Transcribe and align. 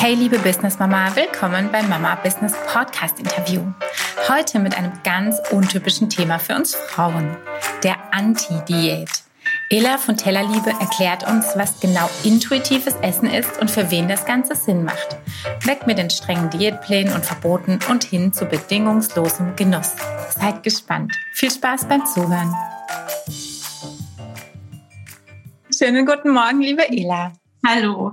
Hey 0.00 0.14
liebe 0.14 0.38
Business 0.38 0.78
Mama, 0.78 1.14
willkommen 1.14 1.68
beim 1.70 1.86
Mama 1.90 2.14
Business 2.14 2.54
Podcast 2.72 3.18
Interview. 3.18 3.60
Heute 4.30 4.58
mit 4.58 4.74
einem 4.74 4.92
ganz 5.04 5.36
untypischen 5.50 6.08
Thema 6.08 6.38
für 6.38 6.54
uns 6.54 6.74
Frauen, 6.74 7.36
der 7.82 7.96
Anti-Diät. 8.10 9.10
Ella 9.68 9.98
von 9.98 10.16
Tellerliebe 10.16 10.70
erklärt 10.70 11.28
uns, 11.28 11.48
was 11.54 11.80
genau 11.80 12.08
intuitives 12.24 12.94
Essen 13.02 13.28
ist 13.28 13.60
und 13.60 13.70
für 13.70 13.90
wen 13.90 14.08
das 14.08 14.24
Ganze 14.24 14.54
Sinn 14.54 14.84
macht. 14.84 15.18
Weg 15.66 15.86
mit 15.86 15.98
den 15.98 16.08
strengen 16.08 16.48
Diätplänen 16.48 17.12
und 17.12 17.26
Verboten 17.26 17.78
und 17.90 18.02
hin 18.02 18.32
zu 18.32 18.46
bedingungslosem 18.46 19.54
Genuss. 19.54 19.96
Seid 20.30 20.62
gespannt. 20.62 21.12
Viel 21.34 21.50
Spaß 21.50 21.84
beim 21.84 22.06
Zuhören. 22.06 22.54
Schönen 25.76 26.06
guten 26.06 26.30
Morgen, 26.30 26.62
liebe 26.62 26.88
Ella. 26.88 27.32
Hallo. 27.66 28.12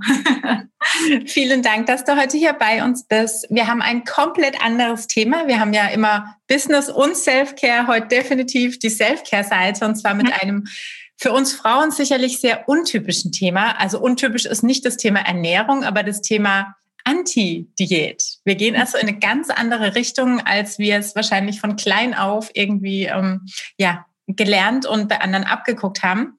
Vielen 1.25 1.61
Dank, 1.61 1.85
dass 1.85 2.03
du 2.03 2.17
heute 2.17 2.37
hier 2.37 2.53
bei 2.53 2.83
uns 2.83 3.05
bist. 3.05 3.47
Wir 3.49 3.67
haben 3.67 3.81
ein 3.81 4.03
komplett 4.03 4.61
anderes 4.61 5.07
Thema. 5.07 5.47
Wir 5.47 5.59
haben 5.59 5.73
ja 5.73 5.87
immer 5.87 6.35
Business 6.47 6.89
und 6.89 7.15
Self-Care, 7.15 7.87
heute 7.87 8.07
definitiv 8.07 8.77
die 8.79 8.89
Self-Care-Seite 8.89 9.85
und 9.85 9.95
zwar 9.95 10.15
mit 10.15 10.31
einem 10.41 10.67
für 11.15 11.31
uns 11.31 11.53
Frauen 11.53 11.91
sicherlich 11.91 12.39
sehr 12.39 12.67
untypischen 12.67 13.31
Thema. 13.31 13.79
Also 13.79 13.99
untypisch 13.99 14.45
ist 14.45 14.63
nicht 14.63 14.85
das 14.85 14.97
Thema 14.97 15.21
Ernährung, 15.21 15.83
aber 15.83 16.03
das 16.03 16.21
Thema 16.21 16.75
Anti-Diät. 17.05 18.39
Wir 18.43 18.55
gehen 18.55 18.75
also 18.75 18.97
in 18.97 19.07
eine 19.07 19.17
ganz 19.17 19.49
andere 19.49 19.95
Richtung, 19.95 20.41
als 20.41 20.77
wir 20.77 20.97
es 20.97 21.15
wahrscheinlich 21.15 21.61
von 21.61 21.77
klein 21.77 22.13
auf 22.13 22.51
irgendwie 22.53 23.05
ähm, 23.05 23.45
ja, 23.77 24.05
gelernt 24.27 24.85
und 24.85 25.07
bei 25.07 25.21
anderen 25.21 25.45
abgeguckt 25.45 26.03
haben. 26.03 26.36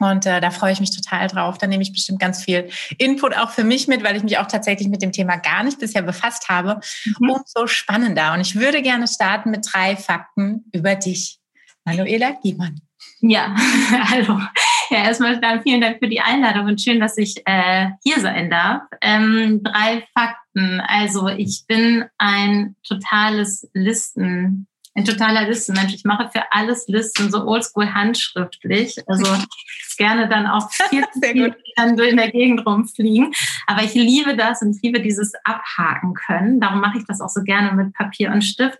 Und 0.00 0.24
äh, 0.26 0.40
da 0.40 0.50
freue 0.50 0.72
ich 0.72 0.80
mich 0.80 0.96
total 0.96 1.28
drauf. 1.28 1.58
Da 1.58 1.66
nehme 1.66 1.82
ich 1.82 1.92
bestimmt 1.92 2.18
ganz 2.18 2.42
viel 2.42 2.68
Input 2.98 3.36
auch 3.36 3.50
für 3.50 3.64
mich 3.64 3.86
mit, 3.86 4.02
weil 4.02 4.16
ich 4.16 4.22
mich 4.22 4.38
auch 4.38 4.46
tatsächlich 4.46 4.88
mit 4.88 5.02
dem 5.02 5.12
Thema 5.12 5.36
gar 5.36 5.62
nicht 5.62 5.78
bisher 5.78 6.02
befasst 6.02 6.48
habe. 6.48 6.80
Mhm. 7.18 7.30
Umso 7.30 7.66
spannender. 7.66 8.32
Und 8.32 8.40
ich 8.40 8.56
würde 8.56 8.80
gerne 8.82 9.06
starten 9.06 9.50
mit 9.50 9.66
drei 9.70 9.96
Fakten 9.96 10.64
über 10.72 10.94
dich. 10.94 11.38
Manuela 11.84 12.32
Giemann. 12.42 12.80
Ja, 13.20 13.54
hallo. 14.10 14.40
Ja, 14.88 15.04
erstmal 15.04 15.38
dann 15.38 15.62
vielen 15.62 15.82
Dank 15.82 15.98
für 15.98 16.08
die 16.08 16.20
Einladung 16.20 16.66
und 16.66 16.80
schön, 16.80 16.98
dass 16.98 17.16
ich 17.18 17.42
äh, 17.44 17.90
hier 18.02 18.18
sein 18.20 18.50
darf. 18.50 18.82
Ähm, 19.02 19.62
drei 19.62 20.04
Fakten. 20.14 20.80
Also 20.80 21.28
ich 21.28 21.64
bin 21.68 22.06
ein 22.18 22.74
totales 22.82 23.68
Listen 23.74 24.66
ein 25.00 25.04
totaler 25.04 25.48
Listenmensch. 25.48 25.94
Ich 25.94 26.04
mache 26.04 26.30
für 26.30 26.52
alles 26.52 26.86
Listen, 26.86 27.30
so 27.30 27.46
oldschool 27.46 27.92
handschriftlich. 27.92 28.96
Also 29.06 29.24
gerne 29.96 30.28
dann 30.28 30.46
auch 30.46 30.70
viel, 30.70 31.04
viel 31.22 31.56
dann 31.76 31.98
in 31.98 32.16
der 32.16 32.30
Gegend 32.30 32.64
rumfliegen. 32.66 33.32
Aber 33.66 33.82
ich 33.82 33.94
liebe 33.94 34.36
das 34.36 34.62
und 34.62 34.76
ich 34.76 34.82
liebe 34.82 35.00
dieses 35.00 35.32
Abhaken 35.44 36.14
können. 36.14 36.60
Darum 36.60 36.80
mache 36.80 36.98
ich 36.98 37.04
das 37.06 37.20
auch 37.20 37.28
so 37.28 37.42
gerne 37.42 37.72
mit 37.72 37.94
Papier 37.94 38.30
und 38.30 38.42
Stift. 38.42 38.78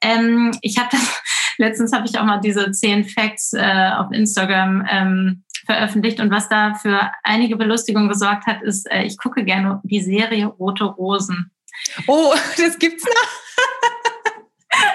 Ähm, 0.00 0.56
ich 0.62 0.78
habe 0.78 0.88
das, 0.90 1.22
letztens 1.58 1.92
habe 1.92 2.06
ich 2.06 2.18
auch 2.18 2.24
mal 2.24 2.40
diese 2.40 2.70
zehn 2.70 3.04
Facts 3.04 3.52
äh, 3.52 3.90
auf 3.96 4.12
Instagram 4.12 4.86
ähm, 4.88 5.44
veröffentlicht 5.66 6.20
und 6.20 6.30
was 6.30 6.48
da 6.48 6.74
für 6.74 7.10
einige 7.24 7.56
Belustigung 7.56 8.08
gesorgt 8.08 8.46
hat, 8.46 8.62
ist, 8.62 8.88
äh, 8.88 9.02
ich 9.02 9.18
gucke 9.18 9.44
gerne 9.44 9.80
die 9.82 10.00
Serie 10.00 10.46
Rote 10.46 10.84
Rosen. 10.84 11.50
Oh, 12.06 12.34
das 12.56 12.78
gibt's 12.78 13.04
noch. 13.04 13.46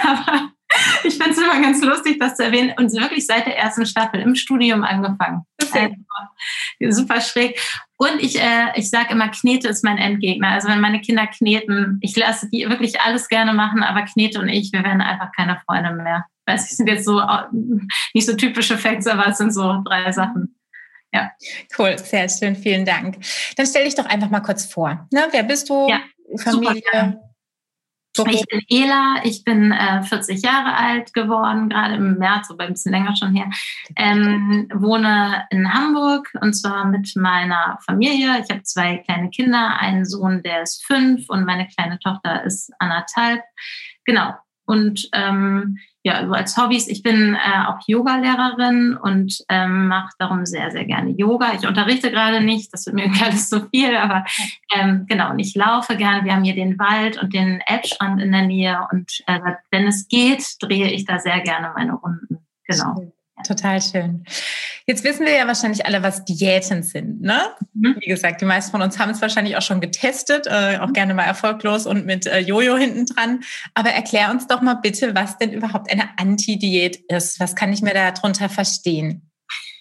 Aber 0.03 0.51
ich 1.03 1.15
finde 1.15 1.31
es 1.31 1.37
immer 1.37 1.61
ganz 1.61 1.81
lustig, 1.81 2.19
das 2.19 2.35
zu 2.35 2.43
erwähnen. 2.43 2.73
Und 2.77 2.91
wirklich 2.93 3.25
seit 3.25 3.45
der 3.45 3.57
ersten 3.57 3.85
Staffel 3.85 4.21
im 4.21 4.35
Studium 4.35 4.83
angefangen. 4.83 5.41
Also, 5.71 5.95
super 6.89 7.21
schräg. 7.21 7.59
Und 7.97 8.19
ich, 8.19 8.39
äh, 8.39 8.67
ich 8.75 8.89
sage 8.89 9.11
immer, 9.11 9.29
Knete 9.29 9.67
ist 9.67 9.83
mein 9.83 9.97
Endgegner. 9.97 10.49
Also 10.49 10.67
wenn 10.67 10.81
meine 10.81 11.01
Kinder 11.01 11.27
kneten, 11.27 11.99
ich 12.01 12.15
lasse 12.15 12.49
die 12.49 12.67
wirklich 12.67 12.99
alles 13.01 13.27
gerne 13.27 13.53
machen, 13.53 13.83
aber 13.83 14.01
Knete 14.03 14.39
und 14.39 14.49
ich, 14.49 14.71
wir 14.73 14.83
werden 14.83 15.01
einfach 15.01 15.31
keine 15.35 15.61
Freunde 15.65 15.93
mehr. 15.93 16.25
Weiß 16.45 16.69
ich, 16.69 16.75
sind 16.75 16.87
jetzt 16.87 17.05
so 17.05 17.21
nicht 18.13 18.25
so 18.25 18.35
typische 18.35 18.77
Facts, 18.77 19.07
aber 19.07 19.27
es 19.27 19.37
sind 19.37 19.53
so 19.53 19.81
drei 19.85 20.11
Sachen. 20.11 20.55
Ja. 21.13 21.31
Cool, 21.77 21.97
sehr 21.97 22.27
schön, 22.29 22.55
vielen 22.55 22.85
Dank. 22.85 23.17
Dann 23.55 23.65
stell 23.67 23.85
dich 23.85 23.95
doch 23.95 24.05
einfach 24.05 24.29
mal 24.29 24.39
kurz 24.39 24.65
vor. 24.65 25.07
Ne? 25.11 25.27
Wer 25.31 25.43
bist 25.43 25.69
du? 25.69 25.87
Ja, 25.87 26.01
Familie? 26.37 26.81
Super. 26.91 27.30
Ich 28.17 28.45
bin 28.45 28.61
Ela, 28.67 29.21
ich 29.23 29.43
bin 29.45 29.71
äh, 29.71 30.03
40 30.03 30.43
Jahre 30.43 30.75
alt 30.75 31.13
geworden, 31.13 31.69
gerade 31.69 31.95
im 31.95 32.17
März, 32.17 32.51
aber 32.51 32.65
ein 32.65 32.73
bisschen 32.73 32.91
länger 32.91 33.15
schon 33.15 33.33
her. 33.33 33.49
Ähm, 33.95 34.67
wohne 34.73 35.45
in 35.49 35.73
Hamburg 35.73 36.29
und 36.41 36.53
zwar 36.53 36.85
mit 36.85 37.15
meiner 37.15 37.79
Familie. 37.85 38.41
Ich 38.43 38.49
habe 38.49 38.63
zwei 38.63 38.97
kleine 38.97 39.29
Kinder, 39.29 39.79
einen 39.79 40.05
Sohn, 40.05 40.43
der 40.43 40.63
ist 40.63 40.85
fünf 40.85 41.29
und 41.29 41.45
meine 41.45 41.67
kleine 41.67 41.99
Tochter 41.99 42.43
ist 42.43 42.71
anderthalb. 42.79 43.41
Genau. 44.05 44.33
Und 44.65 45.09
ähm, 45.13 45.77
ja, 46.03 46.13
also 46.13 46.33
als 46.33 46.57
Hobbys, 46.57 46.87
ich 46.87 47.03
bin 47.03 47.35
äh, 47.35 47.67
auch 47.67 47.77
Yoga-Lehrerin 47.85 48.97
und 48.97 49.43
ähm, 49.49 49.87
mache 49.87 50.13
darum 50.17 50.45
sehr, 50.45 50.71
sehr 50.71 50.85
gerne 50.85 51.11
Yoga. 51.11 51.53
Ich 51.53 51.67
unterrichte 51.67 52.09
gerade 52.09 52.41
nicht, 52.41 52.73
das 52.73 52.85
wird 52.87 52.95
mir 52.95 53.11
alles 53.23 53.49
zu 53.49 53.69
viel, 53.69 53.95
aber 53.95 54.25
ähm, 54.73 55.05
genau, 55.07 55.29
und 55.31 55.39
ich 55.39 55.53
laufe 55.53 55.95
gerne. 55.97 56.25
Wir 56.25 56.33
haben 56.33 56.43
hier 56.43 56.55
den 56.55 56.79
Wald 56.79 57.21
und 57.21 57.33
den 57.33 57.61
Elbstrand 57.67 58.21
in 58.21 58.31
der 58.31 58.47
Nähe 58.47 58.87
und 58.91 59.11
äh, 59.27 59.39
wenn 59.69 59.85
es 59.85 60.07
geht, 60.07 60.55
drehe 60.59 60.89
ich 60.89 61.05
da 61.05 61.19
sehr 61.19 61.41
gerne 61.41 61.71
meine 61.75 61.93
Runden. 61.93 62.39
Genau. 62.65 63.11
Total 63.45 63.81
schön. 63.81 64.23
Jetzt 64.87 65.03
wissen 65.03 65.25
wir 65.25 65.33
ja 65.33 65.47
wahrscheinlich 65.47 65.85
alle, 65.85 66.03
was 66.03 66.25
Diäten 66.25 66.83
sind. 66.83 67.21
Ne? 67.21 67.39
Mhm. 67.73 67.97
Wie 67.99 68.07
gesagt, 68.09 68.41
die 68.41 68.45
meisten 68.45 68.71
von 68.71 68.81
uns 68.81 68.99
haben 68.99 69.11
es 69.11 69.21
wahrscheinlich 69.21 69.55
auch 69.57 69.61
schon 69.61 69.81
getestet, 69.81 70.47
äh, 70.47 70.79
auch 70.79 70.91
gerne 70.93 71.13
mal 71.13 71.23
erfolglos 71.23 71.85
und 71.85 72.05
mit 72.05 72.25
äh, 72.25 72.39
Jojo 72.39 72.77
hinten 72.77 73.05
dran. 73.05 73.41
Aber 73.73 73.91
erklär 73.91 74.31
uns 74.31 74.47
doch 74.47 74.61
mal 74.61 74.75
bitte, 74.75 75.15
was 75.15 75.37
denn 75.37 75.53
überhaupt 75.53 75.91
eine 75.91 76.09
Anti-Diät 76.17 76.97
ist. 77.07 77.39
Was 77.39 77.55
kann 77.55 77.71
ich 77.71 77.81
mir 77.81 77.93
darunter 77.93 78.49
verstehen? 78.49 79.29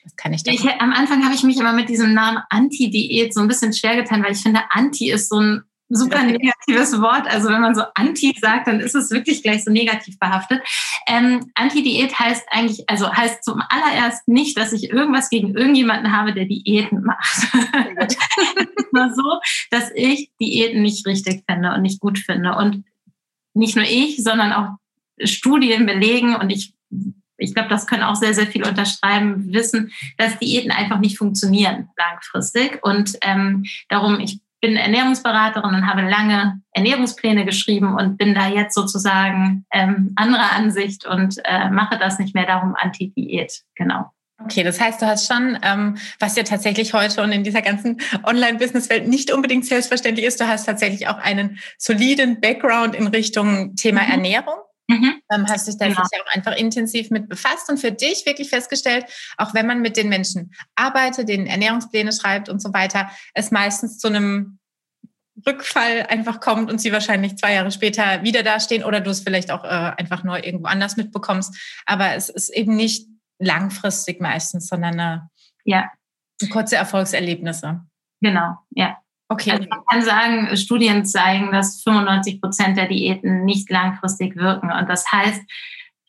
Was 0.04 0.16
kann 0.16 0.32
ich, 0.32 0.47
ich 0.47 0.65
Am 0.81 0.93
Anfang 0.93 1.25
habe 1.25 1.34
ich 1.34 1.43
mich 1.43 1.59
immer 1.59 1.72
mit 1.72 1.88
diesem 1.88 2.15
Namen 2.15 2.38
Anti-Diät 2.49 3.34
so 3.34 3.41
ein 3.41 3.49
bisschen 3.49 3.72
schwer 3.72 3.97
getan, 3.97 4.22
weil 4.22 4.32
ich 4.32 4.43
finde, 4.43 4.60
Anti 4.70 5.10
ist 5.10 5.28
so 5.28 5.41
ein 5.41 5.62
super 5.91 6.23
negatives 6.23 7.01
Wort. 7.01 7.27
Also 7.27 7.49
wenn 7.49 7.61
man 7.61 7.75
so 7.75 7.83
Anti 7.95 8.34
sagt, 8.41 8.69
dann 8.69 8.81
ist 8.81 8.95
es 8.95 9.11
wirklich 9.11 9.43
gleich 9.43 9.65
so 9.65 9.71
negativ 9.71 10.19
behaftet. 10.19 10.62
Ähm, 11.06 11.51
Anti-Diät 11.55 12.19
heißt 12.19 12.47
eigentlich, 12.51 12.89
also 12.89 13.12
heißt 13.12 13.45
zum 13.45 13.61
allererst 13.69 14.27
nicht, 14.29 14.56
dass 14.56 14.73
ich 14.73 14.91
irgendwas 14.91 15.29
gegen 15.29 15.55
irgendjemanden 15.56 16.17
habe, 16.17 16.33
der 16.33 16.47
Diäten 16.47 17.03
macht. 17.03 17.49
es 18.06 18.15
ist 18.15 18.93
nur 18.93 19.12
so, 19.12 19.41
dass 19.71 19.91
ich 19.95 20.31
Diäten 20.41 20.83
nicht 20.83 21.06
richtig 21.06 21.43
finde 21.50 21.75
und 21.75 21.83
nicht 21.83 22.00
gut 22.00 22.19
finde. 22.19 22.56
Und 22.56 22.84
nicht 23.53 23.77
nur 23.77 23.84
ich, 23.84 24.23
sondern 24.23 24.53
auch 24.53 24.77
Studien 25.25 25.87
belegen 25.87 26.37
und 26.37 26.50
ich 26.50 26.73
ich 27.41 27.55
glaube, 27.55 27.71
das 27.71 27.87
können 27.87 28.03
auch 28.03 28.17
sehr, 28.17 28.34
sehr 28.34 28.47
viel 28.47 28.67
unterschreiben, 28.67 29.50
wissen, 29.53 29.93
dass 30.19 30.39
Diäten 30.39 30.71
einfach 30.71 30.99
nicht 30.99 31.17
funktionieren 31.17 31.89
langfristig. 31.97 32.81
Und 32.83 33.17
ähm, 33.23 33.65
darum, 33.89 34.21
ich 34.21 34.41
bin 34.60 34.76
Ernährungsberaterin 34.76 35.75
und 35.75 35.87
habe 35.87 36.03
lange 36.03 36.60
Ernährungspläne 36.72 37.44
geschrieben 37.44 37.97
und 37.97 38.19
bin 38.19 38.34
da 38.34 38.48
jetzt 38.48 38.75
sozusagen 38.75 39.65
ähm, 39.72 40.12
anderer 40.16 40.53
Ansicht 40.53 41.06
und 41.06 41.37
äh, 41.44 41.71
mache 41.71 41.98
das 41.98 42.19
nicht 42.19 42.34
mehr 42.34 42.47
darum 42.47 42.75
Anti-Diät. 42.78 43.62
Genau. 43.75 44.10
Okay, 44.44 44.62
das 44.62 44.81
heißt, 44.81 45.03
du 45.03 45.06
hast 45.06 45.26
schon, 45.26 45.59
ähm, 45.62 45.99
was 46.19 46.37
ja 46.37 46.43
tatsächlich 46.43 46.94
heute 46.94 47.22
und 47.22 47.31
in 47.32 47.44
dieser 47.44 47.60
ganzen 47.60 48.00
Online-Business-Welt 48.25 49.06
nicht 49.06 49.32
unbedingt 49.32 49.66
selbstverständlich 49.66 50.26
ist, 50.26 50.41
du 50.41 50.49
hast 50.49 50.65
tatsächlich 50.65 51.09
auch 51.09 51.19
einen 51.19 51.59
soliden 51.76 52.41
Background 52.41 52.94
in 52.94 53.06
Richtung 53.09 53.76
Thema 53.76 54.03
mhm. 54.03 54.12
Ernährung. 54.12 54.54
Mhm. 54.91 55.23
Ähm, 55.31 55.47
hast 55.49 55.69
dich 55.69 55.78
da 55.78 55.87
genau. 55.87 56.01
auch 56.01 56.34
einfach 56.34 56.56
intensiv 56.56 57.11
mit 57.11 57.28
befasst 57.28 57.71
und 57.71 57.78
für 57.78 57.93
dich 57.93 58.27
wirklich 58.27 58.49
festgestellt, 58.51 59.06
auch 59.37 59.55
wenn 59.55 59.67
man 59.67 59.81
mit 59.81 59.97
den 59.97 60.09
Menschen 60.09 60.53
arbeitet, 60.75 61.28
den 61.28 61.47
Ernährungspläne 61.47 62.12
schreibt 62.12 62.49
und 62.49 62.61
so 62.61 62.73
weiter, 62.73 63.09
es 63.33 63.53
meistens 63.53 63.99
zu 63.99 64.09
einem 64.09 64.59
Rückfall 65.47 66.06
einfach 66.09 66.41
kommt 66.41 66.70
und 66.70 66.81
sie 66.81 66.93
wahrscheinlich 66.93 67.37
zwei 67.37 67.55
Jahre 67.55 67.70
später 67.70 68.23
wieder 68.25 68.43
dastehen 68.43 68.85
oder 68.85 69.00
du 69.00 69.11
es 69.11 69.20
vielleicht 69.20 69.53
auch 69.53 69.64
äh, 69.64 69.69
einfach 69.69 70.25
nur 70.25 70.44
irgendwo 70.44 70.67
anders 70.67 70.97
mitbekommst. 70.97 71.56
Aber 71.87 72.14
es 72.14 72.29
ist 72.29 72.50
eben 72.50 72.75
nicht 72.75 73.09
langfristig 73.38 74.20
meistens, 74.20 74.67
sondern 74.67 74.99
eine, 74.99 75.31
ja. 75.64 75.88
kurze 76.50 76.76
Erfolgserlebnisse. 76.76 77.81
Genau, 78.20 78.56
ja. 78.70 78.99
Okay. 79.31 79.53
Also 79.53 79.67
man 79.71 79.81
kann 79.88 80.03
sagen, 80.03 80.56
Studien 80.56 81.05
zeigen, 81.05 81.53
dass 81.53 81.82
95 81.85 82.41
Prozent 82.41 82.77
der 82.77 82.88
Diäten 82.88 83.44
nicht 83.44 83.71
langfristig 83.71 84.35
wirken. 84.35 84.73
Und 84.73 84.88
das 84.88 85.11
heißt, 85.11 85.41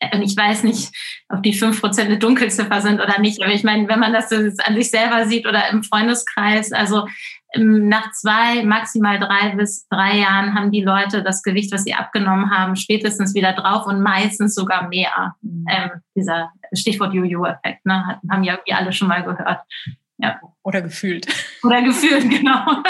äh, 0.00 0.16
und 0.16 0.22
ich 0.22 0.36
weiß 0.36 0.64
nicht, 0.64 0.92
ob 1.28 1.40
die 1.44 1.52
5 1.52 1.80
Prozent 1.80 2.08
eine 2.08 2.18
Dunkelziffer 2.18 2.80
sind 2.80 3.00
oder 3.00 3.20
nicht, 3.20 3.40
aber 3.40 3.52
ich 3.52 3.62
meine, 3.62 3.86
wenn 3.88 4.00
man 4.00 4.12
das 4.12 4.32
an 4.32 4.74
sich 4.74 4.90
selber 4.90 5.26
sieht 5.26 5.46
oder 5.46 5.70
im 5.70 5.84
Freundeskreis, 5.84 6.72
also 6.72 7.06
ähm, 7.54 7.88
nach 7.88 8.10
zwei, 8.10 8.64
maximal 8.64 9.20
drei 9.20 9.54
bis 9.54 9.86
drei 9.88 10.18
Jahren 10.18 10.54
haben 10.56 10.72
die 10.72 10.82
Leute 10.82 11.22
das 11.22 11.44
Gewicht, 11.44 11.72
was 11.72 11.84
sie 11.84 11.94
abgenommen 11.94 12.50
haben, 12.50 12.74
spätestens 12.74 13.34
wieder 13.34 13.52
drauf 13.52 13.86
und 13.86 14.02
meistens 14.02 14.56
sogar 14.56 14.88
mehr. 14.88 15.36
Mhm. 15.42 15.66
Ähm, 15.70 15.90
dieser 16.16 16.50
Stichwort 16.72 17.14
Jojo-Effekt, 17.14 17.86
ne, 17.86 18.20
haben 18.28 18.42
ja 18.42 18.54
irgendwie 18.54 18.72
alle 18.72 18.92
schon 18.92 19.06
mal 19.06 19.22
gehört. 19.22 19.60
Ja. 20.22 20.40
Oder 20.62 20.82
gefühlt. 20.82 21.26
Oder 21.62 21.82
gefühlt, 21.82 22.22
genau. 22.30 22.82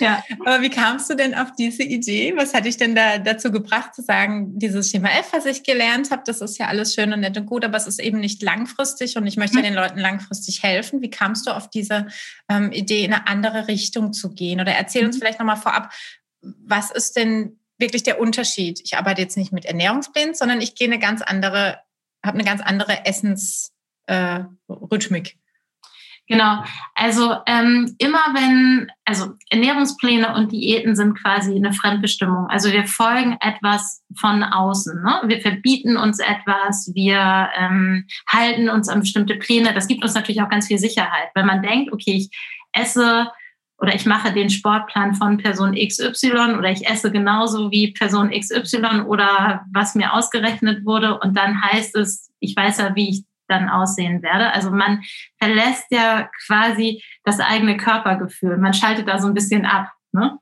ja. 0.00 0.22
Aber 0.40 0.60
wie 0.60 0.70
kamst 0.70 1.08
du 1.08 1.14
denn 1.14 1.34
auf 1.34 1.52
diese 1.52 1.84
Idee? 1.84 2.34
Was 2.36 2.52
hat 2.52 2.64
dich 2.64 2.76
denn 2.76 2.96
da 2.96 3.18
dazu 3.18 3.52
gebracht 3.52 3.94
zu 3.94 4.02
sagen, 4.02 4.58
dieses 4.58 4.90
Schema 4.90 5.08
F, 5.10 5.32
was 5.32 5.46
ich 5.46 5.62
gelernt 5.62 6.10
habe, 6.10 6.22
das 6.26 6.40
ist 6.40 6.58
ja 6.58 6.66
alles 6.66 6.94
schön 6.94 7.12
und 7.12 7.20
nett 7.20 7.36
und 7.36 7.46
gut, 7.46 7.64
aber 7.64 7.76
es 7.76 7.86
ist 7.86 8.00
eben 8.00 8.18
nicht 8.18 8.42
langfristig 8.42 9.16
und 9.16 9.26
ich 9.26 9.36
möchte 9.36 9.58
mhm. 9.58 9.62
den 9.62 9.74
Leuten 9.74 9.98
langfristig 9.98 10.64
helfen. 10.64 11.00
Wie 11.00 11.10
kamst 11.10 11.46
du 11.46 11.52
auf 11.52 11.70
diese 11.70 12.08
ähm, 12.48 12.72
Idee, 12.72 13.04
in 13.04 13.12
eine 13.12 13.28
andere 13.28 13.68
Richtung 13.68 14.12
zu 14.12 14.34
gehen? 14.34 14.60
Oder 14.60 14.72
erzähl 14.72 15.06
uns 15.06 15.16
mhm. 15.16 15.20
vielleicht 15.20 15.38
nochmal 15.38 15.56
vorab, 15.56 15.92
was 16.42 16.90
ist 16.90 17.16
denn 17.16 17.60
wirklich 17.78 18.02
der 18.02 18.20
Unterschied? 18.20 18.80
Ich 18.84 18.96
arbeite 18.96 19.22
jetzt 19.22 19.36
nicht 19.36 19.52
mit 19.52 19.64
Ernährungsplänen, 19.64 20.34
sondern 20.34 20.60
ich 20.60 20.74
gehe 20.74 20.88
eine 20.88 20.98
ganz 20.98 21.22
andere, 21.22 21.78
habe 22.24 22.38
eine 22.38 22.44
ganz 22.44 22.60
andere 22.60 23.06
Essensrhythmik. 23.06 25.28
Äh, 25.28 25.41
Genau. 26.28 26.62
Also 26.94 27.34
ähm, 27.46 27.94
immer 27.98 28.22
wenn, 28.32 28.90
also 29.04 29.32
Ernährungspläne 29.50 30.34
und 30.34 30.52
Diäten 30.52 30.94
sind 30.94 31.20
quasi 31.20 31.54
eine 31.56 31.72
Fremdbestimmung. 31.72 32.46
Also 32.48 32.72
wir 32.72 32.86
folgen 32.86 33.36
etwas 33.40 34.02
von 34.18 34.42
außen. 34.42 35.02
Ne? 35.02 35.22
Wir 35.26 35.40
verbieten 35.40 35.96
uns 35.96 36.20
etwas, 36.20 36.90
wir 36.94 37.50
ähm, 37.58 38.06
halten 38.28 38.70
uns 38.70 38.88
an 38.88 39.00
bestimmte 39.00 39.34
Pläne. 39.34 39.74
Das 39.74 39.88
gibt 39.88 40.02
uns 40.02 40.14
natürlich 40.14 40.42
auch 40.42 40.48
ganz 40.48 40.68
viel 40.68 40.78
Sicherheit, 40.78 41.28
weil 41.34 41.44
man 41.44 41.62
denkt, 41.62 41.92
okay, 41.92 42.12
ich 42.12 42.30
esse 42.72 43.28
oder 43.78 43.94
ich 43.96 44.06
mache 44.06 44.32
den 44.32 44.48
Sportplan 44.48 45.14
von 45.14 45.38
Person 45.38 45.74
XY 45.74 46.54
oder 46.56 46.70
ich 46.70 46.88
esse 46.88 47.10
genauso 47.10 47.72
wie 47.72 47.92
Person 47.92 48.30
XY 48.30 49.02
oder 49.08 49.66
was 49.72 49.96
mir 49.96 50.14
ausgerechnet 50.14 50.86
wurde 50.86 51.18
und 51.18 51.36
dann 51.36 51.60
heißt 51.62 51.96
es, 51.96 52.30
ich 52.38 52.54
weiß 52.56 52.78
ja, 52.78 52.94
wie 52.94 53.10
ich 53.10 53.24
dann 53.52 53.68
aussehen 53.68 54.22
werde. 54.22 54.52
Also 54.52 54.70
man 54.70 55.02
verlässt 55.38 55.86
ja 55.90 56.28
quasi 56.46 57.02
das 57.24 57.38
eigene 57.40 57.76
Körpergefühl. 57.76 58.56
Man 58.58 58.74
schaltet 58.74 59.08
da 59.08 59.18
so 59.18 59.28
ein 59.28 59.34
bisschen 59.34 59.64
ab. 59.64 59.92
Ne? 60.12 60.38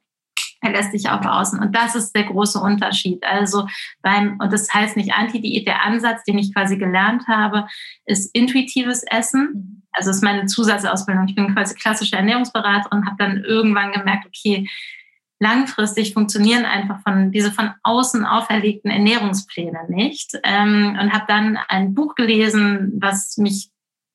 Er 0.63 0.73
lässt 0.73 0.93
sich 0.93 1.09
auf 1.09 1.25
außen. 1.25 1.59
Und 1.59 1.75
das 1.75 1.95
ist 1.95 2.15
der 2.15 2.25
große 2.25 2.59
Unterschied. 2.59 3.25
Also 3.25 3.67
beim, 4.03 4.39
und 4.41 4.53
das 4.53 4.73
heißt 4.73 4.97
nicht 4.97 5.15
Anti-Diät, 5.15 5.67
der 5.67 5.85
Ansatz, 5.85 6.23
den 6.25 6.39
ich 6.39 6.55
quasi 6.55 6.77
gelernt 6.77 7.27
habe, 7.29 7.67
ist 8.05 8.35
intuitives 8.35 9.03
Essen. 9.05 9.83
Also 9.93 10.11
das 10.11 10.17
ist 10.17 10.23
meine 10.23 10.47
Zusatzausbildung. 10.47 11.27
Ich 11.29 11.35
bin 11.35 11.55
quasi 11.55 11.75
klassische 11.75 12.17
Ernährungsberaterin 12.17 12.99
und 12.99 13.07
habe 13.07 13.17
dann 13.19 13.45
irgendwann 13.45 13.93
gemerkt, 13.93 14.27
okay, 14.27 14.69
langfristig 15.41 16.13
funktionieren 16.13 16.65
einfach 16.65 17.03
von 17.03 17.33
diese 17.33 17.51
von 17.51 17.71
außen 17.83 18.25
auferlegten 18.25 18.91
Ernährungspläne 18.91 19.87
nicht. 19.89 20.39
Ähm, 20.45 20.97
und 21.01 21.13
habe 21.13 21.25
dann 21.27 21.59
ein 21.69 21.95
Buch 21.95 22.15
gelesen, 22.15 22.93
was 23.01 23.37
mich 23.39 23.71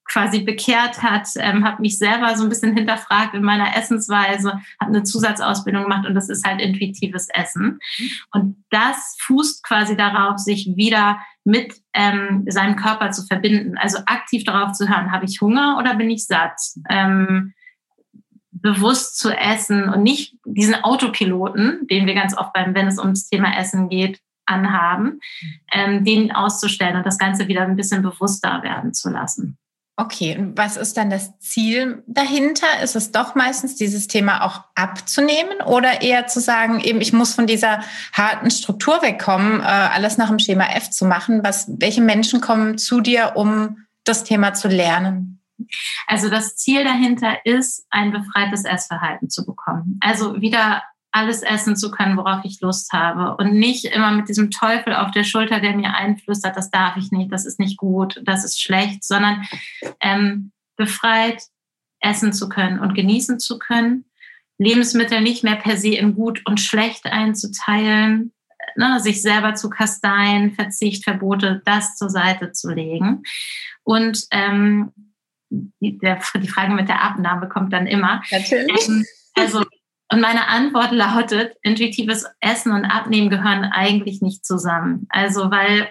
quasi 0.07 0.41
bekehrt 0.41 1.01
hat, 1.01 1.27
ähm, 1.37 1.65
habe 1.65 1.81
mich 1.81 1.97
selber 1.97 2.35
so 2.35 2.43
ein 2.43 2.49
bisschen 2.49 2.75
hinterfragt 2.75 3.33
in 3.33 3.43
meiner 3.43 3.75
Essensweise, 3.75 4.59
habe 4.79 4.91
eine 4.91 5.03
Zusatzausbildung 5.03 5.83
gemacht 5.83 6.05
und 6.05 6.13
das 6.13 6.29
ist 6.29 6.45
halt 6.45 6.61
intuitives 6.61 7.27
Essen. 7.33 7.79
Und 8.31 8.63
das 8.69 9.17
fußt 9.21 9.63
quasi 9.63 9.97
darauf, 9.97 10.37
sich 10.37 10.71
wieder 10.75 11.19
mit 11.43 11.73
ähm, 11.93 12.45
seinem 12.47 12.75
Körper 12.75 13.11
zu 13.11 13.25
verbinden, 13.25 13.77
also 13.79 13.97
aktiv 14.05 14.43
darauf 14.43 14.73
zu 14.73 14.87
hören, 14.87 15.11
habe 15.11 15.25
ich 15.25 15.41
Hunger 15.41 15.77
oder 15.79 15.95
bin 15.95 16.11
ich 16.11 16.27
satt? 16.27 16.59
Ähm, 16.87 17.53
bewusst 18.65 19.19
zu 19.19 19.29
essen 19.29 19.89
und 19.89 20.01
nicht 20.01 20.35
diesen 20.43 20.73
Autopiloten, 20.83 21.85
den 21.87 22.07
wir 22.07 22.15
ganz 22.15 22.35
oft 22.35 22.51
beim, 22.51 22.73
wenn 22.73 22.87
es 22.87 22.97
ums 22.97 23.29
Thema 23.29 23.55
Essen 23.59 23.89
geht, 23.89 24.19
anhaben, 24.47 25.19
ähm, 25.71 26.03
den 26.03 26.31
auszustellen 26.31 26.97
und 26.97 27.05
das 27.05 27.19
Ganze 27.19 27.47
wieder 27.47 27.61
ein 27.61 27.75
bisschen 27.75 28.01
bewusster 28.01 28.63
werden 28.63 28.93
zu 28.93 29.09
lassen. 29.11 29.57
Okay, 29.97 30.35
und 30.37 30.57
was 30.57 30.77
ist 30.77 30.97
dann 30.97 31.11
das 31.11 31.37
Ziel 31.39 32.03
dahinter? 32.07 32.67
Ist 32.83 32.95
es 32.95 33.11
doch 33.11 33.35
meistens 33.35 33.75
dieses 33.75 34.07
Thema 34.07 34.43
auch 34.43 34.63
abzunehmen 34.73 35.61
oder 35.65 36.01
eher 36.01 36.25
zu 36.25 36.41
sagen, 36.41 36.79
eben 36.79 37.01
ich 37.01 37.13
muss 37.13 37.35
von 37.35 37.45
dieser 37.45 37.81
harten 38.13 38.49
Struktur 38.49 39.01
wegkommen, 39.03 39.61
äh, 39.61 39.63
alles 39.63 40.17
nach 40.17 40.29
dem 40.29 40.39
Schema 40.39 40.65
F 40.73 40.89
zu 40.89 41.05
machen? 41.05 41.43
Was, 41.43 41.67
welche 41.77 42.01
Menschen 42.01 42.41
kommen 42.41 42.79
zu 42.79 42.99
dir, 42.99 43.33
um 43.35 43.85
das 44.03 44.23
Thema 44.23 44.53
zu 44.53 44.67
lernen? 44.67 45.39
Also 46.07 46.29
das 46.29 46.55
Ziel 46.55 46.83
dahinter 46.83 47.45
ist, 47.45 47.85
ein 47.89 48.11
befreites 48.11 48.65
Essverhalten 48.65 49.29
zu 49.29 49.45
bekommen. 49.45 49.97
Also 50.01 50.41
wieder 50.41 50.83
alles 51.15 51.43
essen 51.43 51.77
zu 51.77 51.91
können, 51.91 52.17
worauf 52.17 52.43
ich 52.43 52.59
Lust 52.59 52.91
habe. 52.91 53.37
Und 53.37 53.53
nicht 53.53 53.85
immer 53.85 54.11
mit 54.11 54.27
diesem 54.27 54.51
Teufel 54.51 54.93
auf 54.93 55.11
der 55.11 55.23
Schulter, 55.23 55.61
der 55.61 55.75
mir 55.75 55.93
einflüstert, 55.93 56.57
das 56.57 56.69
darf 56.71 56.97
ich 56.97 57.09
nicht, 57.11 57.31
das 57.31 57.45
ist 57.45 57.57
nicht 57.57 57.77
gut, 57.77 58.21
das 58.25 58.43
ist 58.43 58.61
schlecht, 58.61 59.05
sondern 59.05 59.45
ähm, 60.01 60.51
befreit 60.75 61.41
essen 62.01 62.33
zu 62.33 62.49
können 62.49 62.79
und 62.79 62.95
genießen 62.95 63.39
zu 63.39 63.57
können, 63.59 64.03
Lebensmittel 64.57 65.21
nicht 65.21 65.43
mehr 65.43 65.55
per 65.55 65.77
se 65.77 65.95
in 65.95 66.15
gut 66.15 66.41
und 66.45 66.59
schlecht 66.59 67.05
einzuteilen, 67.05 68.33
ne, 68.75 68.99
sich 68.99 69.21
selber 69.21 69.55
zu 69.55 69.69
kasteien, 69.69 70.53
Verzicht, 70.53 71.05
Verbote, 71.05 71.61
das 71.65 71.95
zur 71.95 72.09
Seite 72.09 72.51
zu 72.51 72.71
legen. 72.71 73.23
Und 73.83 74.25
ähm, 74.31 74.91
die, 75.79 75.97
der, 75.97 76.19
die 76.35 76.47
Frage 76.47 76.73
mit 76.73 76.89
der 76.89 77.01
Abnahme 77.01 77.49
kommt 77.49 77.73
dann 77.73 77.87
immer. 77.87 78.21
Natürlich. 78.31 78.87
Ähm, 78.87 79.05
also, 79.35 79.63
und 80.11 80.21
meine 80.21 80.47
Antwort 80.47 80.91
lautet, 80.91 81.55
intuitives 81.61 82.25
Essen 82.39 82.71
und 82.71 82.85
Abnehmen 82.85 83.29
gehören 83.29 83.65
eigentlich 83.65 84.21
nicht 84.21 84.45
zusammen. 84.45 85.07
Also, 85.09 85.51
weil 85.51 85.89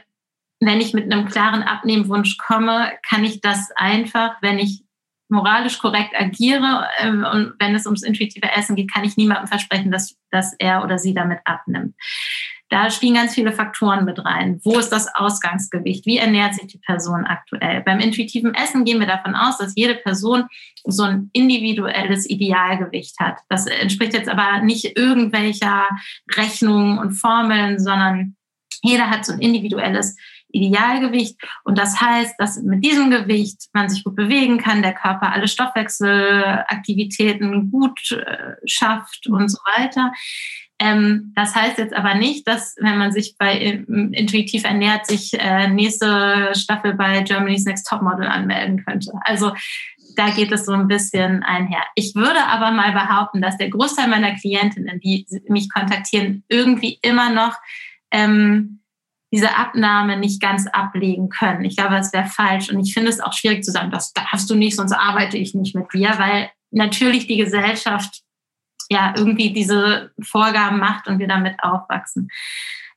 wenn 0.61 0.81
ich 0.81 0.95
mit 0.95 1.13
einem 1.13 1.27
klaren 1.27 1.63
Abnehmwunsch 1.63 2.39
komme, 2.39 2.93
kann 3.07 3.25
ich 3.25 3.41
das 3.41 3.71
einfach, 3.77 4.37
wenn 4.41 4.59
ich 4.59 4.85
moralisch 5.29 5.79
korrekt 5.79 6.15
agiere 6.17 6.89
äh, 6.99 7.09
und 7.09 7.55
wenn 7.59 7.75
es 7.75 7.87
ums 7.87 8.03
intuitive 8.03 8.51
Essen 8.53 8.77
geht, 8.77 8.93
kann 8.93 9.05
ich 9.05 9.17
niemandem 9.17 9.49
versprechen, 9.49 9.91
dass, 9.91 10.17
dass 10.31 10.55
er 10.59 10.85
oder 10.85 10.99
sie 10.99 11.15
damit 11.15 11.41
abnimmt. 11.45 11.95
Da 12.75 12.91
spielen 12.91 13.15
ganz 13.15 13.35
viele 13.37 13.53
Faktoren 13.53 14.05
mit 14.05 14.25
rein. 14.25 14.61
Wo 14.65 14.81
ist 14.81 14.89
das 14.89 15.07
Ausgangsgewicht? 15.15 16.07
Wie 16.07 16.19
ernährt 16.19 16.57
sich 16.57 16.67
die 16.67 16.79
Person 16.79 17.25
aktuell? 17.25 17.83
Beim 17.83 18.01
intuitiven 18.01 18.53
Essen 18.53 18.85
gehen 18.85 18.99
wir 18.99 19.07
davon 19.07 19.37
aus, 19.37 19.59
dass 19.59 19.77
jede 19.77 19.95
Person 19.95 20.47
so 20.83 21.05
ein 21.05 21.31
individuelles 21.33 22.29
Idealgewicht 22.29 23.21
hat. 23.21 23.39
Das 23.49 23.69
entspricht 23.69 24.15
jetzt 24.15 24.29
aber 24.29 24.65
nicht 24.65 24.99
irgendwelcher 24.99 25.87
Rechnungen 26.37 26.99
und 26.99 27.13
Formeln, 27.13 27.79
sondern 27.79 28.35
jeder 28.83 29.09
hat 29.09 29.25
so 29.25 29.35
ein 29.35 29.39
individuelles 29.39 30.17
Idealgewicht. 30.49 31.37
Und 31.63 31.79
das 31.79 32.01
heißt, 32.01 32.35
dass 32.39 32.61
mit 32.61 32.85
diesem 32.85 33.09
Gewicht 33.09 33.69
man 33.73 33.89
sich 33.89 34.03
gut 34.03 34.17
bewegen 34.17 34.59
kann, 34.59 34.83
der 34.83 34.95
Körper 34.95 35.33
alle 35.33 35.47
Stoffwechselaktivitäten 35.47 37.71
gut 37.71 38.11
äh, 38.11 38.57
schafft 38.67 39.29
und 39.29 39.49
so 39.49 39.59
weiter. 39.77 40.13
Ähm, 40.81 41.33
das 41.37 41.55
heißt 41.55 41.79
jetzt 41.79 41.95
aber 41.95 42.15
nicht, 42.15 42.49
dass 42.49 42.75
wenn 42.81 42.99
man 42.99 43.13
sich 43.13 43.37
bei 43.39 43.57
intuitiv 43.57 44.65
ernährt, 44.65 45.07
sich 45.07 45.33
äh, 45.35 45.69
nächste 45.69 46.53
Staffel 46.55 46.95
bei 46.95 47.23
Germany's 47.23 47.65
Next 47.65 47.87
Topmodel 47.89 48.27
anmelden 48.27 48.85
könnte. 48.85 49.13
Also 49.21 49.53
da 50.17 50.31
geht 50.31 50.53
es 50.53 50.67
so 50.67 50.73
ein 50.73 50.89
bisschen 50.89 51.43
einher. 51.43 51.83
Ich 51.95 52.15
würde 52.15 52.45
aber 52.47 52.71
mal 52.71 52.93
behaupten, 52.93 53.41
dass 53.41 53.57
der 53.57 53.71
Großteil 53.71 54.09
meiner 54.09 54.35
Klientinnen, 54.35 55.01
die 55.01 55.27
mich 55.49 55.73
kontaktieren, 55.73 56.45
irgendwie 56.49 56.99
immer 57.03 57.31
noch 57.31 57.57
ähm, 58.11 58.81
diese 59.33 59.57
Abnahme 59.57 60.17
nicht 60.17 60.41
ganz 60.41 60.67
ablegen 60.69 61.29
können. 61.29 61.65
Ich 61.65 61.77
glaube, 61.77 61.97
das 61.97 62.13
wäre 62.13 62.27
falsch. 62.27 62.71
Und 62.71 62.81
ich 62.81 62.95
finde 62.95 63.11
es 63.11 63.21
auch 63.21 63.33
schwierig 63.33 63.65
zu 63.65 63.73
sagen, 63.73 63.91
das 63.91 64.13
darfst 64.13 64.49
du 64.49 64.55
nicht, 64.55 64.77
sonst 64.77 64.93
arbeite 64.93 65.37
ich 65.37 65.55
nicht 65.55 65.75
mit 65.75 65.93
dir, 65.93 66.15
weil 66.19 66.51
natürlich 66.71 67.27
die 67.27 67.37
Gesellschaft 67.37 68.24
ja 68.95 69.15
irgendwie 69.17 69.53
diese 69.53 70.13
Vorgaben 70.23 70.79
macht 70.79 71.09
und 71.09 71.19
wir 71.19 71.29
damit 71.29 71.57
aufwachsen. 71.63 72.29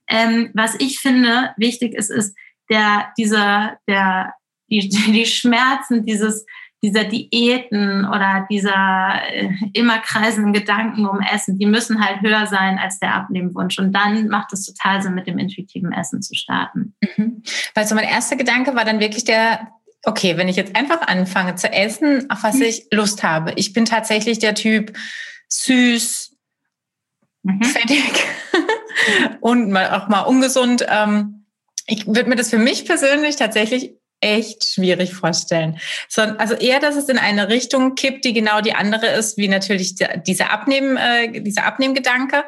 Ähm, 0.07 0.51
was 0.53 0.75
ich 0.79 0.99
finde 0.99 1.53
wichtig 1.57 1.93
ist, 1.93 2.09
ist 2.09 2.35
der, 2.69 3.07
dieser, 3.17 3.77
der, 3.87 4.33
die, 4.69 4.87
die 4.89 5.25
Schmerzen 5.25 6.05
dieses, 6.05 6.45
dieser 6.83 7.05
Diäten 7.05 8.05
oder 8.05 8.45
dieser 8.49 9.21
äh, 9.31 9.49
immer 9.73 9.99
kreisenden 9.99 10.53
Gedanken 10.53 11.07
um 11.07 11.19
Essen, 11.21 11.57
die 11.57 11.65
müssen 11.65 12.05
halt 12.05 12.21
höher 12.21 12.45
sein 12.45 12.77
als 12.77 12.99
der 12.99 13.15
Abnehmwunsch. 13.15 13.79
Und 13.79 13.93
dann 13.93 14.27
macht 14.27 14.53
es 14.53 14.65
total 14.65 15.01
Sinn, 15.01 15.15
mit 15.15 15.27
dem 15.27 15.39
intuitiven 15.39 15.91
Essen 15.91 16.21
zu 16.21 16.35
starten. 16.35 16.93
Mhm. 17.01 17.41
Weil 17.73 17.87
so 17.87 17.95
mein 17.95 18.07
erster 18.07 18.35
Gedanke 18.35 18.75
war 18.75 18.85
dann 18.85 18.99
wirklich 18.99 19.23
der, 19.23 19.71
okay, 20.03 20.37
wenn 20.37 20.47
ich 20.47 20.55
jetzt 20.55 20.75
einfach 20.75 21.01
anfange 21.07 21.55
zu 21.55 21.71
essen, 21.71 22.29
auf 22.29 22.43
was 22.43 22.55
mhm. 22.55 22.63
ich 22.63 22.87
Lust 22.91 23.23
habe. 23.23 23.53
Ich 23.55 23.73
bin 23.73 23.85
tatsächlich 23.85 24.37
der 24.37 24.53
Typ, 24.53 24.93
süß, 25.49 26.35
mhm. 27.43 27.63
fettig 27.63 28.13
und 29.41 29.69
mal, 29.69 29.91
auch 29.91 30.07
mal 30.07 30.21
ungesund. 30.21 30.85
Ähm, 30.87 31.45
ich 31.85 32.05
würde 32.07 32.25
mir 32.25 32.35
das 32.35 32.49
für 32.49 32.57
mich 32.57 32.85
persönlich 32.85 33.37
tatsächlich 33.37 33.93
echt 34.19 34.65
schwierig 34.65 35.13
vorstellen. 35.13 35.79
So, 36.09 36.21
also 36.21 36.55
eher, 36.55 36.79
dass 36.79 36.95
es 36.95 37.07
in 37.07 37.17
eine 37.17 37.49
Richtung 37.49 37.95
kippt, 37.95 38.25
die 38.25 38.33
genau 38.33 38.61
die 38.61 38.73
andere 38.73 39.07
ist, 39.07 39.37
wie 39.37 39.47
natürlich 39.47 39.95
dieser 40.25 40.51
Abnehmen, 40.51 40.97
äh, 40.97 41.41
dieser 41.41 41.65
Abnehmgedanke. 41.65 42.43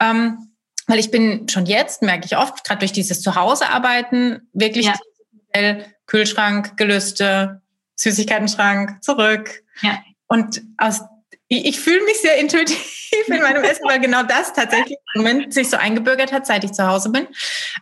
Ähm, 0.00 0.50
weil 0.86 0.98
ich 0.98 1.10
bin 1.10 1.48
schon 1.48 1.64
jetzt, 1.64 2.02
merke 2.02 2.26
ich 2.26 2.36
oft, 2.36 2.62
gerade 2.64 2.80
durch 2.80 2.92
dieses 2.92 3.22
Zuhausearbeiten, 3.22 4.48
wirklich 4.52 4.86
ja. 4.86 5.76
Kühlschrank, 6.06 6.76
Gelüste, 6.76 7.62
Süßigkeitenschrank, 7.96 9.02
zurück. 9.02 9.62
Ja. 9.80 10.02
Und 10.26 10.62
aus 10.76 11.00
ich, 11.48 11.64
ich 11.64 11.80
fühle 11.80 12.02
mich 12.04 12.18
sehr 12.20 12.38
intuitiv 12.38 12.78
in 13.26 13.40
meinem 13.40 13.62
Essen, 13.64 13.84
weil 13.86 14.00
genau 14.00 14.22
das 14.22 14.52
tatsächlich 14.52 14.98
im 15.14 15.22
Moment 15.22 15.54
sich 15.54 15.70
so 15.70 15.76
eingebürgert 15.76 16.32
hat, 16.32 16.46
seit 16.46 16.64
ich 16.64 16.72
zu 16.72 16.86
Hause 16.86 17.10
bin. 17.10 17.26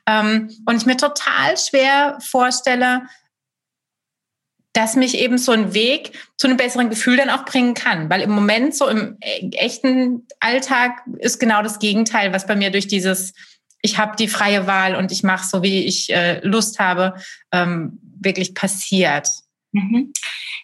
Ähm, 0.07 0.51
und 0.67 0.77
ich 0.77 0.87
mir 0.87 0.97
total 0.97 1.57
schwer 1.57 2.19
vorstelle, 2.21 3.03
dass 4.73 4.97
mich 4.97 5.19
eben 5.19 5.37
so 5.37 5.53
ein 5.53 5.75
Weg 5.75 6.13
zu 6.39 6.47
einem 6.47 6.57
besseren 6.57 6.89
Gefühl 6.89 7.17
dann 7.17 7.31
auch 7.31 7.45
bringen 7.45 7.75
kann. 7.75 8.09
Weil 8.09 8.23
im 8.23 8.31
Moment 8.31 8.75
so 8.75 8.89
im 8.89 9.19
e-, 9.23 9.51
echten 9.57 10.27
Alltag 10.41 11.03
ist 11.19 11.39
genau 11.39 11.63
das 11.63 11.79
Gegenteil, 11.79 12.33
was 12.33 12.47
bei 12.47 12.57
mir 12.57 12.71
durch 12.71 12.89
dieses, 12.89 13.35
ich 13.83 13.99
habe 13.99 14.17
die 14.17 14.29
freie 14.29 14.67
Wahl 14.67 14.97
und 14.97 15.13
ich 15.13 15.23
mache 15.23 15.47
so, 15.47 15.63
wie 15.63 15.85
ich 15.85 16.11
äh, 16.13 16.41
Lust 16.41 16.79
habe, 16.79 17.17
ähm, 17.53 17.99
wirklich 18.21 18.55
passiert. 18.55 19.29
Mhm. 19.73 20.13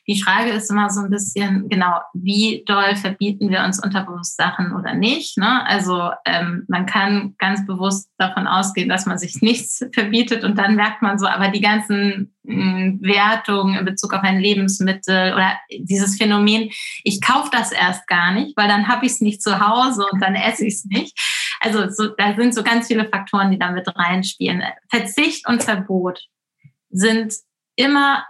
Die 0.06 0.22
Frage 0.22 0.52
ist 0.52 0.70
immer 0.70 0.88
so 0.88 1.02
ein 1.02 1.10
bisschen, 1.10 1.68
genau, 1.68 2.00
wie 2.14 2.64
doll 2.66 2.96
verbieten 2.96 3.50
wir 3.50 3.62
uns 3.62 3.82
unterbewusst 3.82 4.38
Sachen 4.38 4.74
oder 4.74 4.94
nicht? 4.94 5.36
Ne? 5.36 5.66
Also 5.66 6.10
ähm, 6.24 6.64
man 6.66 6.86
kann 6.86 7.34
ganz 7.36 7.66
bewusst 7.66 8.10
davon 8.16 8.46
ausgehen, 8.46 8.88
dass 8.88 9.04
man 9.04 9.18
sich 9.18 9.36
nichts 9.42 9.84
verbietet 9.92 10.44
und 10.44 10.56
dann 10.56 10.76
merkt 10.76 11.02
man 11.02 11.18
so, 11.18 11.26
aber 11.26 11.48
die 11.48 11.60
ganzen 11.60 12.34
mh, 12.44 12.54
hm, 12.54 13.00
Wertungen 13.02 13.78
in 13.78 13.84
Bezug 13.84 14.14
auf 14.14 14.22
ein 14.22 14.40
Lebensmittel 14.40 15.34
oder 15.34 15.58
dieses 15.78 16.16
Phänomen, 16.16 16.70
ich 17.04 17.20
kaufe 17.20 17.50
das 17.52 17.70
erst 17.70 18.06
gar 18.06 18.32
nicht, 18.32 18.56
weil 18.56 18.68
dann 18.68 18.88
habe 18.88 19.04
ich 19.04 19.12
es 19.12 19.20
nicht 19.20 19.42
zu 19.42 19.60
Hause 19.60 20.06
und 20.10 20.22
dann 20.22 20.34
esse 20.34 20.64
ich 20.64 20.74
es 20.74 20.84
nicht. 20.86 21.18
Also 21.60 21.90
so, 21.90 22.08
da 22.16 22.34
sind 22.34 22.54
so 22.54 22.62
ganz 22.62 22.86
viele 22.86 23.06
Faktoren, 23.10 23.50
die 23.50 23.58
da 23.58 23.72
mit 23.72 23.86
reinspielen. 23.94 24.62
Verzicht 24.88 25.46
und 25.46 25.62
Verbot 25.62 26.20
sind 26.90 27.34
immer 27.76 28.24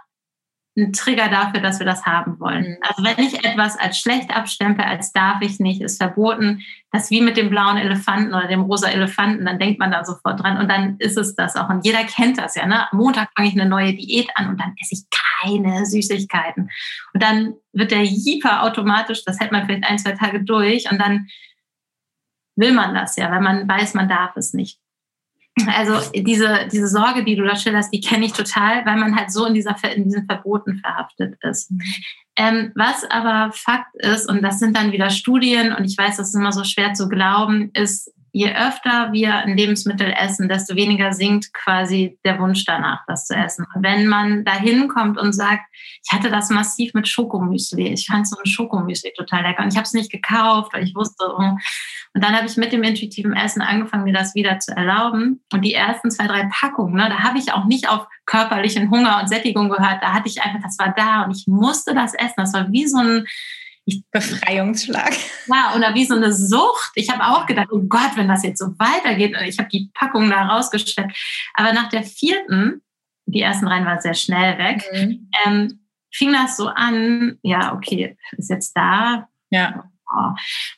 ein 0.77 0.93
Trigger 0.93 1.27
dafür, 1.29 1.61
dass 1.61 1.79
wir 1.79 1.85
das 1.85 2.05
haben 2.05 2.39
wollen. 2.39 2.63
Mhm. 2.63 2.77
Also 2.81 3.03
wenn 3.03 3.25
ich 3.25 3.43
etwas 3.43 3.77
als 3.77 3.97
schlecht 3.99 4.35
abstempel, 4.35 4.85
als 4.85 5.11
darf 5.11 5.41
ich 5.41 5.59
nicht, 5.59 5.81
ist 5.81 6.01
verboten, 6.01 6.61
das 6.91 7.09
wie 7.09 7.21
mit 7.21 7.37
dem 7.37 7.49
blauen 7.49 7.77
Elefanten 7.77 8.33
oder 8.33 8.47
dem 8.47 8.61
rosa 8.61 8.89
Elefanten, 8.89 9.45
dann 9.45 9.59
denkt 9.59 9.79
man 9.79 9.91
da 9.91 10.05
sofort 10.05 10.41
dran 10.41 10.57
und 10.57 10.69
dann 10.69 10.97
ist 10.99 11.17
es 11.17 11.35
das 11.35 11.55
auch. 11.55 11.69
Und 11.69 11.85
jeder 11.85 12.03
kennt 12.03 12.37
das 12.37 12.55
ja. 12.55 12.65
Ne? 12.65 12.91
Am 12.91 12.97
Montag 12.97 13.29
fange 13.35 13.49
ich 13.49 13.59
eine 13.59 13.69
neue 13.69 13.93
Diät 13.93 14.29
an 14.35 14.49
und 14.49 14.59
dann 14.59 14.75
esse 14.81 14.95
ich 14.95 15.03
keine 15.41 15.85
Süßigkeiten. 15.85 16.69
Und 17.13 17.23
dann 17.23 17.53
wird 17.73 17.91
der 17.91 18.03
Jeeper 18.03 18.63
automatisch, 18.63 19.23
das 19.25 19.39
hält 19.39 19.51
man 19.51 19.65
vielleicht 19.65 19.85
ein, 19.85 19.99
zwei 19.99 20.13
Tage 20.13 20.43
durch 20.43 20.91
und 20.91 20.99
dann 20.99 21.27
will 22.55 22.73
man 22.73 22.93
das 22.93 23.15
ja, 23.15 23.31
weil 23.31 23.41
man 23.41 23.67
weiß, 23.67 23.93
man 23.93 24.09
darf 24.09 24.35
es 24.35 24.53
nicht. 24.53 24.79
Also 25.75 26.11
diese, 26.13 26.67
diese 26.71 26.87
Sorge, 26.87 27.23
die 27.23 27.35
du 27.35 27.43
da 27.43 27.55
schilderst, 27.55 27.93
die 27.93 27.99
kenne 27.99 28.25
ich 28.25 28.33
total, 28.33 28.85
weil 28.85 28.97
man 28.97 29.15
halt 29.15 29.31
so 29.31 29.45
in, 29.45 29.53
dieser, 29.53 29.75
in 29.93 30.05
diesen 30.05 30.25
Verboten 30.25 30.79
verhaftet 30.79 31.35
ist. 31.41 31.71
Ähm, 32.37 32.71
was 32.75 33.03
aber 33.09 33.51
Fakt 33.53 33.93
ist, 33.95 34.29
und 34.29 34.41
das 34.41 34.59
sind 34.59 34.77
dann 34.77 34.91
wieder 34.91 35.09
Studien, 35.09 35.73
und 35.73 35.83
ich 35.83 35.97
weiß, 35.97 36.17
das 36.17 36.29
ist 36.29 36.35
immer 36.35 36.53
so 36.53 36.63
schwer 36.63 36.93
zu 36.93 37.09
glauben, 37.09 37.71
ist, 37.73 38.13
je 38.39 38.55
öfter 38.55 39.11
wir 39.11 39.33
ein 39.35 39.57
Lebensmittel 39.57 40.13
essen, 40.17 40.47
desto 40.47 40.73
weniger 40.73 41.11
sinkt 41.11 41.53
quasi 41.53 42.17
der 42.23 42.39
Wunsch 42.39 42.63
danach, 42.63 43.01
das 43.05 43.25
zu 43.25 43.35
essen. 43.35 43.65
wenn 43.75 44.07
man 44.07 44.45
da 44.45 44.53
hinkommt 44.53 45.17
und 45.17 45.33
sagt, 45.33 45.63
ich 46.05 46.13
hatte 46.13 46.31
das 46.31 46.49
massiv 46.49 46.93
mit 46.93 47.05
Schokomüsli, 47.05 47.89
ich 47.89 48.07
fand 48.07 48.29
so 48.29 48.37
ein 48.37 48.45
Schokomüsli 48.45 49.11
total 49.13 49.43
lecker 49.43 49.63
und 49.63 49.73
ich 49.73 49.75
habe 49.75 49.83
es 49.83 49.93
nicht 49.93 50.09
gekauft, 50.09 50.73
weil 50.73 50.83
ich 50.83 50.95
wusste, 50.95 51.25
oh. 51.27 51.57
und 52.13 52.23
dann 52.23 52.33
habe 52.33 52.47
ich 52.47 52.55
mit 52.55 52.71
dem 52.71 52.81
intuitiven 52.81 53.33
Essen 53.33 53.61
angefangen, 53.61 54.05
mir 54.05 54.13
das 54.13 54.33
wieder 54.35 54.57
zu 54.59 54.71
erlauben. 54.71 55.43
Und 55.51 55.65
die 55.65 55.73
ersten 55.73 56.09
zwei, 56.09 56.27
drei 56.27 56.49
Packungen, 56.49 56.95
ne, 56.95 57.09
da 57.09 57.19
habe 57.19 57.39
ich 57.39 57.51
auch 57.51 57.65
nicht 57.65 57.89
auf 57.89 58.07
körperlichen 58.25 58.89
Hunger 58.89 59.19
und 59.19 59.27
Sättigung 59.27 59.67
gehört, 59.67 60.01
da 60.01 60.13
hatte 60.13 60.29
ich 60.29 60.41
einfach, 60.41 60.61
das 60.63 60.79
war 60.79 60.93
da 60.95 61.23
und 61.23 61.35
ich 61.35 61.45
musste 61.45 61.93
das 61.93 62.13
essen. 62.13 62.35
Das 62.37 62.53
war 62.53 62.71
wie 62.71 62.87
so 62.87 62.99
ein 62.99 63.25
Befreiungsschlag. 64.11 65.13
Ja, 65.47 65.73
oder 65.75 65.93
wie 65.95 66.05
so 66.05 66.15
eine 66.15 66.33
Sucht. 66.33 66.91
Ich 66.95 67.09
habe 67.09 67.23
auch 67.23 67.45
gedacht, 67.45 67.69
oh 67.71 67.81
Gott, 67.81 68.11
wenn 68.15 68.27
das 68.27 68.43
jetzt 68.43 68.59
so 68.59 68.67
weitergeht. 68.77 69.35
Ich 69.45 69.59
habe 69.59 69.69
die 69.69 69.89
Packung 69.93 70.29
da 70.29 70.47
rausgestellt. 70.47 71.11
Aber 71.53 71.73
nach 71.73 71.89
der 71.89 72.03
vierten, 72.03 72.81
die 73.25 73.41
ersten 73.41 73.67
rein 73.67 73.85
waren 73.85 74.01
sehr 74.01 74.13
schnell 74.13 74.57
weg, 74.57 74.83
mhm. 74.93 75.29
ähm, 75.45 75.79
fing 76.11 76.33
das 76.33 76.57
so 76.57 76.67
an, 76.67 77.37
ja, 77.43 77.73
okay, 77.73 78.17
ist 78.37 78.49
jetzt 78.49 78.73
da. 78.75 79.27
Ja. 79.49 79.89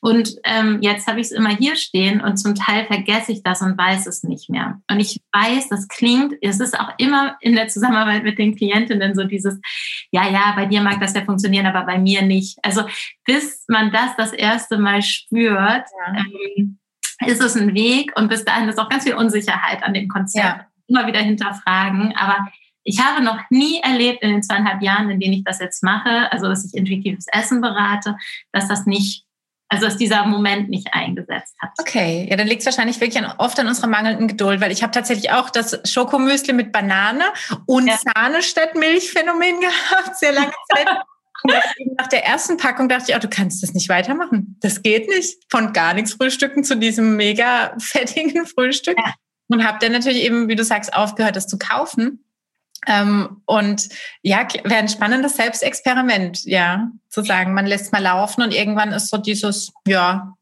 Und 0.01 0.35
ähm, 0.43 0.79
jetzt 0.81 1.07
habe 1.07 1.19
ich 1.19 1.27
es 1.27 1.31
immer 1.31 1.55
hier 1.55 1.75
stehen 1.75 2.21
und 2.21 2.37
zum 2.37 2.55
Teil 2.55 2.85
vergesse 2.85 3.31
ich 3.31 3.43
das 3.43 3.61
und 3.61 3.77
weiß 3.77 4.07
es 4.07 4.23
nicht 4.23 4.49
mehr. 4.49 4.81
Und 4.89 4.99
ich 4.99 5.21
weiß, 5.31 5.69
das 5.69 5.87
klingt, 5.87 6.33
es 6.41 6.59
ist 6.59 6.79
auch 6.79 6.91
immer 6.97 7.37
in 7.41 7.55
der 7.55 7.67
Zusammenarbeit 7.67 8.23
mit 8.23 8.37
den 8.37 8.55
Klientinnen 8.55 9.15
so 9.15 9.23
dieses, 9.23 9.59
ja, 10.11 10.29
ja, 10.29 10.53
bei 10.55 10.65
dir 10.65 10.81
mag 10.81 10.99
das 10.99 11.13
ja 11.13 11.23
funktionieren, 11.23 11.65
aber 11.65 11.85
bei 11.85 11.97
mir 11.97 12.21
nicht. 12.21 12.57
Also 12.63 12.83
bis 13.25 13.65
man 13.67 13.91
das 13.91 14.15
das 14.17 14.33
erste 14.33 14.77
Mal 14.77 15.01
spürt, 15.01 15.55
ja. 15.57 16.15
ähm, 16.57 16.79
ist 17.25 17.41
es 17.41 17.55
ein 17.55 17.73
Weg 17.73 18.11
und 18.17 18.29
bis 18.29 18.45
dahin 18.45 18.67
ist 18.67 18.79
auch 18.79 18.89
ganz 18.89 19.03
viel 19.03 19.13
Unsicherheit 19.15 19.83
an 19.83 19.93
dem 19.93 20.07
Konzept. 20.07 20.45
Ja. 20.45 20.67
Immer 20.87 21.07
wieder 21.07 21.19
hinterfragen, 21.19 22.13
aber 22.17 22.47
ich 22.83 22.99
habe 22.99 23.23
noch 23.23 23.37
nie 23.49 23.79
erlebt 23.81 24.23
in 24.23 24.29
den 24.29 24.43
zweieinhalb 24.43 24.81
Jahren, 24.81 25.09
in 25.09 25.19
denen 25.19 25.33
ich 25.33 25.43
das 25.43 25.59
jetzt 25.59 25.83
mache, 25.83 26.31
also 26.31 26.47
dass 26.47 26.65
ich 26.65 26.73
intuitives 26.73 27.25
Essen 27.31 27.61
berate, 27.61 28.17
dass 28.51 28.67
das 28.67 28.85
nicht, 28.85 29.25
also 29.69 29.85
dass 29.85 29.97
dieser 29.97 30.25
Moment 30.25 30.69
nicht 30.69 30.93
eingesetzt 30.93 31.55
hat. 31.59 31.71
Okay, 31.79 32.27
ja, 32.29 32.35
dann 32.35 32.47
liegt 32.47 32.61
es 32.61 32.65
wahrscheinlich 32.65 32.99
wirklich 32.99 33.23
an, 33.23 33.33
oft 33.37 33.59
an 33.59 33.67
unserer 33.67 33.87
mangelnden 33.87 34.27
Geduld, 34.27 34.61
weil 34.61 34.71
ich 34.71 34.81
habe 34.83 34.91
tatsächlich 34.91 35.31
auch 35.31 35.49
das 35.49 35.79
Schokomüsli 35.85 36.53
mit 36.53 36.71
Banane 36.71 37.25
und 37.67 37.87
ja. 37.87 37.97
Sahne 37.97 38.41
statt 38.41 38.75
Milchphänomen 38.75 39.59
gehabt, 39.59 40.17
sehr 40.17 40.33
lange 40.33 40.53
Zeit. 40.73 40.87
Nach 41.97 42.07
der 42.07 42.25
ersten 42.25 42.57
Packung 42.57 42.87
dachte 42.87 43.05
ich 43.09 43.15
auch, 43.15 43.19
du 43.19 43.29
kannst 43.29 43.63
das 43.63 43.73
nicht 43.73 43.89
weitermachen. 43.89 44.57
Das 44.61 44.83
geht 44.83 45.07
nicht. 45.07 45.39
Von 45.49 45.73
gar 45.73 45.95
nichts 45.95 46.13
Frühstücken 46.13 46.63
zu 46.63 46.77
diesem 46.77 47.15
mega 47.15 47.75
fettigen 47.79 48.45
Frühstück. 48.45 48.95
Ja. 48.97 49.13
Und 49.47 49.65
habe 49.65 49.79
dann 49.81 49.91
natürlich 49.91 50.23
eben, 50.23 50.49
wie 50.49 50.55
du 50.55 50.63
sagst, 50.63 50.93
aufgehört, 50.93 51.35
das 51.35 51.47
zu 51.47 51.57
kaufen. 51.57 52.23
Ähm, 52.87 53.41
und 53.45 53.89
ja, 54.21 54.47
wäre 54.63 54.79
ein 54.79 54.89
spannendes 54.89 55.35
Selbstexperiment, 55.35 56.45
ja, 56.45 56.89
zu 57.09 57.23
sagen, 57.23 57.53
man 57.53 57.67
lässt 57.67 57.93
mal 57.93 58.01
laufen 58.01 58.41
und 58.41 58.53
irgendwann 58.53 58.91
ist 58.91 59.09
so 59.09 59.17
dieses, 59.17 59.71
ja, 59.85 60.33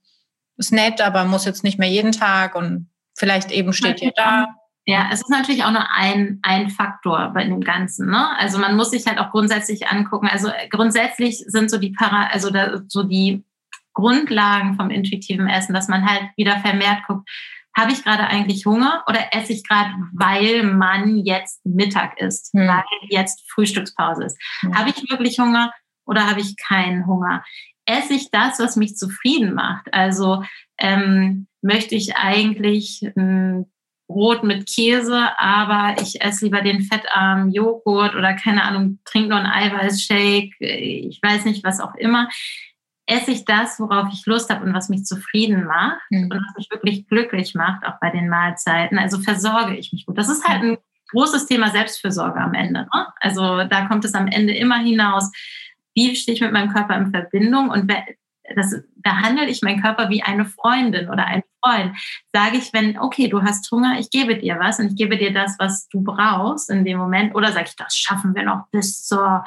ist 0.57 0.71
nett, 0.71 1.01
aber 1.01 1.25
muss 1.25 1.45
jetzt 1.45 1.63
nicht 1.63 1.79
mehr 1.79 1.89
jeden 1.89 2.11
Tag 2.11 2.55
und 2.55 2.89
vielleicht 3.17 3.51
eben 3.51 3.73
steht 3.73 4.01
ihr 4.01 4.13
da. 4.15 4.55
Ja, 4.85 5.09
es 5.11 5.21
ist 5.21 5.29
natürlich 5.29 5.63
auch 5.63 5.71
nur 5.71 5.85
ein, 5.93 6.39
ein 6.41 6.69
Faktor 6.69 7.31
bei 7.33 7.43
dem 7.43 7.61
Ganzen. 7.61 8.09
Ne? 8.09 8.37
Also 8.39 8.57
man 8.57 8.75
muss 8.75 8.91
sich 8.91 9.05
halt 9.05 9.19
auch 9.19 9.29
grundsätzlich 9.29 9.87
angucken. 9.87 10.27
Also 10.27 10.49
grundsätzlich 10.69 11.37
sind 11.45 11.69
so 11.69 11.77
die 11.77 11.91
Para, 11.91 12.27
also 12.31 12.49
da, 12.49 12.81
so 12.87 13.03
die 13.03 13.43
Grundlagen 13.93 14.75
vom 14.75 14.89
intuitiven 14.89 15.47
Essen, 15.47 15.73
dass 15.73 15.89
man 15.89 16.09
halt 16.09 16.31
wieder 16.37 16.57
vermehrt 16.59 17.03
guckt, 17.05 17.29
habe 17.79 17.91
ich 17.91 18.03
gerade 18.03 18.27
eigentlich 18.27 18.65
Hunger 18.65 19.03
oder 19.07 19.33
esse 19.33 19.53
ich 19.53 19.67
gerade, 19.67 19.91
weil 20.13 20.63
man 20.63 21.17
jetzt 21.17 21.65
Mittag 21.65 22.19
isst, 22.19 22.53
hm. 22.53 22.67
weil 22.67 22.83
jetzt 23.09 23.49
Frühstückspause 23.51 24.25
ist? 24.25 24.37
Hm. 24.61 24.77
Habe 24.77 24.89
ich 24.89 25.09
wirklich 25.09 25.39
Hunger 25.39 25.71
oder 26.05 26.29
habe 26.29 26.41
ich 26.41 26.55
keinen 26.57 27.07
Hunger? 27.07 27.43
Esse 27.85 28.13
ich 28.13 28.29
das, 28.31 28.59
was 28.59 28.75
mich 28.75 28.95
zufrieden 28.95 29.53
macht? 29.53 29.93
Also 29.93 30.43
ähm, 30.77 31.47
möchte 31.61 31.95
ich 31.95 32.15
eigentlich 32.15 33.01
ein 33.15 33.65
Brot 34.07 34.43
mit 34.43 34.67
Käse, 34.67 35.29
aber 35.39 36.01
ich 36.01 36.21
esse 36.21 36.45
lieber 36.45 36.61
den 36.61 36.81
fettarmen 36.81 37.51
Joghurt 37.51 38.15
oder 38.15 38.33
keine 38.33 38.63
Ahnung, 38.63 38.99
trinke 39.05 39.29
nur 39.29 39.37
einen 39.37 39.45
Eiweißshake, 39.45 40.55
ich 40.59 41.19
weiß 41.21 41.45
nicht, 41.45 41.63
was 41.63 41.79
auch 41.79 41.93
immer 41.95 42.27
esse 43.09 43.31
ich 43.31 43.45
das, 43.45 43.79
worauf 43.79 44.07
ich 44.13 44.25
Lust 44.25 44.49
habe 44.49 44.63
und 44.65 44.73
was 44.73 44.89
mich 44.89 45.03
zufrieden 45.03 45.65
macht 45.65 45.99
mhm. 46.09 46.23
und 46.23 46.33
was 46.33 46.57
mich 46.57 46.69
wirklich 46.71 47.07
glücklich 47.07 47.55
macht, 47.55 47.85
auch 47.85 47.99
bei 47.99 48.11
den 48.11 48.29
Mahlzeiten. 48.29 48.99
Also 48.99 49.19
versorge 49.19 49.75
ich 49.75 49.91
mich 49.91 50.05
gut. 50.05 50.17
Das 50.17 50.29
ist 50.29 50.47
halt 50.47 50.63
ein 50.63 50.77
großes 51.11 51.47
Thema 51.47 51.69
Selbstfürsorge 51.69 52.39
am 52.39 52.53
Ende. 52.53 52.81
Ne? 52.93 53.07
Also 53.19 53.63
da 53.63 53.87
kommt 53.87 54.05
es 54.05 54.13
am 54.13 54.27
Ende 54.27 54.53
immer 54.53 54.77
hinaus, 54.77 55.31
wie 55.95 56.15
stehe 56.15 56.35
ich 56.35 56.41
mit 56.41 56.53
meinem 56.53 56.71
Körper 56.71 56.95
in 56.95 57.11
Verbindung 57.11 57.69
und 57.69 57.91
das 58.55 58.75
behandle 58.97 59.47
ich 59.47 59.61
meinen 59.61 59.81
Körper 59.81 60.09
wie 60.09 60.23
eine 60.23 60.45
Freundin 60.45 61.09
oder 61.09 61.25
ein 61.25 61.43
Freund. 61.63 61.95
Sage 62.33 62.57
ich, 62.57 62.73
wenn, 62.73 62.99
okay, 62.99 63.27
du 63.27 63.41
hast 63.41 63.69
Hunger, 63.71 63.99
ich 63.99 64.09
gebe 64.09 64.37
dir 64.37 64.59
was 64.59 64.79
und 64.79 64.87
ich 64.87 64.95
gebe 64.95 65.17
dir 65.17 65.33
das, 65.33 65.55
was 65.59 65.87
du 65.89 66.03
brauchst 66.03 66.69
in 66.69 66.85
dem 66.85 66.97
Moment. 66.97 67.35
Oder 67.35 67.51
sage 67.51 67.65
ich, 67.69 67.75
das 67.75 67.95
schaffen 67.95 68.35
wir 68.35 68.43
noch 68.43 68.67
bis 68.71 69.05
zur 69.05 69.43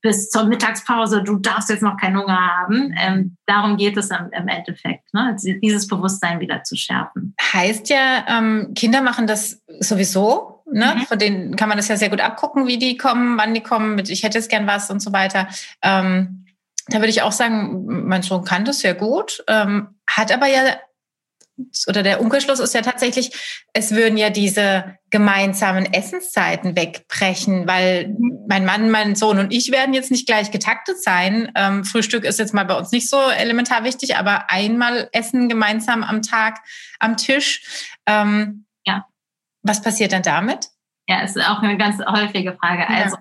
bis 0.00 0.30
zur 0.30 0.44
Mittagspause, 0.44 1.22
du 1.22 1.36
darfst 1.36 1.70
jetzt 1.70 1.82
noch 1.82 1.96
keinen 1.96 2.18
Hunger 2.18 2.38
haben. 2.38 2.94
Ähm, 2.98 3.36
darum 3.46 3.76
geht 3.76 3.96
es 3.96 4.10
am, 4.10 4.30
im 4.30 4.48
Endeffekt, 4.48 5.12
ne? 5.12 5.36
dieses 5.62 5.88
Bewusstsein 5.88 6.40
wieder 6.40 6.62
zu 6.62 6.76
schärfen. 6.76 7.34
Heißt 7.52 7.88
ja, 7.88 8.24
ähm, 8.28 8.72
Kinder 8.74 9.02
machen 9.02 9.26
das 9.26 9.62
sowieso. 9.80 10.62
Ne? 10.70 10.94
Mhm. 10.96 11.00
Von 11.06 11.18
denen 11.18 11.56
kann 11.56 11.68
man 11.68 11.78
das 11.78 11.88
ja 11.88 11.96
sehr 11.96 12.10
gut 12.10 12.20
abgucken, 12.20 12.66
wie 12.66 12.78
die 12.78 12.96
kommen, 12.96 13.38
wann 13.38 13.54
die 13.54 13.62
kommen, 13.62 13.94
mit 13.94 14.10
ich 14.10 14.22
hätte 14.22 14.38
jetzt 14.38 14.50
gern 14.50 14.66
was 14.66 14.90
und 14.90 15.00
so 15.00 15.12
weiter. 15.12 15.48
Ähm, 15.82 16.46
da 16.88 16.98
würde 16.98 17.08
ich 17.08 17.22
auch 17.22 17.32
sagen, 17.32 18.06
mein 18.06 18.22
Sohn 18.22 18.44
kann 18.44 18.64
das 18.64 18.80
sehr 18.80 18.94
gut, 18.94 19.44
ähm, 19.46 19.88
hat 20.06 20.32
aber 20.32 20.46
ja 20.46 20.76
oder 21.86 22.02
der 22.02 22.20
Umkehrschluss 22.20 22.60
ist 22.60 22.74
ja 22.74 22.82
tatsächlich, 22.82 23.32
es 23.72 23.92
würden 23.92 24.16
ja 24.16 24.30
diese 24.30 24.96
gemeinsamen 25.10 25.92
Essenszeiten 25.92 26.76
wegbrechen, 26.76 27.66
weil 27.66 28.14
mein 28.46 28.64
Mann, 28.64 28.90
mein 28.90 29.16
Sohn 29.16 29.38
und 29.38 29.52
ich 29.52 29.70
werden 29.70 29.94
jetzt 29.94 30.10
nicht 30.10 30.26
gleich 30.26 30.50
getaktet 30.50 31.02
sein. 31.02 31.50
Ähm, 31.54 31.84
Frühstück 31.84 32.24
ist 32.24 32.38
jetzt 32.38 32.54
mal 32.54 32.64
bei 32.64 32.74
uns 32.74 32.92
nicht 32.92 33.08
so 33.08 33.18
elementar 33.30 33.84
wichtig, 33.84 34.16
aber 34.16 34.50
einmal 34.50 35.08
essen 35.12 35.48
gemeinsam 35.48 36.02
am 36.02 36.22
Tag 36.22 36.60
am 36.98 37.16
Tisch. 37.16 37.90
Ähm, 38.06 38.66
ja. 38.84 39.06
Was 39.62 39.82
passiert 39.82 40.12
dann 40.12 40.22
damit? 40.22 40.68
Ja, 41.08 41.20
ist 41.22 41.38
auch 41.40 41.62
eine 41.62 41.78
ganz 41.78 41.98
häufige 42.04 42.56
Frage. 42.60 42.82
Ja. 42.82 43.04
Also 43.04 43.16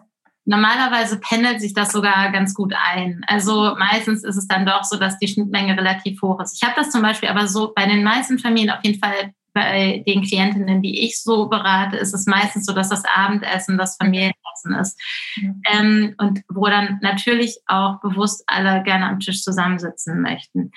Normalerweise 0.47 1.19
pendelt 1.19 1.59
sich 1.59 1.73
das 1.73 1.91
sogar 1.91 2.31
ganz 2.31 2.53
gut 2.53 2.73
ein. 2.73 3.21
Also 3.27 3.75
meistens 3.77 4.23
ist 4.23 4.37
es 4.37 4.47
dann 4.47 4.65
doch 4.65 4.85
so, 4.85 4.97
dass 4.97 5.19
die 5.19 5.27
Schnittmenge 5.27 5.77
relativ 5.77 6.21
hoch 6.21 6.39
ist. 6.39 6.55
Ich 6.55 6.63
habe 6.63 6.73
das 6.77 6.89
zum 6.89 7.01
Beispiel 7.01 7.27
aber 7.27 7.47
so 7.47 7.73
bei 7.75 7.85
den 7.85 8.01
meisten 8.01 8.39
Familien 8.39 8.71
auf 8.71 8.83
jeden 8.83 8.99
Fall 8.99 9.33
bei 9.53 10.03
den 10.07 10.21
Klientinnen, 10.21 10.81
die 10.81 11.03
ich 11.03 11.21
so 11.21 11.49
berate, 11.49 11.97
ist 11.97 12.13
es 12.13 12.27
meistens 12.27 12.65
so, 12.65 12.73
dass 12.73 12.89
das 12.89 13.03
Abendessen 13.05 13.77
das 13.77 13.97
Familienessen 13.97 14.75
ist. 14.79 14.97
Mhm. 15.35 15.61
Ähm, 15.69 16.15
und 16.17 16.41
wo 16.47 16.67
dann 16.67 16.99
natürlich 17.01 17.57
auch 17.65 17.99
bewusst 17.99 18.43
alle 18.47 18.83
gerne 18.83 19.07
am 19.07 19.19
Tisch 19.19 19.41
zusammensitzen 19.41 20.21
möchten. 20.21 20.71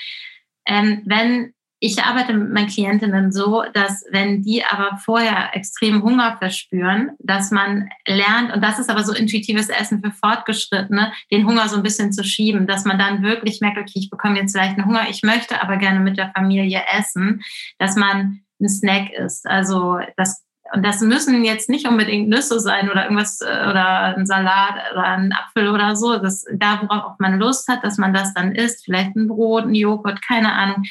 Ähm, 0.67 1.03
wenn 1.05 1.53
ich 1.83 2.03
arbeite 2.03 2.35
mit 2.35 2.53
meinen 2.53 2.69
Klientinnen 2.69 3.33
so, 3.33 3.65
dass 3.73 4.05
wenn 4.11 4.43
die 4.43 4.63
aber 4.65 4.99
vorher 4.99 5.57
extrem 5.57 6.03
Hunger 6.03 6.37
verspüren, 6.37 7.13
dass 7.19 7.51
man 7.51 7.89
lernt, 8.07 8.53
und 8.53 8.63
das 8.63 8.79
ist 8.79 8.91
aber 8.91 9.03
so 9.03 9.15
intuitives 9.15 9.71
Essen 9.71 10.03
für 10.03 10.11
Fortgeschrittene, 10.13 11.11
den 11.33 11.47
Hunger 11.47 11.69
so 11.69 11.77
ein 11.77 11.83
bisschen 11.83 12.13
zu 12.13 12.23
schieben, 12.23 12.67
dass 12.67 12.85
man 12.85 12.99
dann 12.99 13.23
wirklich 13.23 13.63
merkt, 13.63 13.79
okay, 13.79 13.95
ich 13.95 14.11
bekomme 14.11 14.39
jetzt 14.39 14.53
vielleicht 14.53 14.77
einen 14.77 14.87
Hunger, 14.87 15.09
ich 15.09 15.23
möchte 15.23 15.63
aber 15.63 15.79
gerne 15.79 16.01
mit 16.01 16.19
der 16.19 16.31
Familie 16.37 16.83
essen, 16.99 17.43
dass 17.79 17.97
man 17.97 18.43
ein 18.61 18.69
Snack 18.69 19.11
ist. 19.13 19.47
Also 19.47 19.99
das 20.17 20.45
und 20.73 20.85
das 20.85 21.01
müssen 21.01 21.45
jetzt 21.45 21.69
nicht 21.69 21.89
unbedingt 21.89 22.29
Nüsse 22.29 22.61
sein 22.61 22.89
oder 22.89 23.03
irgendwas 23.03 23.41
äh, 23.41 23.45
oder 23.45 24.17
ein 24.17 24.25
Salat 24.25 24.75
oder 24.93 25.03
ein 25.03 25.33
Apfel 25.33 25.67
oder 25.67 25.97
so. 25.97 26.19
Das, 26.19 26.45
da, 26.55 26.83
worauf 26.89 27.19
man 27.19 27.41
Lust 27.41 27.67
hat, 27.67 27.83
dass 27.83 27.99
man 27.99 28.15
das 28.15 28.35
dann 28.35 28.55
isst, 28.55 28.85
vielleicht 28.85 29.17
ein 29.17 29.27
Brot, 29.27 29.65
ein 29.65 29.75
Joghurt, 29.75 30.23
keine 30.23 30.53
Ahnung 30.53 30.85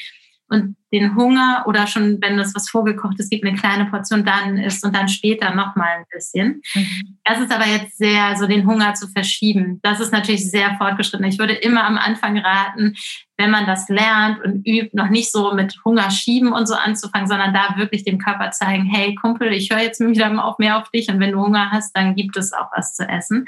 und 0.49 0.75
den 0.91 1.15
Hunger 1.15 1.65
oder 1.67 1.85
schon, 1.85 2.19
wenn 2.21 2.39
es 2.39 2.55
was 2.55 2.69
vorgekochtes 2.69 3.29
gibt, 3.29 3.45
eine 3.45 3.55
kleine 3.55 3.85
Portion 3.85 4.25
dann 4.25 4.57
isst 4.57 4.83
und 4.83 4.95
dann 4.95 5.07
später 5.07 5.53
nochmal 5.53 5.99
ein 5.99 6.05
bisschen. 6.11 6.61
Mhm. 6.73 7.19
Das 7.23 7.39
ist 7.39 7.51
aber 7.51 7.67
jetzt 7.67 7.97
sehr, 7.97 8.35
so 8.37 8.47
den 8.47 8.65
Hunger 8.65 8.95
zu 8.95 9.07
verschieben. 9.07 9.79
Das 9.83 9.99
ist 9.99 10.11
natürlich 10.11 10.49
sehr 10.49 10.75
fortgeschritten. 10.77 11.27
Ich 11.27 11.37
würde 11.37 11.53
immer 11.53 11.85
am 11.85 11.97
Anfang 11.97 12.39
raten, 12.39 12.95
wenn 13.37 13.51
man 13.51 13.67
das 13.67 13.87
lernt 13.87 14.43
und 14.43 14.65
übt, 14.65 14.89
noch 14.93 15.09
nicht 15.09 15.31
so 15.31 15.53
mit 15.53 15.75
Hunger 15.85 16.09
schieben 16.09 16.51
und 16.51 16.67
so 16.67 16.73
anzufangen, 16.73 17.27
sondern 17.27 17.53
da 17.53 17.75
wirklich 17.77 18.03
dem 18.03 18.17
Körper 18.17 18.49
zeigen, 18.51 18.85
hey 18.85 19.15
Kumpel, 19.15 19.53
ich 19.53 19.69
höre 19.69 19.81
jetzt 19.81 19.99
wieder 20.05 20.43
auf 20.43 20.57
mehr 20.57 20.77
auf 20.77 20.89
dich 20.89 21.09
und 21.09 21.19
wenn 21.19 21.33
du 21.33 21.39
Hunger 21.39 21.69
hast, 21.71 21.95
dann 21.95 22.15
gibt 22.15 22.35
es 22.35 22.51
auch 22.51 22.69
was 22.75 22.95
zu 22.95 23.07
essen. 23.07 23.45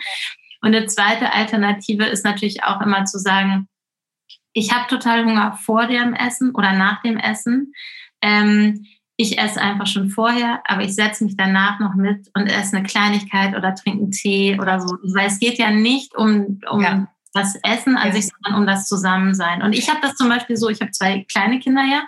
Und 0.61 0.75
eine 0.75 0.85
zweite 0.85 1.33
Alternative 1.33 2.05
ist 2.05 2.23
natürlich 2.23 2.63
auch 2.63 2.81
immer 2.81 3.05
zu 3.05 3.17
sagen, 3.17 3.67
ich 4.53 4.73
habe 4.73 4.87
total 4.87 5.25
Hunger 5.25 5.53
vor 5.53 5.87
dem 5.87 6.13
Essen 6.13 6.53
oder 6.53 6.73
nach 6.73 7.01
dem 7.01 7.17
Essen. 7.17 7.73
Ähm, 8.21 8.85
ich 9.17 9.37
esse 9.37 9.61
einfach 9.61 9.87
schon 9.87 10.09
vorher, 10.09 10.61
aber 10.65 10.81
ich 10.81 10.95
setze 10.95 11.23
mich 11.23 11.37
danach 11.37 11.79
noch 11.79 11.93
mit 11.93 12.27
und 12.33 12.47
esse 12.47 12.77
eine 12.77 12.85
Kleinigkeit 12.85 13.55
oder 13.55 13.75
trinke 13.75 14.03
einen 14.03 14.11
Tee 14.11 14.57
oder 14.59 14.79
so. 14.81 14.97
Weil 15.13 15.27
es 15.27 15.39
geht 15.39 15.57
ja 15.59 15.69
nicht 15.69 16.15
um, 16.15 16.59
um 16.69 16.81
ja. 16.81 17.07
das 17.33 17.55
Essen 17.63 17.97
an 17.97 18.07
ja. 18.07 18.13
sich, 18.13 18.27
sondern 18.27 18.61
um 18.61 18.67
das 18.67 18.87
Zusammensein. 18.87 19.61
Und 19.61 19.73
ich 19.73 19.89
habe 19.89 19.99
das 20.01 20.15
zum 20.15 20.27
Beispiel 20.27 20.57
so, 20.57 20.69
ich 20.69 20.81
habe 20.81 20.91
zwei 20.91 21.25
kleine 21.31 21.59
Kinder 21.59 21.83
ja 21.83 22.03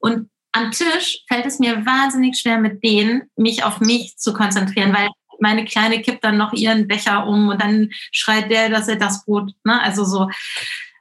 und 0.00 0.28
am 0.52 0.72
Tisch 0.72 1.22
fällt 1.28 1.46
es 1.46 1.60
mir 1.60 1.86
wahnsinnig 1.86 2.36
schwer, 2.36 2.58
mit 2.58 2.82
denen 2.82 3.22
mich 3.36 3.62
auf 3.62 3.80
mich 3.80 4.16
zu 4.16 4.34
konzentrieren, 4.34 4.92
weil 4.92 5.08
meine 5.38 5.64
Kleine 5.64 6.02
kippt 6.02 6.24
dann 6.24 6.36
noch 6.36 6.52
ihren 6.52 6.88
Becher 6.88 7.26
um 7.26 7.48
und 7.48 7.62
dann 7.62 7.90
schreit 8.12 8.50
der, 8.50 8.68
dass 8.68 8.88
er 8.88 8.96
das 8.96 9.24
Brot, 9.24 9.52
ne? 9.64 9.80
Also 9.80 10.04
so. 10.04 10.28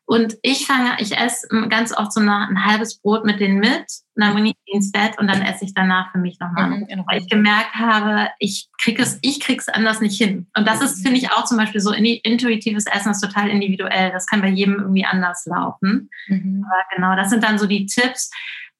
Und 0.10 0.38
ich 0.42 0.66
fange, 0.66 0.98
ich 0.98 1.16
esse 1.16 1.48
ganz 1.70 1.96
oft 1.96 2.12
so 2.12 2.20
ein 2.20 2.66
halbes 2.66 3.00
Brot 3.00 3.26
mit 3.26 3.40
denen 3.40 3.60
mit, 3.60 3.86
dann 4.16 4.34
bringe 4.34 4.50
ich 4.50 4.74
ins 4.74 4.92
Bett 4.92 5.20
und 5.20 5.28
dann 5.28 5.44
esse 5.44 5.66
ich 5.66 5.76
danach 5.76 6.12
für 6.12 6.18
mich 6.18 6.40
nochmal. 6.40 6.80
Mhm, 6.80 7.04
weil 7.06 7.22
ich 7.22 7.30
gemerkt 7.30 7.76
habe, 7.76 8.28
ich 8.40 8.70
kriege 8.82 9.04
es, 9.04 9.20
ich 9.22 9.40
krieg's 9.40 9.70
anders 9.70 10.02
nicht 10.02 10.18
hin. 10.18 10.48
Und 10.58 10.68
das 10.68 10.82
ist, 10.82 11.04
finde 11.04 11.20
ich, 11.20 11.32
auch 11.32 11.44
zum 11.44 11.58
Beispiel 11.58 11.80
so 11.80 11.92
intuitives 11.92 12.88
Essen 12.88 13.12
ist 13.12 13.22
total 13.22 13.50
individuell. 13.50 14.12
Das 14.12 14.26
kann 14.26 14.42
bei 14.42 14.48
jedem 14.48 14.80
irgendwie 14.80 15.06
anders 15.06 15.46
laufen. 15.46 16.10
Mhm. 16.28 16.66
Aber 16.66 16.84
genau, 16.96 17.16
das 17.16 17.30
sind 17.30 17.44
dann 17.44 17.60
so 17.60 17.68
die 17.68 17.86
Tipps. 17.86 18.32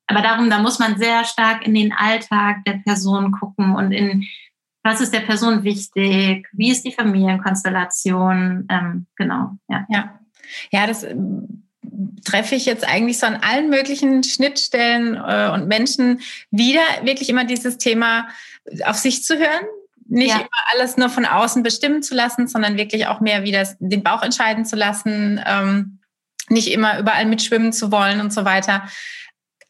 Aber 0.08 0.24
darum, 0.24 0.50
da 0.50 0.58
muss 0.58 0.80
man 0.80 0.98
sehr 0.98 1.26
stark 1.26 1.64
in 1.64 1.76
den 1.76 1.94
Alltag 1.94 2.66
der 2.66 2.82
Person 2.84 3.34
gucken 3.34 3.76
und 3.76 3.92
in 3.92 4.26
was 4.82 5.02
ist 5.02 5.14
der 5.14 5.20
Person 5.20 5.64
wichtig, 5.64 6.48
wie 6.54 6.72
ist 6.72 6.86
die 6.86 6.94
Familienkonstellation, 6.94 8.66
ähm, 8.70 9.06
genau, 9.16 9.52
ja. 9.68 9.86
Ja, 9.90 10.19
ja, 10.72 10.88
das 10.88 11.04
äh, 11.04 11.16
treffe 12.26 12.56
ich 12.56 12.66
jetzt 12.66 12.88
eigentlich 12.88 13.20
so 13.20 13.28
an 13.28 13.38
allen 13.42 13.70
möglichen 13.70 14.24
Schnittstellen 14.24 15.16
äh, 15.16 15.50
und 15.54 15.68
Menschen 15.68 16.22
wieder, 16.52 16.82
wirklich 17.04 17.30
immer 17.30 17.46
dieses 17.46 17.78
Thema 17.78 18.28
auf 18.86 18.98
sich 18.98 19.24
zu 19.24 19.38
hören, 19.38 19.66
nicht 20.08 20.30
ja. 20.30 20.38
immer 20.38 20.50
alles 20.74 20.98
nur 20.98 21.10
von 21.10 21.26
außen 21.26 21.64
bestimmen 21.64 22.02
zu 22.02 22.16
lassen, 22.16 22.48
sondern 22.48 22.78
wirklich 22.78 23.08
auch 23.08 23.20
mehr 23.20 23.44
wieder 23.44 23.68
den 23.80 24.04
Bauch 24.04 24.24
entscheiden 24.24 24.66
zu 24.66 24.76
lassen, 24.76 25.42
ähm, 25.46 26.00
nicht 26.50 26.72
immer 26.72 27.00
überall 27.00 27.26
mitschwimmen 27.26 27.72
zu 27.74 27.92
wollen 27.92 28.20
und 28.22 28.34
so 28.34 28.44
weiter 28.44 28.84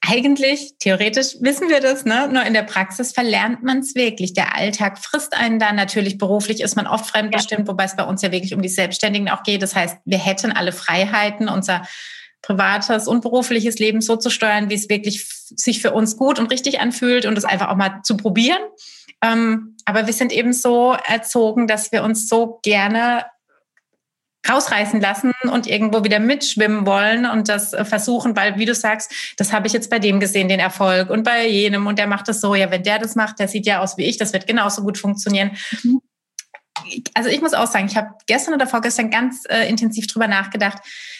eigentlich, 0.02 0.76
theoretisch 0.80 1.36
wissen 1.42 1.70
wir 1.70 1.82
das, 1.82 2.06
ne? 2.06 2.30
nur 2.32 2.44
in 2.44 2.54
der 2.54 2.64
Praxis 2.64 3.12
verlernt 3.12 3.64
man 3.64 3.80
es 3.80 3.96
wirklich. 3.96 4.34
Der 4.34 4.56
Alltag 4.56 4.98
frisst 4.98 5.34
einen 5.34 5.60
dann. 5.60 5.76
Natürlich 5.76 6.18
beruflich 6.18 6.62
ist 6.62 6.76
man 6.76 6.88
oft 6.88 7.06
fremdbestimmt, 7.08 7.68
ja. 7.68 7.68
wobei 7.68 7.84
es 7.84 7.96
bei 7.96 8.04
uns 8.04 8.22
ja 8.22 8.32
wirklich 8.32 8.54
um 8.54 8.62
die 8.62 8.70
Selbstständigen 8.70 9.30
auch 9.30 9.44
geht. 9.44 9.62
Das 9.62 9.76
heißt, 9.76 9.98
wir 10.06 10.18
hätten 10.18 10.52
alle 10.52 10.72
Freiheiten, 10.72 11.50
unser 11.50 11.86
privates 12.42 13.08
und 13.08 13.22
berufliches 13.22 13.80
Leben 13.80 14.02
so 14.02 14.16
zu 14.16 14.30
steuern, 14.30 14.70
wie 14.70 14.76
es 14.76 14.88
wirklich 14.88 15.28
sich 15.28 15.82
für 15.82 15.92
uns 15.92 16.16
gut 16.16 16.40
und 16.40 16.50
richtig 16.52 16.80
anfühlt 16.80 17.26
und 17.26 17.38
es 17.38 17.44
einfach 17.44 17.68
auch 17.68 17.76
mal 17.76 18.02
zu 18.04 18.16
probieren. 18.16 18.62
Ähm, 19.22 19.76
aber 19.84 20.08
wir 20.08 20.14
sind 20.14 20.32
eben 20.32 20.54
so 20.54 20.96
erzogen, 21.06 21.68
dass 21.68 21.92
wir 21.92 22.04
uns 22.04 22.30
so 22.30 22.60
gerne 22.64 23.26
rausreißen 24.48 25.02
lassen 25.02 25.34
und 25.52 25.68
irgendwo 25.68 26.04
wieder 26.04 26.20
mitschwimmen 26.20 26.86
wollen 26.86 27.26
und 27.26 27.50
das 27.50 27.74
äh, 27.74 27.84
versuchen, 27.84 28.36
weil, 28.36 28.58
wie 28.58 28.66
du 28.66 28.74
sagst, 28.74 29.12
das 29.38 29.52
habe 29.52 29.68
ich 29.68 29.74
jetzt 29.74 29.90
bei 29.90 30.00
dem 30.00 30.20
gesehen, 30.20 30.48
den 30.48 30.60
Erfolg 30.60 31.10
und 31.10 31.24
bei 31.24 31.48
jenem 31.48 31.88
und 31.88 32.00
der 32.00 32.08
macht 32.08 32.28
das 32.28 32.40
so. 32.40 32.56
Ja, 32.56 32.72
wenn 32.72 32.84
der 32.84 33.00
das 33.00 33.16
macht, 33.16 33.40
der 33.40 33.48
sieht 33.48 33.66
ja 33.66 33.80
aus 33.80 33.98
wie 33.98 34.06
ich, 34.06 34.18
das 34.18 34.32
wird 34.34 34.48
genauso 34.48 34.82
gut 34.84 34.98
funktionieren. 34.98 35.52
Mhm. 35.84 36.02
Also 37.14 37.30
ich 37.30 37.42
muss 37.42 37.54
auch 37.54 37.68
sagen, 37.68 37.88
ich 37.88 37.98
habe 37.98 38.12
gestern 38.26 38.54
oder 38.54 38.66
vorgestern 38.66 39.10
ganz 39.12 39.44
äh, 39.50 39.68
intensiv 39.68 40.08
drüber 40.08 40.28
nachgedacht, 40.28 40.78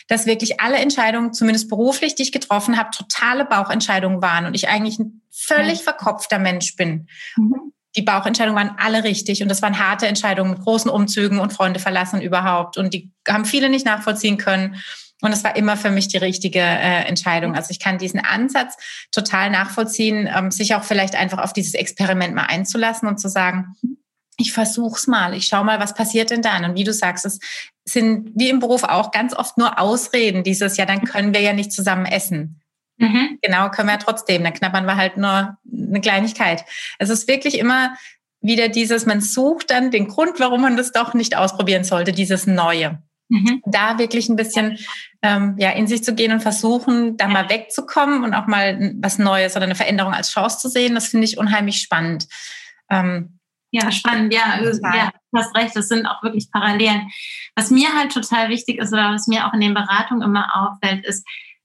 dass 0.08 0.26
wirklich 0.26 0.62
alle 0.62 0.78
Entscheidungen, 0.78 1.34
zumindest 1.34 1.70
beruflich, 1.70 2.16
die 2.16 2.24
ich 2.24 2.32
getroffen 2.32 2.78
habe, 2.78 2.90
totale 2.92 3.44
Bauchentscheidungen 3.46 4.22
waren 4.22 4.46
und 4.46 4.54
ich 4.54 4.70
eigentlich 4.70 4.98
ein 5.00 5.22
völlig 5.30 5.84
verkopfter 5.84 6.40
Mensch 6.40 6.76
bin. 6.78 7.08
Mhm 7.36 7.74
die 7.96 8.02
Bauchentscheidungen 8.02 8.58
waren 8.58 8.76
alle 8.78 9.04
richtig 9.04 9.42
und 9.42 9.50
das 9.50 9.62
waren 9.62 9.80
harte 9.80 10.08
Entscheidungen 10.08 10.52
mit 10.52 10.62
großen 10.62 10.92
Umzügen 10.92 11.40
und 11.40 11.54
Freunde 11.54 11.80
verlassen 11.80 12.22
überhaupt 12.22 12.78
und 12.78 12.94
die 12.94 13.12
haben 13.28 13.46
viele 13.46 13.70
nicht 13.70 13.86
nachvollziehen 13.86 14.38
können. 14.38 14.76
Und 15.22 15.34
es 15.34 15.44
war 15.44 15.58
immer 15.58 15.76
für 15.76 15.92
mich 15.92 16.08
die 16.08 16.18
richtige 16.18 16.60
äh, 16.60 17.04
Entscheidung. 17.06 17.54
Also 17.54 17.72
ich 17.72 17.80
kann 17.80 17.98
diesen 17.98 18.22
Ansatz 18.22 18.78
total 19.12 19.50
nachvollziehen, 19.50 20.30
ähm, 20.34 20.50
sich 20.50 20.76
auch 20.76 20.84
vielleicht 20.84 21.16
einfach 21.16 21.40
auf 21.40 21.52
dieses 21.52 21.74
Experiment 21.74 22.36
mal 22.36 22.46
einzulassen 22.46 23.08
und 23.08 23.20
zu 23.20 23.28
sagen, 23.28 23.76
ich 24.38 24.54
versuch's 24.54 25.08
mal, 25.08 25.34
ich 25.34 25.48
schau 25.48 25.66
mal, 25.66 25.82
was 25.82 25.94
passiert 25.94 26.30
denn 26.30 26.42
dann. 26.42 26.64
Und 26.64 26.76
wie 26.76 26.86
du 26.86 26.94
sagst, 26.94 27.26
es 27.26 27.40
sind 27.84 28.32
wie 28.36 28.50
im 28.50 28.60
Beruf 28.60 28.84
auch 28.84 29.12
ganz 29.12 29.34
oft 29.34 29.58
nur 29.58 29.78
Ausreden, 29.78 30.44
dieses, 30.44 30.78
ja, 30.78 30.86
dann 30.86 31.04
können 31.04 31.34
wir 31.34 31.42
ja 31.42 31.52
nicht 31.52 31.74
zusammen 31.74 32.06
essen. 32.06 32.62
Mhm. 33.00 33.40
Genau, 33.42 33.70
können 33.70 33.88
wir 33.88 33.94
ja 33.94 34.00
trotzdem. 34.00 34.44
Dann 34.44 34.54
knabbern 34.54 34.86
wir 34.86 34.98
halt 34.98 35.18
nur 35.18 35.58
eine 35.72 36.02
Kleinigkeit. 36.02 36.66
Es 37.00 37.10
ist 37.10 37.28
wirklich 37.28 37.58
immer 37.58 37.96
wieder 38.42 38.70
dieses, 38.70 39.06
man 39.06 39.22
sucht 39.22 39.72
dann 39.72 39.92
den 39.92 40.08
Grund, 40.08 40.40
warum 40.40 40.62
man 40.62 40.78
das 40.78 40.92
doch 40.92 41.14
nicht 41.14 41.36
ausprobieren 41.36 41.84
sollte, 41.84 42.12
dieses 42.12 42.46
Neue. 42.46 43.02
Mhm. 43.30 43.62
Da 43.66 44.00
wirklich 44.00 44.28
ein 44.30 44.36
bisschen 44.36 44.78
ähm, 45.22 45.56
ja, 45.58 45.72
in 45.72 45.88
sich 45.88 46.04
zu 46.04 46.14
gehen 46.14 46.32
und 46.32 46.42
versuchen, 46.42 47.16
da 47.18 47.28
mal 47.28 47.50
wegzukommen 47.50 48.24
und 48.24 48.34
auch 48.34 48.48
mal 48.48 48.94
was 49.02 49.18
Neues 49.18 49.56
oder 49.56 49.66
eine 49.66 49.76
Veränderung 49.76 50.14
als 50.14 50.32
Chance 50.32 50.60
zu 50.60 50.70
sehen, 50.70 50.96
das 50.96 51.08
finde 51.08 51.26
ich 51.26 51.38
unheimlich 51.38 51.82
spannend. 51.82 52.28
Ähm, 52.90 53.40
ja, 53.72 53.92
spannend, 53.92 54.34
ja, 54.34 54.60
ja, 54.60 55.12
du 55.32 55.38
hast 55.38 55.56
recht, 55.56 55.76
das 55.76 55.90
sind 55.90 56.08
auch 56.08 56.24
wirklich 56.24 56.50
Parallelen. 56.52 57.12
Was 57.56 57.70
mir 57.70 57.94
halt 57.94 58.12
total 58.12 58.50
wichtig 58.50 58.80
ist 58.80 58.92
oder 58.92 59.12
was 59.12 59.28
mir 59.28 59.46
auch 59.46 59.54
in 59.54 59.62
den 59.62 59.76
Beratungen 59.76 60.24
immer 60.24 60.50
auffällt, 60.56 61.06
ist, 61.06 61.24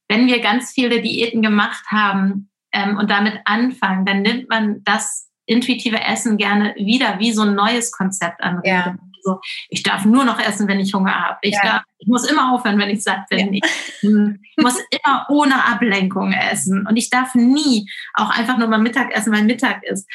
wenn 0.08 0.26
wir 0.26 0.40
ganz 0.40 0.72
viele 0.72 1.00
Diäten 1.00 1.42
gemacht 1.42 1.84
haben 1.88 2.50
ähm, 2.72 2.98
und 2.98 3.10
damit 3.10 3.40
anfangen, 3.44 4.04
dann 4.04 4.22
nimmt 4.22 4.48
man 4.48 4.82
das 4.84 5.30
intuitive 5.46 6.00
Essen 6.00 6.36
gerne 6.36 6.74
wieder 6.76 7.18
wie 7.18 7.32
so 7.32 7.42
ein 7.42 7.54
neues 7.54 7.92
Konzept 7.92 8.42
an. 8.42 8.60
Ja. 8.64 8.96
so, 9.22 9.40
ich 9.68 9.82
darf 9.82 10.04
nur 10.04 10.24
noch 10.24 10.38
essen, 10.38 10.68
wenn 10.68 10.80
ich 10.80 10.94
Hunger 10.94 11.14
habe. 11.14 11.38
Ich, 11.42 11.56
ja. 11.62 11.82
ich 11.98 12.08
muss 12.08 12.28
immer 12.28 12.52
aufhören, 12.52 12.78
wenn 12.78 12.90
ich 12.90 13.02
satt 13.02 13.28
bin. 13.28 13.54
Ja. 13.54 13.60
Ich, 13.62 14.02
ich 14.02 14.62
muss 14.62 14.78
immer 14.90 15.26
ohne 15.28 15.64
Ablenkung 15.64 16.32
essen. 16.32 16.86
Und 16.86 16.96
ich 16.96 17.10
darf 17.10 17.34
nie 17.34 17.90
auch 18.14 18.30
einfach 18.30 18.58
nur 18.58 18.68
mal 18.68 18.78
Mittag 18.78 19.14
essen, 19.14 19.32
weil 19.32 19.44
Mittag 19.44 19.82
ist. 19.84 20.08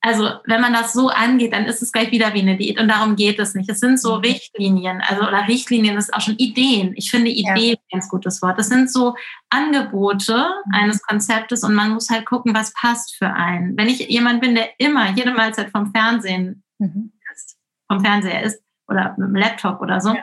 Also 0.00 0.30
wenn 0.44 0.60
man 0.60 0.72
das 0.72 0.92
so 0.92 1.08
angeht, 1.08 1.52
dann 1.52 1.64
ist 1.64 1.82
es 1.82 1.90
gleich 1.90 2.12
wieder 2.12 2.32
wie 2.32 2.40
eine 2.40 2.56
Diät 2.56 2.78
und 2.78 2.88
darum 2.88 3.16
geht 3.16 3.38
es 3.38 3.54
nicht. 3.54 3.68
Es 3.68 3.80
sind 3.80 4.00
so 4.00 4.16
mhm. 4.16 4.20
Richtlinien, 4.20 5.00
also 5.00 5.22
oder 5.22 5.48
Richtlinien 5.48 5.96
ist 5.96 6.14
auch 6.14 6.20
schon 6.20 6.36
Ideen. 6.36 6.92
Ich 6.96 7.10
finde 7.10 7.30
Ideen 7.30 7.56
ja. 7.56 7.74
ein 7.74 7.98
ganz 7.98 8.08
gutes 8.08 8.40
Wort. 8.40 8.58
Das 8.58 8.68
sind 8.68 8.90
so 8.90 9.16
Angebote 9.50 10.48
mhm. 10.66 10.74
eines 10.74 11.02
Konzeptes 11.02 11.64
und 11.64 11.74
man 11.74 11.90
muss 11.90 12.08
halt 12.08 12.26
gucken, 12.26 12.54
was 12.54 12.72
passt 12.74 13.16
für 13.16 13.32
einen. 13.32 13.76
Wenn 13.76 13.88
ich 13.88 14.08
jemand 14.08 14.40
bin, 14.40 14.54
der 14.54 14.68
immer 14.78 15.10
jede 15.10 15.32
Mahlzeit 15.32 15.70
vom 15.70 15.92
Fernsehen 15.92 16.62
mhm. 16.78 17.12
ist, 17.34 17.56
vom 17.90 18.04
Fernseher 18.04 18.42
ist 18.42 18.62
oder 18.88 19.14
mit 19.18 19.28
dem 19.28 19.34
Laptop 19.34 19.80
oder 19.80 20.00
so, 20.00 20.10
ja 20.10 20.22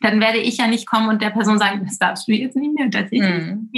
dann 0.00 0.20
werde 0.20 0.38
ich 0.38 0.58
ja 0.58 0.66
nicht 0.66 0.86
kommen 0.86 1.08
und 1.08 1.22
der 1.22 1.30
Person 1.30 1.58
sagen, 1.58 1.84
das 1.84 1.98
darfst 1.98 2.28
du 2.28 2.32
jetzt 2.32 2.56
nicht 2.56 2.74
mehr. 2.74 2.88
Das 2.88 3.10
mhm. 3.10 3.70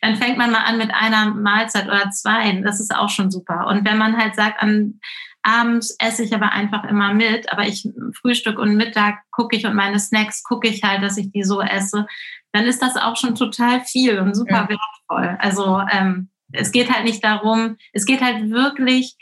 Dann 0.00 0.16
fängt 0.16 0.38
man 0.38 0.50
mal 0.50 0.64
an 0.64 0.78
mit 0.78 0.92
einer 0.94 1.34
Mahlzeit 1.34 1.86
oder 1.86 2.10
zwei. 2.10 2.60
Das 2.62 2.80
ist 2.80 2.94
auch 2.94 3.08
schon 3.08 3.30
super. 3.30 3.66
Und 3.66 3.84
wenn 3.84 3.98
man 3.98 4.16
halt 4.16 4.34
sagt, 4.34 4.62
an, 4.62 5.00
abends 5.42 5.96
esse 6.00 6.24
ich 6.24 6.34
aber 6.34 6.52
einfach 6.52 6.84
immer 6.84 7.14
mit, 7.14 7.50
aber 7.52 7.66
ich 7.66 7.88
Frühstück 8.20 8.58
und 8.58 8.76
Mittag 8.76 9.20
gucke 9.30 9.56
ich 9.56 9.64
und 9.64 9.74
meine 9.74 10.00
Snacks 10.00 10.42
gucke 10.42 10.68
ich 10.68 10.82
halt, 10.82 11.02
dass 11.02 11.16
ich 11.16 11.30
die 11.30 11.44
so 11.44 11.60
esse, 11.60 12.06
dann 12.52 12.64
ist 12.64 12.82
das 12.82 12.96
auch 12.96 13.16
schon 13.16 13.34
total 13.36 13.80
viel 13.82 14.18
und 14.18 14.34
super 14.34 14.68
ja. 14.68 14.68
wertvoll. 14.68 15.36
Also 15.38 15.80
ähm, 15.90 16.30
es 16.52 16.72
geht 16.72 16.92
halt 16.92 17.04
nicht 17.04 17.22
darum, 17.22 17.76
es 17.92 18.06
geht 18.06 18.22
halt 18.22 18.50
wirklich 18.50 19.16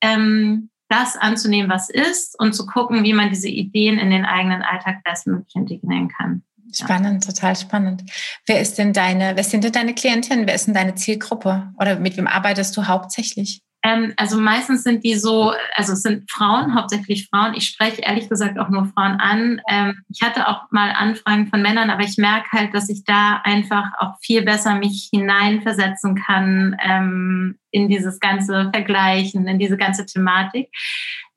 ähm, 0.00 0.70
das 0.92 1.16
anzunehmen, 1.16 1.70
was 1.70 1.88
ist 1.88 2.38
und 2.38 2.52
zu 2.52 2.66
gucken, 2.66 3.02
wie 3.02 3.14
man 3.14 3.30
diese 3.30 3.48
Ideen 3.48 3.98
in 3.98 4.10
den 4.10 4.24
eigenen 4.24 4.62
Alltag 4.62 5.02
bestmöglich 5.04 5.54
integrieren 5.54 6.08
kann. 6.08 6.42
Spannend, 6.74 7.24
ja. 7.24 7.32
total 7.32 7.56
spannend. 7.56 8.02
Wer 8.46 8.60
ist 8.60 8.78
denn 8.78 8.92
deine, 8.92 9.36
wer 9.36 9.44
sind 9.44 9.64
denn 9.64 9.72
deine 9.72 9.94
Klientinnen? 9.94 10.46
Wer 10.46 10.54
ist 10.54 10.66
denn 10.66 10.74
deine 10.74 10.94
Zielgruppe? 10.94 11.72
Oder 11.78 11.98
mit 11.98 12.16
wem 12.16 12.26
arbeitest 12.26 12.76
du 12.76 12.86
hauptsächlich? 12.86 13.62
Ähm, 13.84 14.14
also 14.16 14.38
meistens 14.38 14.84
sind 14.84 15.02
die 15.04 15.16
so, 15.16 15.52
also 15.74 15.94
es 15.94 16.02
sind 16.02 16.30
Frauen, 16.30 16.74
hauptsächlich 16.74 17.28
Frauen. 17.28 17.54
Ich 17.54 17.66
spreche 17.68 18.02
ehrlich 18.02 18.28
gesagt 18.28 18.58
auch 18.58 18.68
nur 18.68 18.86
Frauen 18.86 19.18
an. 19.18 19.60
Ähm, 19.68 20.02
ich 20.08 20.22
hatte 20.22 20.48
auch 20.48 20.70
mal 20.70 20.92
Anfragen 20.92 21.48
von 21.48 21.62
Männern, 21.62 21.90
aber 21.90 22.04
ich 22.04 22.16
merke 22.16 22.52
halt, 22.52 22.74
dass 22.74 22.88
ich 22.88 23.04
da 23.04 23.40
einfach 23.44 23.90
auch 23.98 24.14
viel 24.22 24.42
besser 24.42 24.76
mich 24.76 25.08
hineinversetzen 25.12 26.14
kann 26.14 26.76
ähm, 26.82 27.58
in 27.72 27.88
dieses 27.88 28.20
ganze 28.20 28.70
Vergleichen, 28.72 29.48
in 29.48 29.58
diese 29.58 29.76
ganze 29.76 30.06
Thematik. 30.06 30.70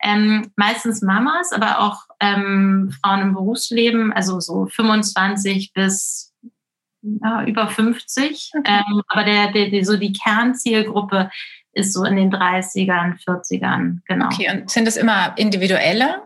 Ähm, 0.04 0.52
meistens 0.56 1.02
Mamas, 1.02 1.52
aber 1.52 1.80
auch 1.80 2.04
ähm, 2.20 2.94
Frauen 3.02 3.22
im 3.22 3.34
Berufsleben, 3.34 4.14
also 4.14 4.40
so 4.40 4.68
25 4.68 5.74
bis 5.74 6.34
ja, 7.02 7.44
über 7.46 7.68
50. 7.68 8.52
Okay. 8.58 8.64
Ähm, 8.66 9.02
aber 9.08 9.24
der, 9.24 9.52
der, 9.52 9.70
der, 9.70 9.86
so 9.86 9.98
die 9.98 10.14
Kernzielgruppe 10.14 11.32
ist 11.74 11.94
so 11.94 12.04
in 12.04 12.16
den 12.16 12.32
30ern, 12.32 13.18
40ern, 13.24 14.00
genau. 14.08 14.28
Okay, 14.28 14.50
und 14.52 14.70
sind 14.70 14.86
das 14.86 14.98
immer 14.98 15.34
individuelle? 15.38 16.24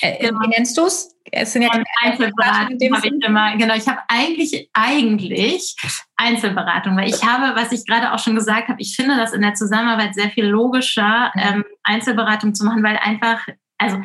Äh, 0.00 0.26
genau. 0.26 0.40
Wie 0.40 0.48
nennst 0.48 0.76
du 0.76 0.86
es? 0.86 1.16
Es 1.32 1.52
sind 1.52 1.62
ja 1.62 1.70
Einzelberatung 2.02 2.78
habe 2.94 3.06
ich 3.06 3.24
immer, 3.24 3.56
genau, 3.56 3.74
ich 3.74 3.86
habe 3.88 4.00
eigentlich, 4.08 4.68
eigentlich 4.72 5.76
Einzelberatung, 6.16 6.96
weil 6.96 7.08
ich 7.08 7.24
habe, 7.24 7.58
was 7.58 7.72
ich 7.72 7.86
gerade 7.86 8.12
auch 8.12 8.18
schon 8.18 8.34
gesagt 8.34 8.68
habe, 8.68 8.80
ich 8.80 8.96
finde 8.96 9.16
das 9.16 9.32
in 9.32 9.42
der 9.42 9.54
Zusammenarbeit 9.54 10.14
sehr 10.14 10.30
viel 10.30 10.46
logischer, 10.46 11.32
ähm, 11.36 11.64
Einzelberatung 11.82 12.54
zu 12.54 12.64
machen, 12.64 12.82
weil 12.82 12.96
einfach, 12.96 13.46
also 13.78 14.00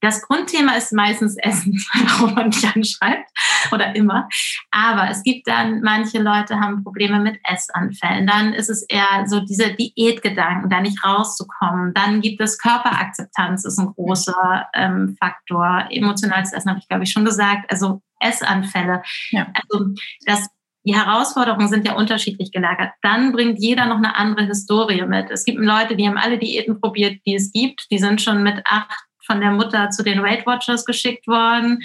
das 0.00 0.22
Grundthema 0.22 0.74
ist 0.74 0.92
meistens 0.92 1.36
Essen, 1.36 1.72
warum 1.94 2.34
man 2.34 2.48
mich 2.48 2.66
anschreibt 2.66 3.28
oder 3.72 3.94
immer. 3.94 4.28
Aber 4.70 5.10
es 5.10 5.22
gibt 5.22 5.48
dann, 5.48 5.80
manche 5.80 6.18
Leute 6.20 6.60
haben 6.60 6.84
Probleme 6.84 7.20
mit 7.20 7.38
Essanfällen. 7.44 8.26
Dann 8.26 8.52
ist 8.52 8.70
es 8.70 8.82
eher 8.88 9.26
so 9.26 9.40
diese 9.40 9.74
Diätgedanken, 9.74 10.70
da 10.70 10.80
nicht 10.80 11.04
rauszukommen. 11.04 11.94
Dann 11.94 12.20
gibt 12.20 12.40
es 12.40 12.58
Körperakzeptanz, 12.58 13.64
ist 13.64 13.78
ein 13.78 13.92
großer 13.94 14.68
ähm, 14.74 15.16
Faktor. 15.18 15.88
Emotionales 15.90 16.52
Essen 16.52 16.70
habe 16.70 16.80
ich, 16.80 16.88
glaube 16.88 17.04
ich, 17.04 17.10
schon 17.10 17.24
gesagt. 17.24 17.70
Also 17.70 18.02
Essanfälle. 18.20 19.02
Ja. 19.30 19.48
Also 19.54 19.86
das 20.26 20.48
die 20.84 20.94
Herausforderungen 20.94 21.68
sind 21.68 21.86
ja 21.86 21.96
unterschiedlich 21.96 22.50
gelagert. 22.50 22.92
Dann 23.02 23.32
bringt 23.32 23.58
jeder 23.58 23.84
noch 23.84 23.98
eine 23.98 24.16
andere 24.16 24.46
Historie 24.46 25.04
mit. 25.04 25.30
Es 25.30 25.44
gibt 25.44 25.58
Leute, 25.58 25.96
die 25.96 26.08
haben 26.08 26.16
alle 26.16 26.38
Diäten 26.38 26.80
probiert, 26.80 27.20
die 27.26 27.34
es 27.34 27.52
gibt. 27.52 27.86
Die 27.90 27.98
sind 27.98 28.22
schon 28.22 28.42
mit 28.42 28.62
acht 28.64 29.07
von 29.28 29.40
der 29.40 29.50
Mutter 29.50 29.90
zu 29.90 30.02
den 30.02 30.22
Weight 30.22 30.46
Watchers 30.46 30.84
geschickt 30.84 31.26
worden. 31.26 31.82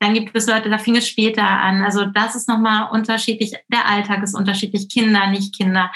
Dann 0.00 0.14
gibt 0.14 0.36
es 0.36 0.46
Leute, 0.46 0.68
da 0.68 0.78
fing 0.78 0.96
es 0.96 1.08
später 1.08 1.46
an. 1.46 1.82
Also 1.82 2.04
das 2.04 2.34
ist 2.34 2.48
nochmal 2.48 2.90
unterschiedlich. 2.90 3.54
Der 3.72 3.88
Alltag 3.88 4.22
ist 4.22 4.34
unterschiedlich, 4.34 4.88
Kinder, 4.88 5.28
nicht 5.28 5.56
Kinder. 5.56 5.90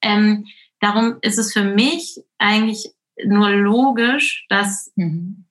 Ähm, 0.00 0.46
darum 0.80 1.18
ist 1.20 1.38
es 1.38 1.52
für 1.52 1.64
mich 1.64 2.18
eigentlich 2.38 2.90
nur 3.24 3.50
logisch, 3.50 4.46
das 4.48 4.90
mhm. 4.96 5.44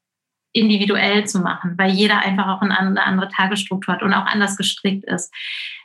individuell 0.52 1.26
zu 1.26 1.40
machen, 1.40 1.78
weil 1.78 1.92
jeder 1.92 2.20
einfach 2.20 2.48
auch 2.48 2.62
eine 2.62 2.78
andere 2.78 3.30
Tagesstruktur 3.30 3.94
hat 3.94 4.04
und 4.04 4.14
auch 4.14 4.26
anders 4.26 4.58
gestrickt 4.58 5.06
ist 5.06 5.32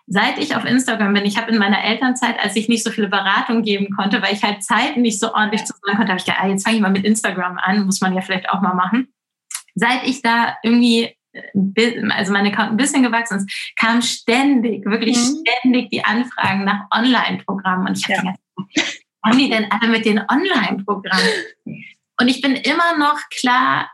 seit 0.07 0.38
ich 0.38 0.55
auf 0.55 0.64
Instagram 0.64 1.14
bin, 1.14 1.25
ich 1.25 1.37
habe 1.37 1.51
in 1.51 1.59
meiner 1.59 1.83
Elternzeit, 1.83 2.38
als 2.38 2.57
ich 2.57 2.69
nicht 2.69 2.85
so 2.85 2.90
viele 2.90 3.09
Beratungen 3.09 3.62
geben 3.62 3.95
konnte, 3.95 4.23
weil 4.23 4.35
ich 4.35 4.42
halt 4.42 4.62
Zeiten 4.62 5.03
nicht 5.03 5.19
so 5.19 5.35
ordentlich 5.35 5.64
zusammen 5.64 5.97
konnte, 5.97 6.09
habe 6.12 6.19
ich 6.19 6.25
gedacht, 6.25 6.40
ah, 6.42 6.49
jetzt 6.49 6.64
fange 6.64 6.77
ich 6.77 6.83
mal 6.83 6.90
mit 6.90 7.05
Instagram 7.05 7.59
an, 7.59 7.85
muss 7.87 8.01
man 8.01 8.14
ja 8.14 8.21
vielleicht 8.21 8.49
auch 8.51 8.61
mal 8.61 8.75
machen. 8.75 9.09
Seit 9.75 10.05
ich 10.05 10.23
da 10.23 10.57
irgendwie 10.62 11.14
äh, 11.33 12.11
also 12.11 12.33
mein 12.33 12.47
Account 12.47 12.71
ein 12.71 12.77
bisschen 12.77 13.03
gewachsen 13.03 13.38
ist, 13.38 13.75
kamen 13.77 14.03
ständig, 14.03 14.87
wirklich 14.87 15.16
mhm. 15.16 15.45
ständig 15.45 15.90
die 15.90 16.05
Anfragen 16.05 16.64
nach 16.64 16.87
Online-Programmen. 16.95 17.88
Und 17.88 17.99
ich 17.99 18.05
habe 18.05 18.27
ja. 18.27 18.35
gedacht, 18.57 19.03
haben 19.25 19.38
die 19.38 19.51
denn 19.51 19.71
alle 19.71 19.90
mit 19.90 20.05
den 20.05 20.21
Online-Programmen? 20.21 21.29
Und 22.19 22.29
ich 22.29 22.40
bin 22.40 22.55
immer 22.55 22.97
noch 22.97 23.19
klar 23.31 23.90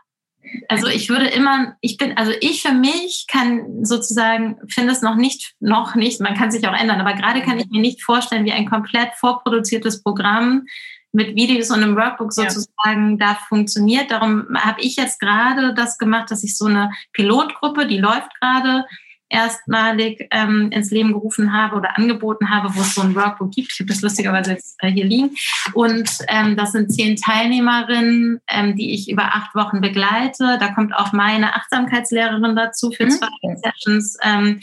also 0.67 0.87
ich 0.87 1.09
würde 1.09 1.27
immer, 1.27 1.75
ich 1.81 1.97
bin, 1.97 2.17
also 2.17 2.31
ich 2.41 2.61
für 2.61 2.73
mich 2.73 3.25
kann 3.27 3.85
sozusagen, 3.85 4.57
finde 4.69 4.93
es 4.93 5.01
noch 5.01 5.15
nicht, 5.15 5.53
noch 5.59 5.95
nicht, 5.95 6.21
man 6.21 6.35
kann 6.35 6.51
sich 6.51 6.67
auch 6.67 6.73
ändern, 6.73 7.01
aber 7.01 7.13
gerade 7.13 7.41
kann 7.41 7.59
ich 7.59 7.67
mir 7.69 7.81
nicht 7.81 8.03
vorstellen, 8.03 8.45
wie 8.45 8.51
ein 8.51 8.69
komplett 8.69 9.13
vorproduziertes 9.15 10.03
Programm 10.03 10.65
mit 11.11 11.35
Videos 11.35 11.69
und 11.69 11.83
einem 11.83 11.95
Workbook 11.95 12.33
sozusagen 12.33 13.17
ja. 13.19 13.27
da 13.27 13.35
funktioniert. 13.47 14.09
Darum 14.09 14.47
habe 14.55 14.81
ich 14.81 14.95
jetzt 14.95 15.19
gerade 15.19 15.73
das 15.75 15.97
gemacht, 15.99 16.31
dass 16.31 16.43
ich 16.43 16.57
so 16.57 16.65
eine 16.65 16.91
Pilotgruppe, 17.13 17.85
die 17.85 17.99
läuft 17.99 18.33
gerade, 18.41 18.85
erstmalig 19.33 20.27
ähm, 20.29 20.69
ins 20.71 20.91
Leben 20.91 21.11
gerufen 21.11 21.53
habe 21.53 21.75
oder 21.75 21.97
angeboten 21.97 22.51
habe, 22.51 22.73
wo 22.75 22.81
es 22.81 22.93
so 22.93 23.01
ein 23.01 23.15
Workbook 23.15 23.51
gibt. 23.51 23.71
Ich 23.73 23.79
habe 23.79 23.89
das 23.89 24.01
lustigerweise 24.01 24.51
jetzt 24.51 24.75
äh, 24.79 24.91
hier 24.91 25.05
liegen. 25.05 25.31
Und 25.73 26.09
ähm, 26.27 26.55
das 26.55 26.71
sind 26.73 26.93
zehn 26.93 27.15
Teilnehmerinnen, 27.15 28.39
ähm, 28.47 28.75
die 28.75 28.93
ich 28.93 29.09
über 29.09 29.23
acht 29.35 29.55
Wochen 29.55 29.81
begleite. 29.81 30.57
Da 30.59 30.73
kommt 30.73 30.93
auch 30.95 31.13
meine 31.13 31.55
Achtsamkeitslehrerin 31.55 32.55
dazu 32.55 32.91
für 32.91 33.05
mhm. 33.05 33.09
zwei 33.09 33.27
Sessions. 33.55 34.17
Ähm, 34.21 34.59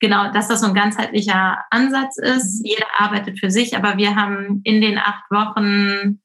genau, 0.00 0.32
dass 0.32 0.48
das 0.48 0.60
so 0.60 0.66
ein 0.66 0.74
ganzheitlicher 0.74 1.58
Ansatz 1.70 2.18
ist. 2.18 2.60
Mhm. 2.60 2.66
Jeder 2.66 2.86
arbeitet 2.98 3.38
für 3.38 3.50
sich, 3.50 3.76
aber 3.76 3.96
wir 3.96 4.16
haben 4.16 4.60
in 4.64 4.80
den 4.80 4.98
acht 4.98 5.30
Wochen 5.30 6.20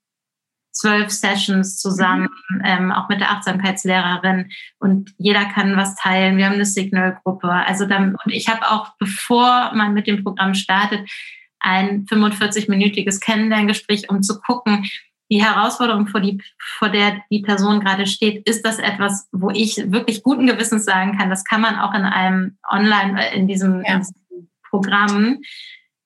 zwölf 0.76 1.10
Sessions 1.10 1.78
zusammen, 1.80 2.30
mhm. 2.50 2.62
ähm, 2.64 2.92
auch 2.92 3.10
mit 3.10 3.22
der 3.22 3.32
Achtsamkeitslehrerin 3.32 4.52
und 4.78 5.14
jeder 5.18 5.46
kann 5.46 5.78
was 5.78 5.96
teilen. 5.96 6.38
Wir 6.38 6.46
haben 6.46 6.54
eine 6.54 6.66
Signal-Gruppe. 6.66 7.50
Also 7.50 7.86
dann, 7.86 8.16
und 8.24 8.32
ich 8.32 8.48
habe 8.48 8.70
auch, 8.70 8.94
bevor 9.00 9.72
man 9.74 9.94
mit 9.94 10.06
dem 10.06 10.24
Programm 10.24 10.54
startet, 10.54 11.10
ein 11.60 12.06
45-minütiges 12.06 13.20
Kennenlerngespräch, 13.20 14.10
um 14.10 14.22
zu 14.22 14.40
gucken, 14.40 14.86
die 15.32 15.44
Herausforderung, 15.44 16.08
vor, 16.08 16.22
die, 16.22 16.40
vor 16.60 16.90
der 16.90 17.22
die 17.32 17.42
Person 17.42 17.80
gerade 17.80 18.06
steht, 18.06 18.48
ist 18.48 18.64
das 18.64 18.78
etwas, 18.78 19.28
wo 19.32 19.50
ich 19.50 19.78
wirklich 19.92 20.22
guten 20.22 20.46
Gewissens 20.46 20.86
sagen 20.86 21.18
kann, 21.18 21.32
das 21.32 21.46
kann 21.46 21.62
man 21.62 21.80
auch 21.80 21.96
in 21.96 22.04
einem 22.04 22.58
Online, 22.70 23.34
in 23.34 23.48
diesem, 23.48 23.84
ja. 23.84 23.94
in 23.94 24.00
diesem 24.02 24.50
Programm 24.70 25.40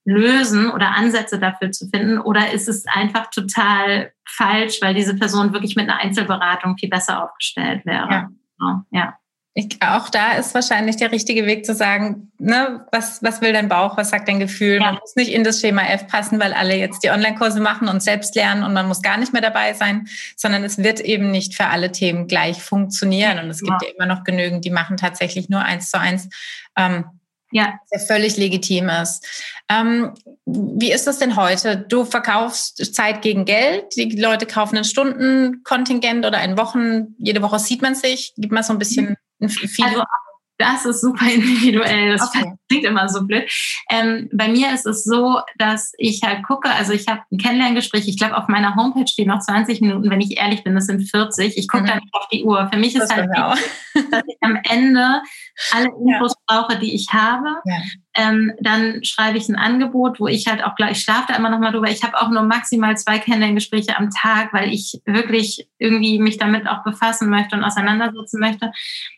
lösen 0.10 0.72
oder 0.72 0.96
Ansätze 0.96 1.40
dafür 1.40 1.72
zu 1.72 1.88
finden? 1.88 2.20
Oder 2.20 2.52
ist 2.52 2.68
es 2.68 2.86
einfach 2.88 3.30
total 3.30 4.12
falsch, 4.28 4.80
weil 4.82 4.94
diese 4.94 5.16
Person 5.16 5.54
wirklich 5.54 5.76
mit 5.76 5.90
einer 5.90 6.00
Einzelberatung 6.00 6.78
viel 6.78 6.90
besser 6.90 7.24
aufgestellt 7.24 7.86
wäre? 7.86 8.10
Ja. 8.10 8.30
Genau, 8.58 8.82
ja. 8.92 9.16
Ich, 9.56 9.82
auch 9.82 10.10
da 10.10 10.34
ist 10.34 10.54
wahrscheinlich 10.54 10.96
der 10.98 11.12
richtige 11.12 11.46
Weg 11.46 11.66
zu 11.66 11.74
sagen, 11.74 12.32
ne, 12.38 12.86
was, 12.92 13.22
was 13.24 13.42
will 13.42 13.52
dein 13.52 13.68
Bauch, 13.68 13.98
was 13.98 14.12
sagt 14.12 14.28
dein 14.28 14.40
Gefühl? 14.40 14.76
Ja. 14.76 14.86
Man 14.86 14.96
muss 14.96 15.16
nicht 15.16 15.32
in 15.32 15.44
das 15.44 15.60
Schema 15.60 15.82
F 15.82 16.08
passen, 16.08 16.40
weil 16.40 16.54
alle 16.54 16.76
jetzt 16.76 17.04
die 17.04 17.10
Online-Kurse 17.10 17.60
machen 17.60 17.88
und 17.90 18.02
selbst 18.02 18.36
lernen 18.36 18.64
und 18.64 18.74
man 18.74 18.88
muss 18.88 19.02
gar 19.02 19.18
nicht 19.18 19.34
mehr 19.34 19.42
dabei 19.42 19.74
sein, 19.74 20.08
sondern 20.38 20.64
es 20.64 20.78
wird 20.78 21.02
eben 21.02 21.32
nicht 21.32 21.56
für 21.56 21.66
alle 21.66 21.92
Themen 21.92 22.28
gleich 22.28 22.62
funktionieren. 22.62 23.40
Und 23.40 23.50
es 23.50 23.60
gibt 23.60 23.82
ja, 23.82 23.90
ja 23.90 23.94
immer 23.98 24.06
noch 24.06 24.24
genügend, 24.24 24.64
die 24.64 24.72
machen 24.72 24.98
tatsächlich 24.98 25.50
nur 25.50 25.62
eins 25.62 25.90
zu 25.90 26.00
eins. 26.00 26.30
Ähm, 26.78 27.06
Ja. 27.52 27.80
Der 27.92 28.00
völlig 28.00 28.38
legitim 28.38 28.90
ist. 28.90 29.26
Ähm, 29.70 30.14
wie 30.46 30.92
ist 30.92 31.08
das 31.08 31.20
denn 31.20 31.36
heute? 31.36 31.78
Du 31.78 32.06
verkaufst 32.06 32.94
Zeit 32.94 33.22
gegen 33.22 33.46
Geld. 33.46 33.96
Die 33.96 34.20
Leute 34.20 34.46
kaufen 34.46 34.78
ein 34.78 34.84
Stundenkontingent 34.84 36.26
oder 36.26 36.38
ein 36.38 36.58
Wochen. 36.58 37.16
Jede 37.18 37.42
Woche 37.42 37.60
sieht 37.60 37.82
man 37.82 37.96
sich. 37.96 38.34
Gibt 38.38 38.54
mal 38.54 38.64
so 38.64 38.74
ein 38.74 38.80
bisschen 38.80 39.16
ein 39.42 39.50
Feedback. 39.50 39.86
Also 39.86 40.04
das 40.60 40.86
ist 40.86 41.02
super 41.02 41.26
individuell. 41.34 42.12
Das 42.12 42.28
okay. 42.28 42.54
klingt 42.68 42.86
immer 42.86 43.10
so 43.10 43.26
blöd. 43.26 43.50
Ähm, 43.90 44.30
bei 44.32 44.50
mir 44.50 44.74
ist 44.74 44.86
es 44.86 45.04
so, 45.04 45.40
dass 45.58 45.94
ich 45.98 46.22
halt 46.22 46.44
gucke, 46.44 46.70
also 46.70 46.94
ich 46.94 47.08
habe 47.08 47.22
ein 47.32 47.38
Kennenlerngespräch, 47.38 48.08
ich 48.08 48.20
glaube, 48.20 48.38
auf 48.38 48.48
meiner 48.48 48.76
Homepage 48.76 49.08
stehen 49.08 49.30
noch 49.30 49.40
20 49.40 49.82
Minuten, 49.82 50.10
wenn 50.12 50.22
ich 50.22 50.38
ehrlich 50.38 50.64
bin, 50.64 50.76
das 50.76 50.86
sind 50.86 51.10
40. 51.10 51.58
Ich 51.58 51.68
gucke 51.68 51.84
mhm. 51.84 51.88
dann 51.88 52.00
auf 52.12 52.28
die 52.32 52.44
Uhr. 52.44 52.70
Für 52.72 52.78
mich 52.78 52.94
ist 52.94 53.04
das 53.04 53.16
halt, 53.16 53.30
wichtig, 53.30 54.12
dass 54.12 54.24
ich 54.28 54.38
am 54.42 54.60
Ende 54.70 55.22
alle 55.74 55.88
Infos 55.88 56.34
ja. 56.34 56.62
brauche, 56.62 56.80
die 56.80 56.94
ich 56.94 57.08
habe. 57.12 57.50
Ja. 57.66 57.78
Ähm, 58.16 58.54
dann 58.62 59.04
schreibe 59.04 59.38
ich 59.38 59.50
ein 59.50 59.56
Angebot, 59.56 60.20
wo 60.20 60.28
ich 60.28 60.48
halt 60.48 60.64
auch 60.64 60.76
gleich, 60.76 60.92
ich 60.92 61.02
schlafe 61.02 61.26
da 61.30 61.36
immer 61.36 61.50
noch 61.50 61.60
mal 61.60 61.72
drüber. 61.72 61.90
Ich 61.90 62.04
habe 62.04 62.20
auch 62.20 62.30
nur 62.30 62.44
maximal 62.44 62.98
zwei 62.98 63.20
Kennenlerngespräche 63.20 63.98
am 63.98 64.10
Tag, 64.10 64.54
weil 64.54 64.74
ich 64.74 65.02
wirklich 65.06 65.68
irgendwie 65.78 66.20
mich 66.20 66.38
damit 66.38 66.68
auch 66.68 66.84
befassen 66.84 67.30
möchte 67.30 67.56
und 67.56 67.64
auseinandersetzen 67.64 68.40
möchte. 68.40 68.72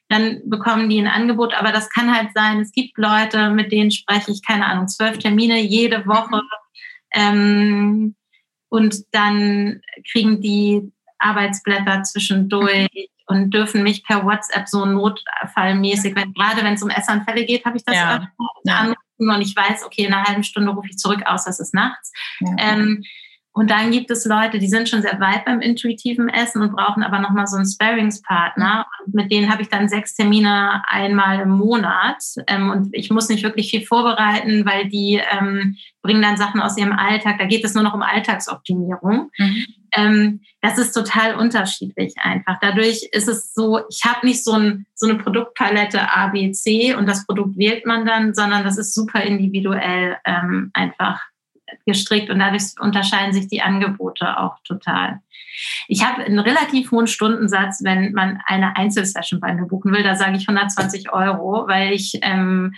Dann 0.10 0.42
bekommen 0.46 0.90
die 0.90 1.00
ein 1.00 1.08
Angebot, 1.08 1.54
aber 1.54 1.72
das 1.72 1.90
kann 1.90 2.16
halt 2.16 2.30
sein, 2.34 2.60
es 2.60 2.72
gibt 2.72 2.98
Leute, 2.98 3.50
mit 3.52 3.72
denen 3.72 3.92
spreche 3.92 4.32
ich, 4.32 4.42
keine 4.46 4.66
Ahnung, 4.66 4.88
zwölf 4.88 5.20
Termine 5.20 5.60
jede 5.60 6.06
Woche. 6.06 6.42
Ähm, 7.14 8.16
und 8.70 8.96
dann 9.12 9.82
kriegen 10.12 10.42
die 10.42 10.92
Arbeitsblätter 11.20 12.04
zwischendurch 12.04 13.10
und 13.32 13.50
dürfen 13.52 13.84
mich 13.84 14.04
per 14.04 14.26
WhatsApp 14.26 14.68
so 14.68 14.86
notfallmäßig, 14.86 16.16
wenn, 16.16 16.34
gerade 16.34 16.64
wenn 16.64 16.74
es 16.74 16.84
um 16.84 16.90
Essanfälle 16.90 17.46
geht, 17.46 17.66
habe 17.66 17.78
ich 17.78 17.86
das 17.86 17.96
ja. 17.96 18.28
ja. 18.66 18.76
anrufen 18.76 18.98
und 19.18 19.42
ich 19.42 19.56
weiß, 19.56 19.86
okay, 19.86 20.06
in 20.06 20.14
einer 20.14 20.26
halben 20.26 20.44
Stunde 20.44 20.72
rufe 20.72 20.90
ich 20.90 20.98
zurück 20.98 21.22
aus, 21.26 21.46
das 21.46 21.60
ist 21.60 21.74
nachts. 21.74 22.12
Ja. 22.42 22.56
Ähm, 22.58 23.04
und 23.54 23.70
dann 23.70 23.92
gibt 23.92 24.10
es 24.12 24.26
Leute, 24.26 24.60
die 24.60 24.70
sind 24.70 24.88
schon 24.88 25.02
sehr 25.02 25.20
weit 25.20 25.44
beim 25.44 25.60
intuitiven 25.60 26.30
Essen 26.30 26.62
und 26.62 26.72
brauchen 26.72 27.04
aber 27.04 27.20
nochmal 27.20 27.48
so 27.48 27.58
einen 27.58 27.66
Sparringspartner. 27.66 28.86
Und 29.06 29.14
mit 29.14 29.30
denen 29.30 29.52
habe 29.52 29.62
ich 29.62 29.68
dann 29.68 29.90
sechs 29.90 30.16
Termine 30.16 30.82
einmal 30.88 31.42
im 31.42 31.50
Monat. 31.50 32.24
Ähm, 32.48 32.70
und 32.70 32.90
ich 32.94 33.10
muss 33.10 33.28
nicht 33.28 33.44
wirklich 33.44 33.70
viel 33.70 33.86
vorbereiten, 33.86 34.66
weil 34.66 34.88
die 34.88 35.22
ähm, 35.38 35.76
bringen 36.02 36.22
dann 36.22 36.38
Sachen 36.38 36.62
aus 36.62 36.78
ihrem 36.78 36.94
Alltag. 36.94 37.40
Da 37.40 37.46
geht 37.46 37.66
es 37.66 37.74
nur 37.74 37.84
noch 37.84 37.94
um 37.94 38.02
Alltagsoptimierung. 38.02 39.30
Mhm. 39.38 39.66
Ähm, 39.98 40.40
das 40.62 40.78
ist 40.78 40.94
total 40.94 41.36
unterschiedlich 41.36 42.14
einfach. 42.20 42.58
Dadurch 42.62 43.10
ist 43.12 43.28
es 43.28 43.54
so, 43.54 43.82
ich 43.90 44.06
habe 44.06 44.26
nicht 44.26 44.46
so, 44.46 44.54
ein, 44.54 44.86
so 44.96 45.10
eine 45.10 45.20
Produktpalette 45.20 46.10
A, 46.10 46.28
B, 46.28 46.54
C 46.54 46.96
und 46.96 47.06
das 47.06 47.26
Produkt 47.26 47.58
wählt 47.58 47.86
man 47.86 48.06
dann, 48.06 48.34
sondern 48.34 48.64
das 48.64 48.78
ist 48.78 48.94
super 48.94 49.22
individuell 49.22 50.16
einfach 50.74 51.31
gestrickt 51.86 52.30
und 52.30 52.40
dadurch 52.40 52.64
unterscheiden 52.80 53.34
sich 53.34 53.48
die 53.48 53.62
Angebote 53.62 54.38
auch 54.38 54.58
total. 54.64 55.20
Ich 55.88 56.04
habe 56.06 56.24
einen 56.24 56.40
relativ 56.40 56.92
hohen 56.92 57.08
Stundensatz, 57.08 57.84
wenn 57.84 58.14
man 58.14 58.42
eine 58.46 58.76
Einzelsession 58.78 59.40
bei 59.40 59.54
mir 59.54 59.68
buchen 59.68 59.92
will. 59.92 60.04
Da 60.04 60.16
sage 60.16 60.38
ich 60.38 60.48
120 60.48 61.12
Euro, 61.12 61.68
weil 61.68 61.94
ich, 61.94 62.20
ähm, 62.22 62.74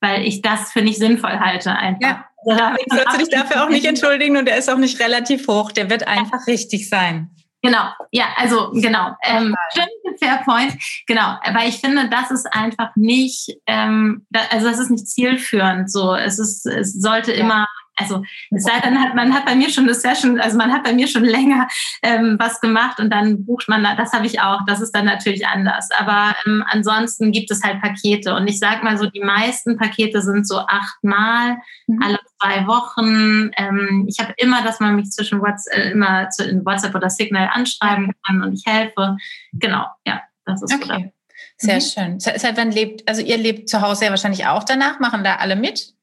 weil 0.00 0.24
ich 0.24 0.42
das 0.42 0.72
für 0.72 0.82
nicht 0.82 0.98
sinnvoll 0.98 1.38
halte 1.40 1.72
einfach. 1.72 2.00
Ja. 2.00 2.24
Also, 2.46 2.64
sollst 2.88 3.12
du 3.14 3.18
dich 3.18 3.28
dafür 3.30 3.64
auch 3.64 3.68
nicht 3.68 3.84
entschuldigen 3.84 4.36
und 4.36 4.46
der 4.46 4.58
ist 4.58 4.70
auch 4.70 4.78
nicht 4.78 5.00
relativ 5.00 5.48
hoch. 5.48 5.72
Der 5.72 5.90
wird 5.90 6.06
einfach 6.06 6.46
richtig 6.46 6.88
sein. 6.88 7.30
Genau, 7.62 7.88
ja, 8.12 8.26
also 8.36 8.70
genau. 8.72 9.10
Ähm, 9.24 9.54
stimmt, 9.72 9.88
fair 10.20 10.40
point. 10.44 10.74
Genau, 11.06 11.36
weil 11.52 11.68
ich 11.68 11.80
finde, 11.80 12.08
das 12.08 12.30
ist 12.30 12.46
einfach 12.52 12.94
nicht, 12.94 13.50
ähm, 13.66 14.26
da, 14.30 14.40
also 14.50 14.68
das 14.68 14.78
ist 14.78 14.90
nicht 14.90 15.08
zielführend. 15.08 15.90
So, 15.90 16.14
es 16.14 16.38
ist, 16.38 16.66
es 16.66 16.94
sollte 16.94 17.32
ja. 17.32 17.40
immer 17.40 17.66
also 17.98 18.22
es 18.50 18.64
sei 18.64 18.80
denn, 18.80 19.00
hat, 19.00 19.14
man 19.14 19.34
hat 19.34 19.44
bei 19.44 19.54
mir 19.54 19.70
schon 19.70 19.84
eine 19.84 19.94
Session, 19.94 20.40
also 20.40 20.56
man 20.56 20.72
hat 20.72 20.84
bei 20.84 20.92
mir 20.92 21.08
schon 21.08 21.24
länger 21.24 21.68
ähm, 22.02 22.36
was 22.38 22.60
gemacht 22.60 23.00
und 23.00 23.10
dann 23.10 23.44
bucht 23.44 23.68
man, 23.68 23.82
das 23.96 24.12
habe 24.12 24.26
ich 24.26 24.40
auch, 24.40 24.60
das 24.66 24.80
ist 24.80 24.92
dann 24.92 25.04
natürlich 25.04 25.46
anders. 25.46 25.88
Aber 25.98 26.34
ähm, 26.46 26.64
ansonsten 26.68 27.32
gibt 27.32 27.50
es 27.50 27.62
halt 27.62 27.80
Pakete 27.80 28.34
und 28.34 28.48
ich 28.48 28.58
sage 28.58 28.84
mal 28.84 28.96
so, 28.96 29.06
die 29.06 29.20
meisten 29.20 29.76
Pakete 29.76 30.22
sind 30.22 30.46
so 30.46 30.58
achtmal 30.58 31.58
mhm. 31.86 32.02
alle 32.02 32.18
zwei 32.40 32.66
Wochen. 32.66 33.50
Ähm, 33.56 34.06
ich 34.08 34.18
habe 34.20 34.34
immer, 34.36 34.62
dass 34.62 34.80
man 34.80 34.96
mich 34.96 35.10
zwischen 35.10 35.40
WhatsApp, 35.40 35.76
äh, 35.76 35.90
immer 35.90 36.30
zu, 36.30 36.44
in 36.44 36.64
WhatsApp 36.64 36.94
oder 36.94 37.10
Signal 37.10 37.50
anschreiben 37.52 38.12
kann 38.26 38.42
und 38.42 38.52
ich 38.52 38.64
helfe. 38.66 39.16
Genau, 39.52 39.86
ja, 40.06 40.22
das 40.44 40.62
ist 40.62 40.74
okay. 40.74 41.12
Sehr 41.56 41.76
mhm. 41.76 41.80
schön. 41.80 42.20
Seit 42.20 42.56
wann 42.56 42.70
lebt, 42.70 43.08
also 43.08 43.20
ihr 43.20 43.36
lebt 43.36 43.68
zu 43.68 43.80
Hause 43.80 44.06
ja 44.06 44.10
wahrscheinlich 44.10 44.46
auch 44.46 44.64
danach, 44.64 45.00
machen 45.00 45.24
da 45.24 45.36
alle 45.36 45.56
mit? 45.56 45.94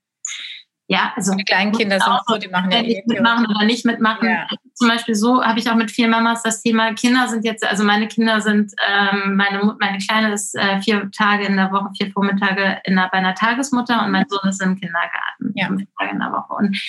Ja, 0.87 1.13
also 1.15 1.33
die 1.33 1.43
kleinen 1.43 1.71
Kinder 1.71 1.99
sind 1.99 2.11
auch 2.11 2.23
so, 2.27 2.37
die 2.37 2.47
machen 2.47 2.69
ja 2.71 2.83
nicht 2.83 2.97
eh 2.97 3.03
mitmachen 3.07 3.47
oder 3.47 3.65
nicht 3.65 3.85
mitmachen. 3.85 4.29
Ja. 4.29 4.47
Zum 4.75 4.87
Beispiel 4.87 5.15
so 5.15 5.43
habe 5.43 5.57
ich 5.57 5.69
auch 5.69 5.75
mit 5.75 5.89
vielen 5.89 6.11
Mamas 6.11 6.43
das 6.43 6.61
Thema. 6.61 6.93
Kinder 6.93 7.27
sind 7.27 7.43
jetzt, 7.43 7.65
also 7.65 7.83
meine 7.83 8.07
Kinder 8.07 8.39
sind, 8.39 8.71
ähm, 8.87 9.35
meine 9.35 9.75
meine 9.79 9.97
Kleine 9.97 10.31
ist 10.31 10.53
äh, 10.55 10.79
vier 10.81 11.09
Tage 11.11 11.45
in 11.45 11.55
der 11.57 11.71
Woche, 11.71 11.89
vier 11.97 12.11
Vormittage 12.11 12.81
in 12.83 12.95
der, 12.95 13.09
bei 13.11 13.17
einer 13.17 13.33
Tagesmutter 13.33 14.05
und 14.05 14.11
mein 14.11 14.25
Sohn 14.29 14.47
ist 14.47 14.61
im 14.61 14.79
Kindergarten, 14.79 15.53
ja. 15.55 15.67
fünf 15.67 15.83
Tage 15.97 16.11
in 16.11 16.19
der 16.19 16.31
Woche. 16.31 16.53
Und 16.53 16.79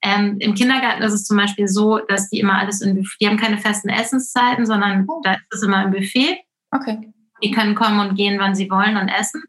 ähm, 0.00 0.36
im 0.40 0.54
Kindergarten 0.54 1.02
ist 1.02 1.12
es 1.12 1.24
zum 1.24 1.36
Beispiel 1.36 1.68
so, 1.68 1.98
dass 1.98 2.30
die 2.30 2.40
immer 2.40 2.58
alles 2.58 2.80
in 2.80 2.96
Buffet, 2.96 3.16
die 3.20 3.28
haben 3.28 3.36
keine 3.36 3.58
festen 3.58 3.90
Essenszeiten, 3.90 4.64
sondern 4.64 5.04
oh. 5.08 5.20
da 5.22 5.32
ist 5.32 5.40
es 5.50 5.62
immer 5.62 5.84
im 5.84 5.90
Buffet. 5.90 6.38
Okay. 6.70 7.12
Die 7.42 7.50
können 7.50 7.74
kommen 7.74 8.00
und 8.00 8.16
gehen, 8.16 8.38
wann 8.40 8.54
sie 8.54 8.70
wollen 8.70 8.96
und 8.96 9.08
essen. 9.08 9.42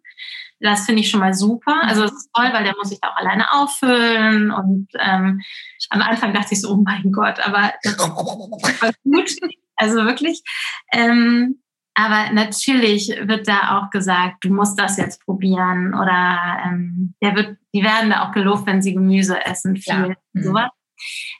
Das 0.63 0.86
finde 0.86 1.02
ich 1.02 1.10
schon 1.10 1.19
mal 1.19 1.34
super. 1.34 1.82
Also 1.84 2.04
das 2.04 2.13
ist 2.13 2.30
toll, 2.34 2.49
weil 2.54 2.63
der 2.63 2.73
muss 2.78 2.89
sich 2.89 2.99
da 3.02 3.10
auch 3.10 3.17
alleine 3.17 3.52
auffüllen. 3.52 4.49
Und 4.49 4.88
ähm, 4.97 5.41
am 5.89 6.02
Anfang 6.02 6.34
dachte 6.34 6.54
ich 6.54 6.62
so, 6.62 6.71
oh 6.71 6.78
mein 6.78 7.12
Gott, 7.12 7.45
aber 7.45 7.73
das 7.84 7.93
ist 7.95 9.04
gut. 9.04 9.30
Also 9.76 10.06
wirklich. 10.06 10.41
Ähm, 10.93 11.60
aber 11.95 12.32
natürlich 12.32 13.10
wird 13.10 13.47
da 13.47 13.78
auch 13.78 13.89
gesagt, 13.89 14.38
du 14.45 14.54
musst 14.54 14.80
das 14.80 14.97
jetzt 14.97 15.23
probieren. 15.26 15.93
Oder 15.93 16.63
ähm, 16.65 17.13
der 17.21 17.36
wird, 17.36 17.58
die 17.73 17.84
werden 17.84 18.10
da 18.10 18.26
auch 18.26 18.32
gelobt, 18.32 18.65
wenn 18.65 18.82
sie 18.82 18.93
Gemüse 18.93 19.45
essen, 19.45 19.76
viel. 19.76 19.93
Ja. 19.93 20.15
Mhm. 20.32 20.43
Sowas 20.43 20.69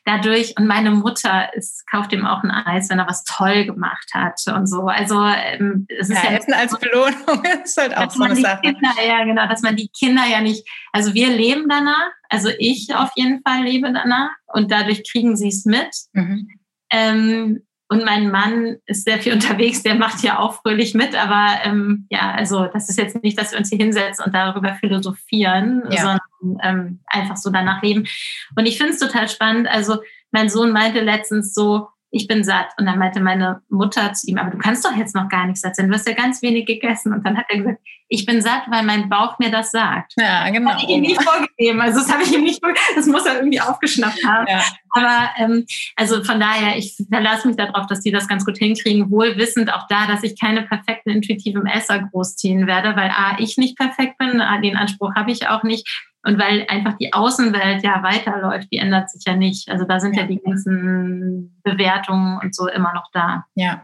dadurch, 0.06 0.54
und 0.58 0.68
meine 0.68 0.92
Mutter 0.92 1.54
ist, 1.54 1.86
kauft 1.90 2.14
ihm 2.14 2.26
auch 2.26 2.44
ein 2.44 2.52
Eis, 2.52 2.90
wenn 2.90 3.00
er 3.00 3.08
was 3.08 3.24
toll 3.24 3.66
gemacht 3.66 4.10
hat 4.14 4.40
und 4.48 4.68
so. 4.68 4.88
Also 4.88 5.20
ähm, 5.24 5.86
es 5.90 6.10
ist 6.10 6.24
ja, 6.24 6.32
ja 6.32 6.38
Essen 6.38 6.54
als 6.54 6.78
Belohnung 6.78 7.44
ist 7.64 7.78
halt 7.78 7.96
auch 7.96 8.12
so 8.12 8.24
eine 8.24 8.36
Sache. 8.36 8.62
Kinder, 8.62 8.92
ja, 9.06 9.24
genau, 9.24 9.48
dass 9.48 9.62
man 9.62 9.76
die 9.76 9.90
Kinder 9.90 10.24
ja 10.30 10.42
nicht, 10.42 10.68
also 10.92 11.14
wir 11.14 11.30
leben 11.30 11.68
danach, 11.70 12.12
also 12.30 12.50
ich 12.58 12.94
auf 12.96 13.12
jeden 13.16 13.42
Fall 13.42 13.64
lebe 13.64 13.92
danach 13.94 14.32
und 14.48 14.72
dadurch 14.72 15.10
kriegen 15.10 15.36
sie 15.36 15.50
es 15.50 15.66
mit. 15.66 15.90
Mhm. 16.14 16.50
Ähm, 16.92 17.64
und 17.94 18.04
mein 18.04 18.32
Mann 18.32 18.78
ist 18.86 19.06
sehr 19.06 19.20
viel 19.20 19.34
unterwegs, 19.34 19.84
der 19.84 19.96
macht 19.96 20.24
ja 20.24 20.40
auch 20.40 20.62
fröhlich 20.62 20.96
mit, 20.96 21.16
aber 21.16 21.64
ähm, 21.64 22.08
ja, 22.10 22.32
also 22.32 22.66
das 22.66 22.90
ist 22.90 22.98
jetzt 22.98 23.22
nicht, 23.22 23.40
dass 23.40 23.52
wir 23.52 23.60
uns 23.60 23.70
hier 23.70 23.78
hinsetzen 23.78 24.26
und 24.26 24.34
darüber 24.34 24.74
philosophieren, 24.74 25.84
ja. 25.90 26.20
sondern 26.42 26.60
ähm, 26.64 27.00
einfach 27.06 27.38
so 27.38 27.52
danach 27.52 27.82
leben. 27.84 28.08
Und 28.56 28.66
ich 28.66 28.78
finde 28.78 28.94
es 28.94 29.00
total 29.00 29.30
spannend. 29.30 29.68
Also 29.68 30.00
mein 30.32 30.50
Sohn 30.50 30.72
meinte 30.72 31.02
letztens 31.02 31.54
so, 31.54 31.88
ich 32.14 32.28
bin 32.28 32.44
satt. 32.44 32.68
Und 32.78 32.86
dann 32.86 33.00
meinte 33.00 33.20
meine 33.20 33.62
Mutter 33.70 34.14
zu 34.14 34.28
ihm, 34.28 34.38
aber 34.38 34.52
du 34.52 34.60
kannst 34.60 34.86
doch 34.86 34.96
jetzt 34.96 35.16
noch 35.16 35.28
gar 35.30 35.48
nicht 35.48 35.60
satt 35.60 35.76
sein, 35.76 35.88
du 35.88 35.96
hast 35.96 36.08
ja 36.08 36.14
ganz 36.14 36.44
wenig 36.44 36.68
gegessen. 36.68 37.12
Und 37.12 37.26
dann 37.26 37.36
hat 37.36 37.46
er 37.50 37.58
gesagt, 37.58 37.80
ich 38.08 38.28
bin 38.28 38.40
satt, 38.44 38.64
weil 38.70 38.84
mein 38.84 39.10
Bauch 39.10 39.40
mir 39.40 39.50
das 39.50 39.72
sagt. 39.72 40.14
Ja, 40.18 40.48
genau. 40.52 40.74
Das 40.74 40.82
habe 40.82 40.92
ich 40.92 40.98
ihm 40.98 41.02
nicht 41.02 41.24
vorgegeben. 41.24 41.82
Also 41.82 42.00
das 42.00 42.14
habe 42.14 42.22
ich 42.22 42.32
ihm 42.32 42.44
nicht, 42.44 42.62
das 42.96 43.08
muss 43.08 43.26
er 43.26 43.38
irgendwie 43.38 43.60
aufgeschnappt 43.60 44.24
haben. 44.24 44.46
Ja. 44.48 44.62
Aber 44.92 45.30
ähm, 45.38 45.66
also 45.96 46.24
von 46.24 46.40
daher, 46.40 46.78
ich 46.78 46.96
verlasse 47.12 47.48
mich 47.48 47.58
darauf, 47.58 47.88
dass 47.88 48.02
die 48.02 48.12
das 48.12 48.28
ganz 48.28 48.46
gut 48.46 48.60
hinkriegen, 48.60 49.10
wohl 49.10 49.36
wissend 49.38 49.74
auch 49.74 49.88
da, 49.90 50.06
dass 50.06 50.22
ich 50.22 50.40
keine 50.40 50.62
perfekten 50.62 51.10
intuitiven 51.10 51.66
Esser 51.66 52.08
großziehen 52.12 52.68
werde, 52.68 52.96
weil 52.96 53.10
A, 53.10 53.38
ich 53.40 53.58
nicht 53.58 53.76
perfekt 53.76 54.20
bin, 54.20 54.40
A, 54.40 54.62
den 54.62 54.78
Anspruch 54.78 55.16
habe 55.16 55.32
ich 55.32 55.48
auch 55.48 55.64
nicht. 55.64 55.90
Und 56.26 56.40
weil 56.40 56.66
einfach 56.70 56.98
die 56.98 57.14
Außenwelt 57.14 57.84
ja 57.84 58.02
weiterläuft, 58.02 58.70
die 58.72 58.78
ändert 58.78 59.10
sich 59.10 59.24
ja 59.26 59.36
nicht. 59.36 59.70
Also 59.70 59.86
da 59.86 60.00
sind 60.00 60.16
ja, 60.16 60.22
ja 60.22 60.28
die 60.28 60.40
ganzen 60.40 61.60
Bewertungen 61.64 62.40
und 62.42 62.56
so 62.56 62.68
immer 62.68 62.94
noch 62.94 63.10
da. 63.12 63.46
Ja, 63.56 63.84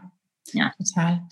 ja, 0.52 0.72
total. 0.76 1.22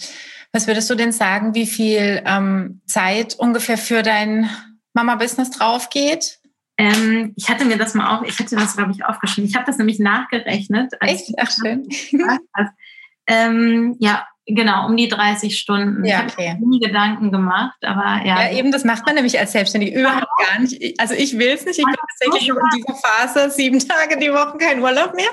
Was 0.53 0.67
würdest 0.67 0.89
du 0.91 0.95
denn 0.95 1.13
sagen, 1.13 1.55
wie 1.55 1.67
viel 1.67 2.23
ähm, 2.25 2.83
Zeit 2.87 3.35
ungefähr 3.35 3.79
für 3.79 4.03
dein 4.03 4.51
Mama-Business 4.93 5.51
drauf 5.51 5.91
geht? 5.91 6.41
Ähm, 6.77 7.33
ich 7.37 7.49
hatte 7.49 7.65
mir 7.65 7.77
das 7.77 7.95
mal 7.95 8.17
auch, 8.17 8.23
ich 8.23 8.39
hatte 8.39 8.55
das, 8.55 8.77
glaube 8.77 8.93
ich, 8.93 9.05
aufgeschrieben. 9.05 9.49
Ich 9.49 9.57
habe 9.57 9.67
das 9.67 9.79
nämlich 9.79 9.99
nachgerechnet. 9.99 10.93
Echt? 11.01 11.33
Ach, 11.39 11.51
schön. 11.51 11.89
ähm, 13.27 13.97
ja, 13.99 14.27
Genau, 14.51 14.87
um 14.87 14.97
die 14.97 15.09
30 15.09 15.59
Stunden. 15.59 16.07
Ja, 16.07 16.23
okay. 16.23 16.45
Ich 16.45 16.49
habe 16.49 16.69
nie 16.69 16.81
Gedanken 16.81 17.31
gemacht, 17.31 17.77
aber 17.83 18.25
ja. 18.25 18.45
Ja, 18.45 18.53
eben, 18.53 18.73
das 18.73 18.83
macht 18.83 19.05
man 19.05 19.15
nämlich 19.15 19.39
als 19.39 19.53
Selbstständige 19.53 20.01
überhaupt 20.01 20.27
gar 20.49 20.59
nicht. 20.59 20.99
Also 20.99 21.13
ich 21.13 21.39
will 21.39 21.51
es 21.51 21.67
nicht. 21.67 21.79
Ich 21.79 21.85
bin 21.85 21.95
tatsächlich 21.95 22.49
in 22.49 22.57
dieser 22.77 22.95
Phase 22.95 23.51
sieben 23.51 23.79
Tage 23.79 24.19
die 24.19 24.33
Woche 24.33 24.57
kein 24.57 24.81
Urlaub 24.81 25.15
mehr, 25.15 25.29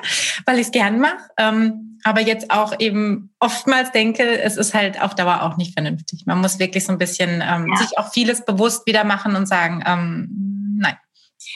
weil 0.46 0.56
ich 0.56 0.66
es 0.66 0.72
gern 0.72 1.00
mache. 1.00 1.18
Ähm, 1.38 1.98
aber 2.04 2.20
jetzt 2.20 2.52
auch 2.52 2.78
eben 2.78 3.34
oftmals 3.40 3.94
denke, 3.94 4.40
es 4.42 4.58
ist 4.58 4.74
halt 4.74 5.02
auf 5.02 5.16
Dauer 5.16 5.44
auch 5.44 5.56
nicht 5.56 5.74
vernünftig. 5.74 6.26
Man 6.26 6.42
muss 6.42 6.60
wirklich 6.60 6.84
so 6.84 6.92
ein 6.92 6.98
bisschen 6.98 7.42
ähm, 7.42 7.68
ja. 7.70 7.78
sich 7.78 7.98
auch 7.98 8.12
vieles 8.12 8.44
bewusst 8.44 8.86
wieder 8.86 9.06
machen 9.06 9.36
und 9.38 9.48
sagen, 9.48 9.82
ähm, 9.88 10.76
nein. 10.78 10.98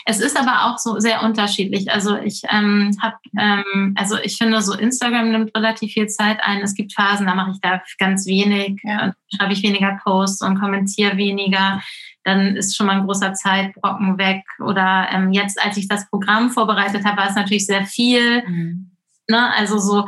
Es 0.06 0.19
ist 0.19 0.38
aber 0.38 0.65
auch 0.65 0.78
so 0.78 0.99
sehr 0.99 1.23
unterschiedlich. 1.23 1.91
Also 1.91 2.17
ich 2.17 2.41
ähm, 2.49 2.95
habe, 3.02 3.17
ähm, 3.38 3.93
also 3.97 4.17
ich 4.17 4.38
finde, 4.38 4.62
so 4.62 4.73
Instagram 4.73 5.32
nimmt 5.32 5.56
relativ 5.56 5.93
viel 5.93 6.08
Zeit 6.08 6.39
ein. 6.41 6.62
Es 6.62 6.75
gibt 6.75 6.93
Phasen, 6.93 7.28
da 7.28 7.36
mache 7.36 7.52
ich 7.52 7.62
da 7.62 7.82
ganz 7.97 8.25
wenig, 8.25 8.80
ja. 8.84 9.13
schreibe 9.36 9.54
ich 9.54 9.63
weniger 9.63 9.99
Posts 10.04 10.41
und 10.43 10.60
kommentiere 10.60 11.17
weniger. 11.17 11.82
Dann 12.23 12.56
ist 12.56 12.75
schon 12.75 12.88
mal 12.88 12.97
ein 12.97 13.06
großer 13.06 13.34
Zeitbrocken 13.34 14.17
weg. 14.17 14.43
Oder 14.60 15.10
ähm, 15.12 15.32
jetzt, 15.32 15.63
als 15.63 15.78
ich 15.78 15.88
das 15.88 16.10
Programm 16.10 16.49
vorbereitet 16.49 17.06
habe, 17.06 17.17
war 17.17 17.30
es 17.30 17.36
natürlich 17.36 17.65
sehr 17.65 17.86
viel. 17.86 18.43
Mhm. 18.47 18.91
Ne? 19.28 19.54
Also 19.56 19.80
so, 19.80 20.08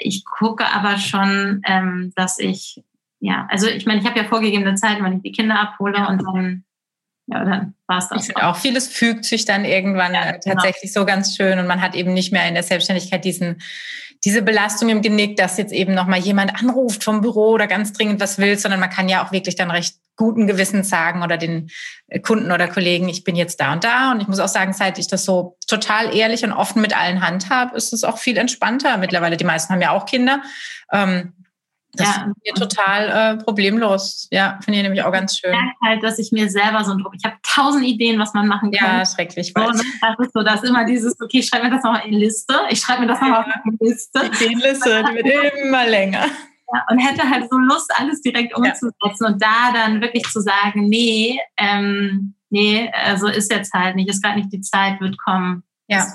ich 0.00 0.24
gucke 0.24 0.66
aber 0.66 0.98
schon, 0.98 1.62
ähm, 1.66 2.12
dass 2.16 2.38
ich, 2.38 2.82
ja, 3.20 3.46
also 3.50 3.66
ich 3.66 3.86
meine, 3.86 4.00
ich 4.00 4.06
habe 4.06 4.18
ja 4.18 4.24
vorgegebene 4.24 4.74
Zeiten, 4.74 5.04
wenn 5.04 5.16
ich 5.16 5.22
die 5.22 5.32
Kinder 5.32 5.60
abhole 5.60 6.08
und 6.08 6.22
dann 6.22 6.64
ja, 7.26 7.44
dann 7.44 7.74
war 7.86 7.98
es 7.98 8.08
das. 8.08 8.28
Ich 8.28 8.36
auch. 8.36 8.42
auch 8.42 8.56
vieles 8.56 8.88
fügt 8.88 9.24
sich 9.24 9.44
dann 9.44 9.64
irgendwann 9.64 10.14
ja, 10.14 10.32
genau. 10.32 10.54
tatsächlich 10.54 10.92
so 10.92 11.04
ganz 11.04 11.36
schön 11.36 11.58
und 11.58 11.66
man 11.66 11.80
hat 11.80 11.94
eben 11.94 12.12
nicht 12.12 12.32
mehr 12.32 12.46
in 12.48 12.54
der 12.54 12.62
Selbstständigkeit 12.62 13.24
diesen, 13.24 13.62
diese 14.24 14.42
Belastung 14.42 14.88
im 14.88 15.02
Genick, 15.02 15.36
dass 15.36 15.56
jetzt 15.56 15.72
eben 15.72 15.94
nochmal 15.94 16.20
jemand 16.20 16.54
anruft 16.60 17.04
vom 17.04 17.20
Büro 17.20 17.50
oder 17.50 17.66
ganz 17.66 17.92
dringend 17.92 18.20
was 18.20 18.38
will, 18.38 18.58
sondern 18.58 18.80
man 18.80 18.90
kann 18.90 19.08
ja 19.08 19.24
auch 19.24 19.32
wirklich 19.32 19.56
dann 19.56 19.70
recht 19.70 19.96
guten 20.16 20.46
Gewissens 20.46 20.88
sagen 20.88 21.22
oder 21.22 21.38
den 21.38 21.70
Kunden 22.22 22.52
oder 22.52 22.68
Kollegen, 22.68 23.08
ich 23.08 23.24
bin 23.24 23.34
jetzt 23.34 23.60
da 23.60 23.72
und 23.72 23.82
da. 23.82 24.12
Und 24.12 24.20
ich 24.20 24.28
muss 24.28 24.40
auch 24.40 24.48
sagen, 24.48 24.72
seit 24.72 24.98
ich 24.98 25.08
das 25.08 25.24
so 25.24 25.56
total 25.66 26.14
ehrlich 26.14 26.44
und 26.44 26.52
offen 26.52 26.82
mit 26.82 26.96
allen 26.96 27.26
handhabe, 27.26 27.76
ist 27.76 27.92
es 27.92 28.04
auch 28.04 28.18
viel 28.18 28.36
entspannter. 28.36 28.98
Mittlerweile, 28.98 29.36
die 29.36 29.44
meisten 29.44 29.72
haben 29.72 29.80
ja 29.80 29.90
auch 29.90 30.04
Kinder. 30.04 30.42
Ähm, 30.92 31.32
das 31.94 32.16
ja. 32.16 32.32
ich 32.42 32.54
total 32.54 33.08
äh, 33.08 33.44
problemlos. 33.44 34.28
Ja, 34.30 34.58
finde 34.64 34.78
ich 34.78 34.82
nämlich 34.82 35.02
auch 35.02 35.12
ganz 35.12 35.38
schön. 35.38 35.52
Ich 35.52 35.58
merke 35.58 35.76
halt, 35.84 36.02
dass 36.02 36.18
ich 36.18 36.32
mir 36.32 36.48
selber 36.48 36.84
so 36.84 36.92
ein 36.92 36.98
Druck, 36.98 37.14
ich 37.14 37.24
habe 37.24 37.36
tausend 37.42 37.84
Ideen, 37.84 38.18
was 38.18 38.32
man 38.32 38.48
machen 38.48 38.72
kann. 38.72 38.98
Ja, 38.98 39.06
schrecklich. 39.06 39.52
So, 39.54 39.62
das 39.62 39.80
ist 40.18 40.32
so, 40.32 40.42
dass 40.42 40.62
immer 40.62 40.84
dieses, 40.84 41.20
okay, 41.20 41.40
ich 41.40 41.46
schreibe 41.46 41.64
mir 41.64 41.74
das 41.74 41.84
nochmal 41.84 42.06
in 42.06 42.14
Liste. 42.14 42.54
Ich 42.70 42.80
schreibe 42.80 43.02
mir 43.02 43.08
das 43.08 43.20
nochmal 43.20 43.44
ja. 43.46 43.54
auf 43.54 43.74
Liste. 43.80 44.20
Die 44.20 44.44
Ideenliste, 44.44 45.04
die 45.04 45.16
wird 45.16 45.54
immer 45.64 45.86
länger. 45.86 46.24
Ja, 46.74 46.86
und 46.88 46.98
hätte 46.98 47.28
halt 47.28 47.50
so 47.50 47.58
Lust, 47.58 47.92
alles 47.98 48.22
direkt 48.22 48.56
umzusetzen 48.56 48.96
ja. 49.02 49.26
und 49.26 49.42
da 49.42 49.72
dann 49.74 50.00
wirklich 50.00 50.22
zu 50.24 50.40
sagen, 50.40 50.88
nee, 50.88 51.38
ähm, 51.58 52.34
nee, 52.48 52.90
also 53.04 53.28
ist 53.28 53.52
jetzt 53.52 53.74
halt 53.74 53.96
nicht, 53.96 54.08
ist 54.08 54.22
gerade 54.22 54.38
nicht 54.38 54.52
die 54.52 54.62
Zeit, 54.62 54.98
wird 55.00 55.18
kommen. 55.18 55.62
Ja. 55.88 56.06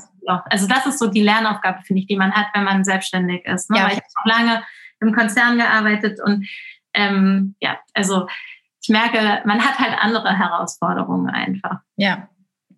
Also 0.49 0.67
das 0.67 0.85
ist 0.87 0.99
so 0.99 1.07
die 1.07 1.21
Lernaufgabe, 1.21 1.83
finde 1.83 2.01
ich, 2.01 2.07
die 2.07 2.17
man 2.17 2.33
hat, 2.33 2.47
wenn 2.53 2.63
man 2.63 2.83
selbstständig 2.83 3.45
ist. 3.45 3.69
Ne? 3.69 3.77
Ja. 3.77 3.83
Weil 3.85 3.93
ich 3.93 3.99
habe 3.99 4.29
lange 4.29 4.63
im 4.99 5.13
Konzern 5.13 5.57
gearbeitet 5.57 6.19
und 6.23 6.47
ähm, 6.93 7.55
ja, 7.59 7.77
also 7.93 8.27
ich 8.81 8.89
merke, 8.89 9.41
man 9.45 9.61
hat 9.63 9.79
halt 9.79 9.97
andere 9.99 10.37
Herausforderungen 10.37 11.29
einfach. 11.29 11.79
Ja, 11.97 12.29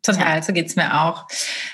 Total, 0.01 0.41
so 0.43 0.53
geht's 0.53 0.75
mir 0.75 1.01
auch. 1.03 1.27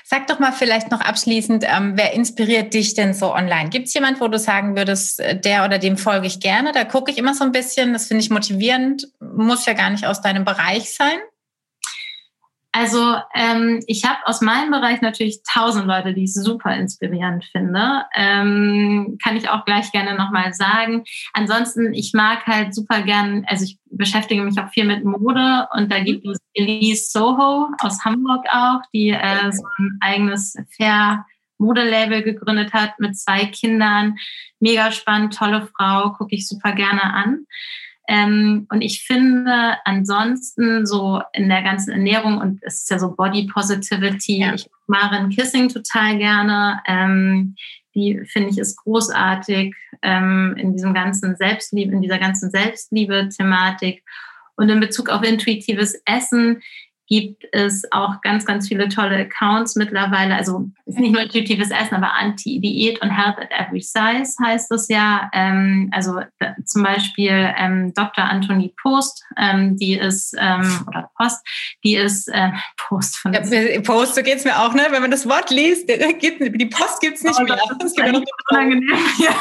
Sag 0.04 0.26
doch 0.26 0.38
mal 0.38 0.52
vielleicht 0.52 0.90
noch 0.90 1.00
abschließend, 1.00 1.64
ähm, 1.64 1.92
wer 1.96 2.12
inspiriert 2.12 2.74
dich 2.74 2.94
denn 2.94 3.14
so 3.14 3.32
online? 3.32 3.70
Gibt 3.70 3.86
es 3.86 3.94
jemand, 3.94 4.20
wo 4.20 4.26
du 4.26 4.38
sagen 4.38 4.76
würdest, 4.76 5.20
äh, 5.20 5.38
der 5.38 5.64
oder 5.64 5.78
dem 5.78 5.96
folge 5.96 6.26
ich 6.26 6.40
gerne? 6.40 6.72
Da 6.72 6.84
gucke 6.84 7.10
ich 7.10 7.18
immer 7.18 7.34
so 7.34 7.44
ein 7.44 7.52
bisschen, 7.52 7.92
das 7.92 8.08
finde 8.08 8.24
ich 8.24 8.30
motivierend, 8.30 9.06
muss 9.20 9.66
ja 9.66 9.74
gar 9.74 9.90
nicht 9.90 10.06
aus 10.06 10.22
deinem 10.22 10.44
Bereich 10.44 10.92
sein. 10.92 11.18
Also 12.78 13.16
ähm, 13.34 13.82
ich 13.86 14.04
habe 14.04 14.18
aus 14.26 14.42
meinem 14.42 14.70
Bereich 14.70 15.00
natürlich 15.00 15.40
tausend 15.50 15.86
Leute, 15.86 16.12
die 16.12 16.24
ich 16.24 16.34
super 16.34 16.76
inspirierend 16.76 17.42
finde. 17.46 18.04
Ähm, 18.14 19.16
kann 19.24 19.34
ich 19.34 19.48
auch 19.48 19.64
gleich 19.64 19.90
gerne 19.92 20.14
nochmal 20.14 20.52
sagen. 20.52 21.02
Ansonsten, 21.32 21.94
ich 21.94 22.12
mag 22.12 22.46
halt 22.46 22.74
super 22.74 23.00
gern, 23.00 23.46
also 23.48 23.64
ich 23.64 23.78
beschäftige 23.86 24.42
mich 24.42 24.60
auch 24.60 24.68
viel 24.68 24.84
mit 24.84 25.06
Mode 25.06 25.66
und 25.72 25.90
da 25.90 26.00
gibt 26.00 26.26
es 26.26 26.38
Elise 26.52 27.08
Soho 27.08 27.70
aus 27.78 28.04
Hamburg 28.04 28.44
auch, 28.52 28.82
die 28.92 29.08
äh, 29.08 29.50
so 29.52 29.64
ein 29.78 29.96
eigenes 30.02 30.54
Fair 30.76 31.24
Modelabel 31.56 32.22
gegründet 32.24 32.74
hat 32.74 32.98
mit 32.98 33.16
zwei 33.16 33.46
Kindern. 33.46 34.18
Mega 34.60 34.92
spannend, 34.92 35.34
tolle 35.34 35.66
Frau, 35.74 36.10
gucke 36.10 36.34
ich 36.34 36.46
super 36.46 36.72
gerne 36.72 37.04
an. 37.04 37.46
Ähm, 38.08 38.66
und 38.70 38.82
ich 38.82 39.04
finde 39.04 39.76
ansonsten 39.84 40.86
so 40.86 41.20
in 41.32 41.48
der 41.48 41.62
ganzen 41.62 41.92
Ernährung 41.92 42.38
und 42.38 42.60
es 42.62 42.82
ist 42.82 42.90
ja 42.90 42.98
so 42.98 43.14
Body 43.14 43.48
Positivity, 43.52 44.38
ja. 44.38 44.54
ich 44.54 44.68
mag 44.86 45.10
Maren 45.10 45.30
Kissing 45.30 45.68
total 45.68 46.18
gerne. 46.18 46.80
Ähm, 46.86 47.56
die 47.94 48.20
finde 48.26 48.50
ich 48.50 48.58
ist 48.58 48.76
großartig 48.76 49.74
ähm, 50.02 50.54
in 50.58 50.72
diesem 50.72 50.94
ganzen 50.94 51.34
Selbstliebe, 51.36 51.92
in 51.92 52.02
dieser 52.02 52.18
ganzen 52.18 52.50
Selbstliebe-Thematik. 52.50 54.04
Und 54.58 54.70
in 54.70 54.80
Bezug 54.80 55.10
auf 55.10 55.22
intuitives 55.22 56.00
Essen 56.06 56.62
gibt 57.08 57.44
es 57.52 57.84
auch 57.92 58.20
ganz, 58.20 58.44
ganz 58.44 58.68
viele 58.68 58.88
tolle 58.88 59.16
Accounts 59.18 59.76
mittlerweile. 59.76 60.34
Also 60.34 60.68
ist 60.86 60.98
nicht 60.98 61.12
nur 61.12 61.22
intuitives 61.22 61.70
Essen, 61.70 61.94
aber 61.94 62.14
Anti-Diät 62.14 63.00
und 63.00 63.10
Health 63.10 63.38
at 63.38 63.50
Every 63.50 63.80
Size 63.80 64.34
heißt 64.44 64.70
das 64.70 64.88
ja. 64.88 65.30
Ähm, 65.32 65.90
also 65.92 66.20
zum 66.64 66.82
Beispiel 66.82 67.54
ähm, 67.56 67.92
Dr. 67.94 68.24
Anthony 68.24 68.74
Post, 68.82 69.24
ähm, 69.36 69.76
die 69.76 69.94
ist, 69.94 70.34
ähm, 70.38 70.84
oder 70.86 71.10
Post, 71.16 71.46
die 71.84 71.96
ist 71.96 72.28
äh, 72.28 72.50
Post 72.76 73.18
von 73.18 73.32
ja, 73.32 73.40
Post, 73.82 74.14
so 74.16 74.22
geht's 74.22 74.44
mir 74.44 74.58
auch, 74.58 74.74
ne? 74.74 74.86
Wenn 74.90 75.02
man 75.02 75.10
das 75.10 75.28
Wort 75.28 75.50
liest, 75.50 75.88
die 75.88 76.66
Post 76.66 77.00
gibt's 77.00 77.22
nicht 77.22 77.38
oh, 77.38 77.44
mehr. 77.44 77.58
Das 77.78 77.92
ist 77.92 78.00
unangenehm. 78.50 78.88
ja. 79.18 79.34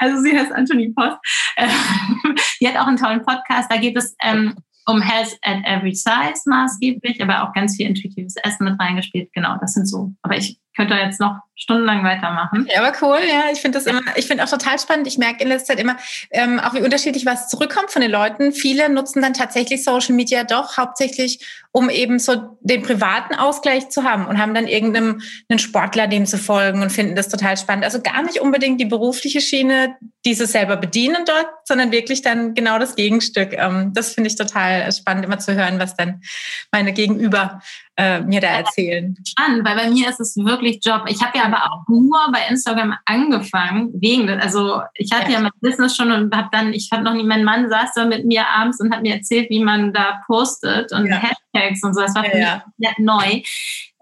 Also 0.00 0.22
sie 0.22 0.38
heißt 0.38 0.52
Anthony 0.52 0.90
Post. 0.90 1.18
Ähm, 1.56 1.68
die 2.60 2.68
hat 2.68 2.76
auch 2.76 2.86
einen 2.86 2.96
tollen 2.96 3.22
Podcast, 3.22 3.70
da 3.70 3.76
geht 3.76 3.96
es 3.96 4.14
ähm, 4.22 4.54
um 4.88 5.02
Health 5.02 5.38
at 5.42 5.64
Every 5.64 5.94
Size 5.94 6.40
maßgeblich, 6.46 7.22
aber 7.22 7.42
auch 7.42 7.52
ganz 7.52 7.76
viel 7.76 7.86
intuitives 7.86 8.36
Essen 8.36 8.64
mit 8.64 8.80
reingespielt. 8.80 9.30
Genau, 9.34 9.56
das 9.60 9.74
sind 9.74 9.86
so. 9.86 10.12
Aber 10.22 10.36
ich 10.36 10.58
könnte 10.78 10.94
jetzt 10.94 11.20
noch 11.20 11.40
stundenlang 11.56 12.04
weitermachen. 12.04 12.68
Ja, 12.72 12.82
aber 12.82 12.96
cool, 13.02 13.18
ja. 13.28 13.50
Ich 13.52 13.60
finde 13.60 13.78
das 13.78 13.86
immer, 13.86 14.00
ich 14.14 14.28
finde 14.28 14.44
auch 14.44 14.48
total 14.48 14.78
spannend. 14.78 15.08
Ich 15.08 15.18
merke 15.18 15.42
in 15.42 15.48
letzter 15.48 15.74
Zeit 15.74 15.80
immer, 15.80 15.96
ähm, 16.30 16.60
auch 16.60 16.72
wie 16.74 16.82
unterschiedlich 16.82 17.26
was 17.26 17.48
zurückkommt 17.48 17.90
von 17.90 18.00
den 18.00 18.12
Leuten. 18.12 18.52
Viele 18.52 18.88
nutzen 18.88 19.20
dann 19.20 19.34
tatsächlich 19.34 19.82
Social 19.82 20.14
Media 20.14 20.44
doch 20.44 20.76
hauptsächlich, 20.76 21.44
um 21.72 21.90
eben 21.90 22.20
so 22.20 22.56
den 22.60 22.82
privaten 22.82 23.34
Ausgleich 23.34 23.88
zu 23.88 24.04
haben 24.04 24.26
und 24.26 24.38
haben 24.38 24.54
dann 24.54 24.68
irgendeinem 24.68 25.20
einen 25.48 25.58
Sportler 25.58 26.06
dem 26.06 26.26
zu 26.26 26.38
folgen 26.38 26.80
und 26.80 26.90
finden 26.90 27.16
das 27.16 27.28
total 27.28 27.56
spannend. 27.56 27.84
Also 27.84 28.00
gar 28.00 28.22
nicht 28.22 28.40
unbedingt 28.40 28.80
die 28.80 28.84
berufliche 28.84 29.40
Schiene, 29.40 29.96
die 30.24 30.34
sie 30.34 30.46
selber 30.46 30.76
bedienen 30.76 31.24
dort, 31.26 31.48
sondern 31.64 31.90
wirklich 31.90 32.22
dann 32.22 32.54
genau 32.54 32.78
das 32.78 32.94
Gegenstück. 32.94 33.52
Ähm, 33.52 33.92
das 33.94 34.14
finde 34.14 34.28
ich 34.28 34.36
total 34.36 34.92
spannend, 34.92 35.24
immer 35.24 35.40
zu 35.40 35.54
hören, 35.54 35.80
was 35.80 35.96
dann 35.96 36.20
meine 36.70 36.92
Gegenüber 36.92 37.60
äh, 37.98 38.20
mir 38.20 38.40
da 38.40 38.48
erzählen. 38.48 39.16
Spannend, 39.26 39.66
weil 39.66 39.74
bei 39.74 39.90
mir 39.90 40.08
ist 40.08 40.20
es 40.20 40.36
wirklich 40.36 40.67
Job. 40.76 41.04
Ich 41.08 41.22
habe 41.22 41.36
ja 41.38 41.44
aber 41.44 41.72
auch 41.72 41.82
nur 41.88 42.18
bei 42.32 42.40
Instagram 42.48 42.94
angefangen, 43.04 43.90
wegen, 43.94 44.28
also 44.28 44.82
ich 44.94 45.12
hatte 45.12 45.32
ja, 45.32 45.38
ja 45.38 45.40
mein 45.40 45.52
Business 45.60 45.96
schon 45.96 46.12
und 46.12 46.34
habe 46.34 46.48
dann, 46.52 46.72
ich 46.72 46.90
habe 46.92 47.02
noch 47.02 47.14
nie, 47.14 47.24
mein 47.24 47.44
Mann 47.44 47.68
saß 47.68 47.92
da 47.94 48.04
mit 48.04 48.24
mir 48.24 48.46
abends 48.46 48.80
und 48.80 48.92
hat 48.92 49.02
mir 49.02 49.14
erzählt, 49.14 49.50
wie 49.50 49.62
man 49.62 49.92
da 49.92 50.20
postet 50.26 50.92
und 50.92 51.06
ja. 51.06 51.16
Hashtags 51.16 51.82
und 51.82 51.94
so. 51.94 52.00
Das 52.00 52.14
war 52.14 52.24
für 52.24 52.38
ja. 52.38 52.64
mich 52.76 52.98
neu. 52.98 53.42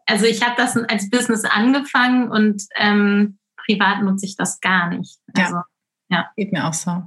Also 0.07 0.27
ich 0.27 0.43
habe 0.43 0.55
das 0.57 0.77
als 0.77 1.11
Business 1.11 1.45
angefangen 1.45 2.31
und 2.31 2.63
ähm, 2.77 3.39
privat 3.57 4.03
nutze 4.03 4.27
ich 4.27 4.37
das 4.37 4.61
gar 4.61 4.89
nicht. 4.91 5.19
Also, 5.37 5.57
ja. 6.09 6.31
Geht 6.37 6.53
mir 6.53 6.67
auch 6.67 6.75
so. 6.75 7.03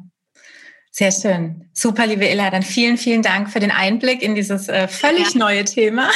Sehr 0.91 1.11
schön. 1.11 1.69
Super, 1.73 2.07
liebe 2.07 2.27
Ella. 2.27 2.49
Dann 2.49 2.63
vielen, 2.63 2.97
vielen 2.97 3.21
Dank 3.21 3.49
für 3.49 3.59
den 3.59 3.71
Einblick 3.71 4.21
in 4.21 4.35
dieses 4.35 4.67
äh, 4.67 4.87
völlig 4.87 5.35
neue 5.35 5.63
Thema. 5.63 6.09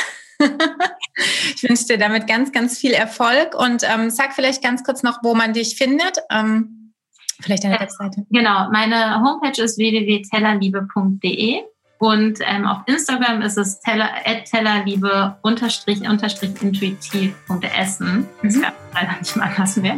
ich 1.56 1.64
wünsche 1.64 1.86
dir 1.86 1.98
damit 1.98 2.28
ganz, 2.28 2.52
ganz 2.52 2.78
viel 2.78 2.92
Erfolg 2.92 3.56
und 3.56 3.84
ähm, 3.84 4.10
sag 4.10 4.34
vielleicht 4.34 4.64
ganz 4.64 4.84
kurz 4.84 5.04
noch, 5.04 5.20
wo 5.24 5.36
man 5.36 5.54
dich 5.54 5.76
findet. 5.76 6.18
Ähm, 6.32 6.94
vielleicht 7.42 7.64
deine 7.64 7.80
Webseite. 7.80 8.26
Genau, 8.30 8.70
meine 8.72 9.22
Homepage 9.22 9.62
ist 9.62 9.78
www.tellerliebe.de 9.78 11.62
und 12.04 12.40
ähm, 12.42 12.68
auf 12.68 12.80
Instagram 12.86 13.42
ist 13.42 13.58
es 13.58 13.80
teller, 13.80 14.10
tellerliebe 14.50 15.38
unterstrich 15.42 16.02
unterstrich 16.02 16.52
intuitiv.essen. 16.62 18.28
Das 18.42 18.62
kann 18.62 18.74
leider 18.94 19.20
nicht 19.20 19.36
mal 19.38 19.50
anders 19.50 19.78
mehr. 19.78 19.98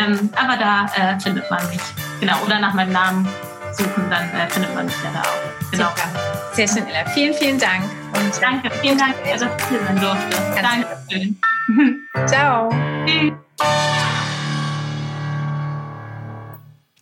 Ähm, 0.00 0.30
aber 0.36 0.56
da 0.56 0.86
äh, 0.96 1.20
findet 1.20 1.50
man 1.50 1.60
mich. 1.68 1.82
Genau, 2.20 2.42
oder 2.46 2.60
nach 2.60 2.72
meinem 2.72 2.92
Namen 2.92 3.28
suchen, 3.72 4.08
dann 4.08 4.24
äh, 4.30 4.48
findet 4.48 4.74
man 4.74 4.86
mich 4.86 4.94
ja 5.04 5.10
da 5.12 5.20
auch. 5.20 5.70
Genau. 5.70 5.88
Super. 5.90 6.54
Sehr 6.54 6.68
schön, 6.68 6.86
Ella. 6.86 7.04
Vielen, 7.10 7.34
vielen 7.34 7.58
Dank. 7.58 8.03
Und 8.14 8.40
Danke, 8.40 8.70
vielen 8.80 8.98
Dank, 8.98 9.14
dass 9.24 9.42
ich 9.42 9.68
hier 9.68 9.80
sein 9.80 10.00
durfte. 10.00 10.62
Dankeschön. 10.62 11.38
Ciao. 12.26 12.70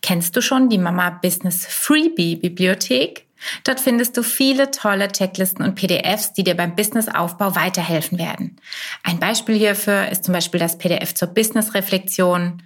Kennst 0.00 0.36
du 0.36 0.40
schon 0.40 0.68
die 0.68 0.78
Mama 0.78 1.10
Business 1.10 1.66
Freebie 1.66 2.36
Bibliothek? 2.36 3.26
Dort 3.64 3.80
findest 3.80 4.16
du 4.16 4.22
viele 4.22 4.70
tolle 4.70 5.08
Checklisten 5.08 5.64
und 5.64 5.74
PDFs, 5.74 6.32
die 6.32 6.44
dir 6.44 6.56
beim 6.56 6.76
Businessaufbau 6.76 7.56
weiterhelfen 7.56 8.18
werden. 8.18 8.60
Ein 9.02 9.18
Beispiel 9.18 9.56
hierfür 9.56 10.08
ist 10.08 10.24
zum 10.24 10.34
Beispiel 10.34 10.60
das 10.60 10.78
PDF 10.78 11.14
zur 11.14 11.28
Business-Reflexion, 11.28 12.62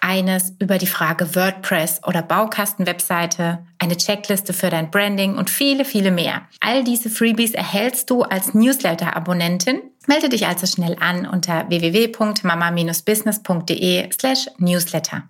eines 0.00 0.54
über 0.58 0.78
die 0.78 0.86
Frage 0.86 1.34
WordPress 1.34 2.00
oder 2.06 2.22
Baukasten-Webseite, 2.22 3.66
eine 3.78 3.96
Checkliste 3.96 4.52
für 4.52 4.70
dein 4.70 4.90
Branding 4.90 5.36
und 5.36 5.50
viele, 5.50 5.84
viele 5.84 6.10
mehr. 6.10 6.42
All 6.60 6.82
diese 6.84 7.10
Freebies 7.10 7.52
erhältst 7.52 8.10
du 8.10 8.22
als 8.22 8.54
Newsletter-Abonnentin. 8.54 9.82
Melde 10.06 10.28
dich 10.28 10.46
also 10.46 10.66
schnell 10.66 10.96
an 11.00 11.26
unter 11.26 11.68
www.mama-business.de 11.68 14.10
slash 14.12 14.46
newsletter. 14.58 15.24